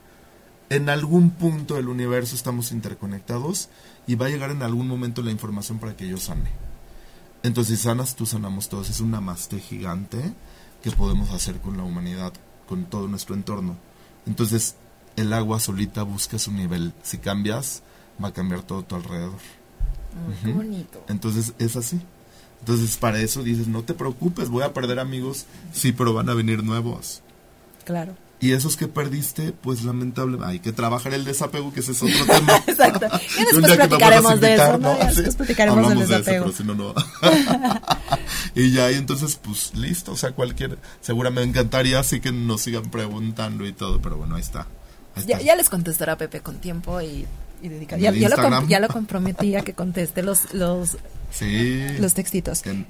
en 0.70 0.89
algún 0.89 1.32
punto 1.32 1.74
del 1.74 1.89
universo 1.89 2.34
estamos 2.34 2.72
interconectados 2.72 3.68
y 4.07 4.14
va 4.14 4.24
a 4.24 4.30
llegar 4.30 4.53
en 4.53 4.62
algún 4.62 4.89
momento 4.89 5.20
la 5.20 5.32
información 5.32 5.78
para 5.78 5.95
que 5.95 6.09
yo 6.09 6.16
sane. 6.16 6.51
Entonces, 7.43 7.80
si 7.80 7.84
sanas 7.84 8.16
tú, 8.16 8.24
sanamos 8.24 8.70
todos. 8.70 8.89
Es 8.89 9.01
un 9.01 9.11
namaste 9.11 9.61
gigante 9.61 10.32
que 10.82 10.93
podemos 10.93 11.28
hacer 11.32 11.61
con 11.61 11.76
la 11.76 11.82
humanidad, 11.82 12.32
con 12.66 12.86
todo 12.86 13.07
nuestro 13.07 13.34
entorno. 13.34 13.76
Entonces, 14.26 14.76
el 15.16 15.34
agua 15.34 15.61
solita 15.61 16.05
busca 16.05 16.39
su 16.39 16.53
nivel. 16.53 16.95
Si 17.03 17.18
cambias, 17.18 17.82
va 18.22 18.28
a 18.28 18.32
cambiar 18.32 18.62
todo 18.62 18.82
tu 18.82 18.94
alrededor. 18.96 19.38
Qué 20.44 20.52
bonito. 20.52 21.04
Entonces 21.08 21.52
es 21.58 21.76
así. 21.76 22.00
Entonces 22.60 22.96
para 22.96 23.20
eso 23.20 23.42
dices, 23.42 23.68
no 23.68 23.82
te 23.82 23.94
preocupes, 23.94 24.48
voy 24.48 24.64
a 24.64 24.72
perder 24.74 24.98
amigos, 24.98 25.46
sí, 25.72 25.92
pero 25.92 26.12
van 26.14 26.28
a 26.28 26.34
venir 26.34 26.64
nuevos. 26.64 27.22
Claro. 27.84 28.16
Y 28.40 28.52
esos 28.52 28.76
que 28.76 28.86
perdiste, 28.86 29.50
pues 29.52 29.82
lamentable, 29.82 30.38
hay 30.44 30.60
que 30.60 30.70
trabajar 30.72 31.12
el 31.12 31.24
desapego, 31.24 31.72
que 31.72 31.80
ese 31.80 31.90
es 31.92 32.02
otro 32.02 32.24
tema. 32.24 32.56
Exacto. 32.68 33.06
Ya 33.10 33.56
Un 33.56 33.62
después 33.62 33.76
platicaremos 33.76 34.30
a 34.30 34.36
de 34.36 34.54
eso, 34.54 34.64
invitar, 34.64 34.80
¿no? 34.80 34.98
Ya 34.98 35.04
después 35.06 35.36
platicaremos 35.36 35.76
del 35.76 35.84
hablamos 35.98 36.08
de 36.08 36.14
eso, 36.14 36.18
desapego. 36.18 36.44
pero 36.44 36.56
si 36.56 36.64
no, 36.64 36.74
no. 36.74 36.94
y 38.54 38.70
ya, 38.72 38.92
y 38.92 38.94
entonces, 38.94 39.36
pues 39.42 39.74
listo, 39.74 40.12
o 40.12 40.16
sea, 40.16 40.32
cualquier, 40.32 40.78
seguramente 41.00 41.40
me 41.46 41.50
encantaría 41.50 41.98
así 41.98 42.20
que 42.20 42.30
nos 42.30 42.60
sigan 42.62 42.90
preguntando 42.90 43.66
y 43.66 43.72
todo, 43.72 44.00
pero 44.00 44.16
bueno, 44.16 44.36
ahí 44.36 44.42
está. 44.42 44.66
Ahí 45.16 45.24
Ya, 45.26 45.36
está. 45.36 45.46
ya 45.46 45.56
les 45.56 45.68
contestará 45.68 46.16
Pepe 46.16 46.40
con 46.40 46.58
tiempo 46.60 47.00
y, 47.00 47.26
y 47.62 47.68
dedicar. 47.68 47.98
¿Y 47.98 48.02
Ya, 48.02 48.09
el 48.11 48.18
ya 48.18 48.28
lo, 48.28 48.66
ya 48.66 48.80
lo 48.80 48.88
comprometí 48.88 49.54
a 49.56 49.62
que 49.62 49.72
conteste 49.74 50.22
los, 50.22 50.52
los, 50.54 50.96
Sí. 51.30 51.86
los 51.98 52.14
textitos. 52.14 52.62
Que- 52.62 52.84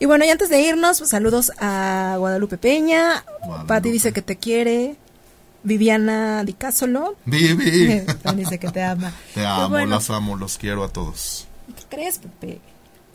Y 0.00 0.06
bueno, 0.06 0.24
y 0.24 0.30
antes 0.30 0.48
de 0.48 0.60
irnos, 0.60 0.98
pues, 0.98 1.10
saludos 1.10 1.52
a 1.58 2.16
Guadalupe 2.18 2.56
Peña. 2.58 3.24
Guadalupe. 3.44 3.68
Pati 3.68 3.90
dice 3.90 4.12
que 4.12 4.22
te 4.22 4.36
quiere. 4.36 4.96
Viviana 5.64 6.44
Di 6.44 6.52
Casolo. 6.52 7.16
Vivi. 7.24 8.02
También 8.22 8.48
dice 8.48 8.58
que 8.60 8.68
te 8.70 8.82
ama. 8.82 9.10
Te 9.34 9.40
Pues 9.40 9.46
amo, 9.46 9.68
bueno, 9.70 9.96
los 9.96 10.08
amo, 10.10 10.36
los 10.36 10.56
quiero 10.56 10.84
a 10.84 10.88
todos. 10.88 11.46
¿Qué 11.76 11.84
crees, 11.96 12.18
Pepe? 12.18 12.60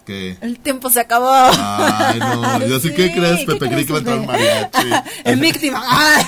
Que 0.05 0.37
El 0.41 0.59
tiempo 0.59 0.89
se 0.89 0.99
acabó. 0.99 1.31
Ay, 1.31 2.19
no, 2.19 2.59
yo 2.67 2.79
sí, 2.81 2.89
¿qué 2.93 3.13
crees, 3.13 3.39
¿qué 3.39 3.45
Pepe? 3.55 3.69
Creí 3.69 3.85
que 3.85 3.93
a 3.93 3.97
entrar 3.99 4.19
Pepe? 4.19 4.27
mariachi. 4.27 4.89
En 5.23 5.39
víctima. 5.39 5.81
Ay. 5.87 6.23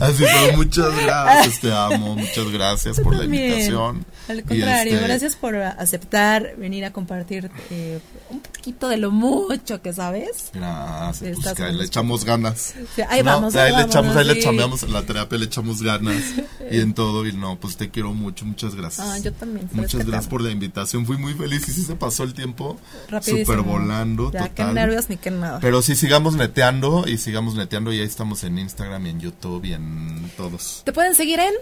Así, 0.00 0.24
pero 0.24 0.56
muchas 0.56 0.96
gracias, 0.96 1.60
te 1.60 1.72
amo, 1.72 2.16
muchas 2.16 2.50
gracias 2.50 3.00
por 3.00 3.16
la 3.16 3.24
invitación. 3.24 4.04
Al 4.28 4.42
contrario, 4.42 4.94
este, 4.94 5.06
gracias 5.06 5.36
por 5.36 5.54
aceptar 5.56 6.56
venir 6.56 6.84
a 6.84 6.92
compartir 6.92 7.50
eh, 7.70 7.98
un 8.30 8.40
poquito 8.40 8.88
de 8.88 8.96
lo 8.96 9.10
mucho 9.10 9.82
que 9.82 9.92
sabes. 9.92 10.50
Gracias, 10.54 11.36
pues 11.42 11.54
que 11.54 11.62
ahí 11.62 11.74
le 11.74 11.84
echamos 11.84 12.24
ganas. 12.24 12.74
Sí, 12.96 13.02
ahí 13.08 13.22
No, 13.22 13.32
vamos, 13.32 13.54
ahí 13.56 13.70
ahí 13.72 13.76
le 13.76 13.82
echamos, 13.86 14.16
ahí 14.16 14.24
le 14.26 14.34
sí. 14.34 14.40
chambeamos, 14.42 14.82
en 14.82 14.92
la 14.92 15.02
terapia 15.02 15.38
le 15.38 15.44
echamos 15.44 15.82
ganas 15.82 16.22
y 16.70 16.80
en 16.80 16.94
todo. 16.94 17.26
Y 17.26 17.32
no, 17.32 17.58
pues 17.60 17.76
te 17.76 17.90
quiero 17.90 18.14
mucho, 18.14 18.44
muchas 18.46 18.74
gracias. 18.74 19.06
Ah, 19.06 19.18
yo 19.18 19.32
también, 19.32 19.68
Muchas 19.72 20.06
gracias 20.06 20.28
por 20.30 20.40
la 20.40 20.50
invitación, 20.50 21.04
fui 21.06 21.18
muy 21.18 21.34
feliz 21.34 21.68
y 21.68 21.72
sí 21.72 21.82
se 21.84 21.94
pasó 21.94 22.22
el 22.24 22.32
tiempo 22.34 22.78
Rapidísimo. 23.08 23.44
súper 23.44 23.60
volando, 23.62 24.32
Ya, 24.32 24.48
total. 24.48 24.68
qué 24.68 24.72
nervios 24.74 25.08
ni 25.10 25.16
qué 25.18 25.30
nada. 25.30 25.58
Pero 25.60 25.82
sí, 25.82 25.94
sigamos 25.96 26.34
neteando 26.34 27.04
y 27.06 27.18
sigamos 27.18 27.54
neteando 27.56 27.92
y 27.92 28.00
ahí 28.00 28.06
estamos 28.06 28.42
en 28.44 28.58
Instagram 28.58 29.06
y 29.06 29.10
en 29.10 29.20
YouTube 29.20 29.64
y 29.66 29.72
en 29.74 30.30
todos. 30.36 30.82
¿Te 30.84 30.92
pueden 30.92 31.14
seguir 31.14 31.40
en? 31.40 31.52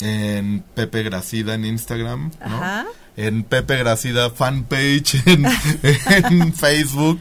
En 0.00 0.64
Pepe 0.74 1.02
Gracida 1.02 1.54
en 1.54 1.64
Instagram, 1.64 2.30
¿no? 2.40 2.56
Ajá. 2.56 2.86
En 3.16 3.42
Pepe 3.44 3.76
Gracida 3.76 4.30
fanpage 4.30 5.22
en, 5.26 5.46
en 6.30 6.54
Facebook 6.54 7.20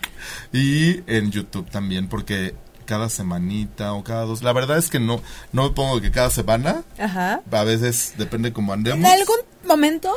y 0.54 1.02
en 1.08 1.32
YouTube 1.32 1.70
también, 1.70 2.08
porque 2.08 2.56
cada 2.86 3.10
semanita 3.10 3.94
o 3.94 4.04
cada 4.04 4.24
dos, 4.24 4.42
la 4.42 4.52
verdad 4.54 4.78
es 4.78 4.90
que 4.90 5.00
no, 5.00 5.22
no 5.52 5.64
me 5.64 5.70
pongo 5.72 6.02
que 6.02 6.10
cada 6.12 6.30
semana, 6.30 6.84
Ajá. 6.98 7.42
a 7.52 7.64
veces 7.64 8.14
depende 8.18 8.52
cómo 8.54 8.74
¿En 8.74 8.80
andemos, 8.80 9.12
algún 9.12 9.38
momento? 9.68 10.12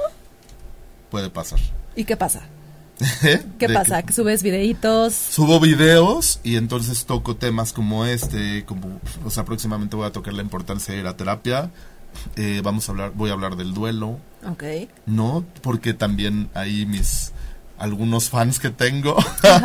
puede 1.10 1.28
pasar. 1.28 1.60
¿Y 1.94 2.04
qué 2.04 2.16
pasa? 2.16 2.42
¿Eh? 3.22 3.42
¿Qué 3.58 3.68
pasa? 3.68 4.02
¿Que 4.02 4.12
subes 4.14 4.42
videitos? 4.42 5.12
Subo 5.12 5.60
videos 5.60 6.40
y 6.42 6.56
entonces 6.56 7.04
toco 7.04 7.36
temas 7.36 7.72
como 7.74 8.06
este, 8.06 8.64
como, 8.64 9.00
o 9.24 9.30
sea, 9.30 9.44
próximamente 9.44 9.96
voy 9.96 10.06
a 10.06 10.12
tocar 10.12 10.32
la 10.32 10.42
importancia 10.42 10.94
de 10.94 11.00
ir 11.00 11.06
a 11.06 11.16
terapia, 11.16 11.70
eh, 12.36 12.60
vamos 12.62 12.88
a 12.88 12.92
hablar, 12.92 13.12
voy 13.14 13.30
a 13.30 13.32
hablar 13.34 13.56
del 13.56 13.74
duelo, 13.74 14.18
Ok. 14.44 14.64
No, 15.06 15.44
porque 15.62 15.94
también 15.94 16.50
ahí 16.54 16.84
mis 16.86 17.32
algunos 17.78 18.30
fans 18.30 18.60
que 18.60 18.70
tengo 18.70 19.16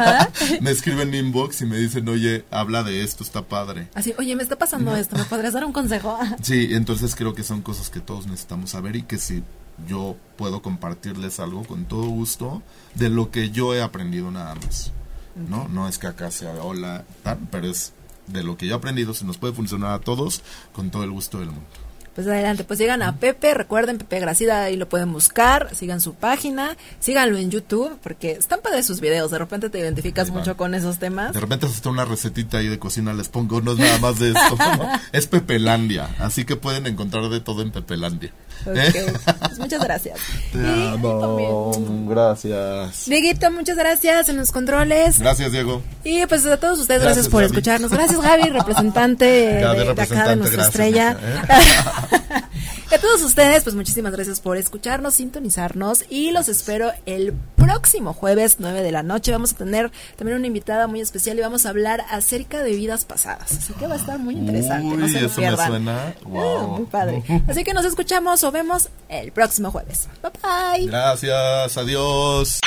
me 0.61 0.71
escriben 0.71 1.13
inbox 1.13 1.61
y 1.61 1.65
me 1.65 1.77
dicen, 1.77 2.09
oye, 2.09 2.45
habla 2.49 2.81
de 2.81 3.03
esto, 3.03 3.23
está 3.23 3.43
padre. 3.43 3.89
Así, 3.93 4.13
oye, 4.17 4.35
me 4.35 4.41
está 4.41 4.55
pasando 4.55 4.95
esto, 4.95 5.15
¿me 5.15 5.23
podrías 5.25 5.53
dar 5.53 5.65
un 5.65 5.73
consejo? 5.73 6.17
Sí, 6.41 6.69
entonces 6.71 7.15
creo 7.15 7.35
que 7.35 7.43
son 7.43 7.61
cosas 7.61 7.89
que 7.89 7.99
todos 7.99 8.25
necesitamos 8.25 8.71
saber 8.71 8.95
y 8.95 9.03
que 9.03 9.19
si 9.19 9.43
yo 9.87 10.15
puedo 10.35 10.63
compartirles 10.63 11.39
algo 11.39 11.63
con 11.63 11.85
todo 11.85 12.07
gusto 12.07 12.63
de 12.95 13.09
lo 13.09 13.29
que 13.29 13.51
yo 13.51 13.75
he 13.75 13.83
aprendido 13.83 14.31
nada 14.31 14.55
más. 14.55 14.91
No, 15.35 15.67
no 15.67 15.87
es 15.87 15.99
que 15.99 16.07
acá 16.07 16.31
sea 16.31 16.53
hola, 16.63 17.05
tal, 17.21 17.37
pero 17.51 17.67
es 17.69 17.93
de 18.25 18.43
lo 18.43 18.57
que 18.57 18.65
yo 18.65 18.73
he 18.73 18.77
aprendido, 18.77 19.13
si 19.13 19.25
nos 19.25 19.37
puede 19.37 19.53
funcionar 19.53 19.91
a 19.91 19.99
todos, 19.99 20.41
con 20.73 20.89
todo 20.89 21.03
el 21.03 21.11
gusto 21.11 21.37
del 21.37 21.49
mundo. 21.51 21.86
Pues 22.17 22.25
adelante, 22.25 22.63
pues 22.63 22.79
llegan 22.79 23.03
a 23.03 23.17
Pepe, 23.17 23.53
recuerden 23.53 23.99
Pepe 23.99 24.19
Gracida, 24.19 24.63
ahí 24.63 24.75
lo 24.75 24.89
pueden 24.89 25.13
buscar, 25.13 25.69
sigan 25.75 26.01
su 26.01 26.15
página, 26.15 26.75
síganlo 26.99 27.37
en 27.37 27.51
YouTube, 27.51 27.95
porque 28.01 28.31
están 28.31 28.59
padres 28.63 28.87
sus 28.87 29.01
videos, 29.01 29.29
de 29.29 29.37
repente 29.37 29.69
te 29.69 29.77
identificas 29.77 30.31
mucho 30.31 30.57
con 30.57 30.73
esos 30.73 30.97
temas. 30.97 31.33
De 31.33 31.39
repente 31.39 31.67
hasta 31.67 31.91
una 31.91 32.05
recetita 32.05 32.57
ahí 32.57 32.69
de 32.69 32.79
cocina 32.79 33.13
les 33.13 33.29
pongo, 33.29 33.61
no 33.61 33.73
es 33.73 33.77
nada 33.77 33.99
más 33.99 34.17
de 34.17 34.29
esto. 34.29 34.57
¿no? 34.57 34.89
Es 35.11 35.27
Pepelandia, 35.27 36.09
así 36.17 36.43
que 36.43 36.55
pueden 36.55 36.87
encontrar 36.87 37.29
de 37.29 37.39
todo 37.39 37.61
en 37.61 37.69
Pepelandia. 37.69 38.31
¿Eh? 38.65 39.05
Ok, 39.13 39.13
pues 39.47 39.59
muchas 39.59 39.83
gracias. 39.83 40.19
Te 40.51 40.57
Y 40.57 40.87
amo, 40.93 41.71
gracias. 42.09 43.05
Dieguito, 43.05 43.49
muchas 43.51 43.77
gracias 43.77 44.29
en 44.29 44.37
los 44.37 44.51
controles. 44.51 45.19
Gracias, 45.19 45.51
Diego. 45.51 45.81
Y 46.03 46.25
pues 46.25 46.45
a 46.45 46.57
todos 46.57 46.79
ustedes, 46.79 47.01
gracias, 47.01 47.27
Gracias, 47.27 47.27
por 47.31 47.41
Gaby. 47.43 47.51
escucharnos. 47.53 47.91
Gracias, 47.91 48.19
Gaby, 48.21 48.49
representante 48.49 49.59
Gaby, 49.61 49.79
de, 49.79 49.85
de 49.85 49.91
acá 49.91 50.25
de 50.27 50.35
representante, 50.35 50.35
nuestra 50.35 50.63
gracias, 50.63 50.67
estrella. 50.69 51.17
y 52.89 52.95
a 52.95 52.99
todos 52.99 53.21
ustedes, 53.21 53.63
pues 53.63 53.75
muchísimas 53.75 54.11
gracias 54.13 54.39
por 54.39 54.55
escucharnos, 54.57 55.15
sintonizarnos 55.15 56.05
y 56.09 56.31
los 56.31 56.47
espero 56.47 56.91
el 57.05 57.33
próximo 57.55 58.13
jueves, 58.13 58.57
9 58.59 58.81
de 58.81 58.91
la 58.91 59.03
noche. 59.03 59.31
Vamos 59.31 59.53
a 59.53 59.57
tener 59.57 59.91
también 60.15 60.37
una 60.37 60.47
invitada 60.47 60.87
muy 60.87 61.01
especial 61.01 61.37
y 61.37 61.41
vamos 61.41 61.65
a 61.65 61.69
hablar 61.69 62.03
acerca 62.09 62.63
de 62.63 62.71
vidas 62.71 63.03
pasadas. 63.05 63.51
Así 63.51 63.73
que 63.73 63.87
va 63.87 63.95
a 63.95 63.97
estar 63.97 64.17
muy 64.19 64.35
interesante. 64.35 64.95
no 64.95 65.05
Uy, 65.05 65.11
se 65.11 65.21
lo 65.21 65.27
eso 65.27 65.41
me 65.41 65.55
suena. 65.57 66.07
Ah, 66.07 66.13
Wow. 66.25 66.67
muy 66.77 66.85
padre. 66.85 67.23
Así 67.47 67.63
que 67.63 67.73
nos 67.73 67.85
escuchamos 67.85 68.43
o 68.43 68.51
vemos 68.51 68.89
el 69.09 69.31
próximo 69.31 69.69
jueves. 69.71 70.07
Bye 70.21 70.31
bye. 70.41 70.85
Gracias, 70.87 71.77
adiós. 71.77 72.59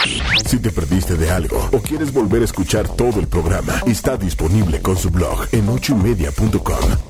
Si 0.46 0.58
te 0.58 0.70
perdiste 0.70 1.14
de 1.16 1.30
algo 1.30 1.68
o 1.72 1.78
quieres 1.80 2.12
volver 2.12 2.42
a 2.42 2.44
escuchar 2.44 2.88
todo 2.88 3.20
el 3.20 3.26
programa, 3.28 3.80
está 3.86 4.16
disponible 4.16 4.80
con 4.82 4.96
su 4.98 5.10
blog 5.10 5.46
en 5.52 5.68
ochoymedia.com. 5.68 7.09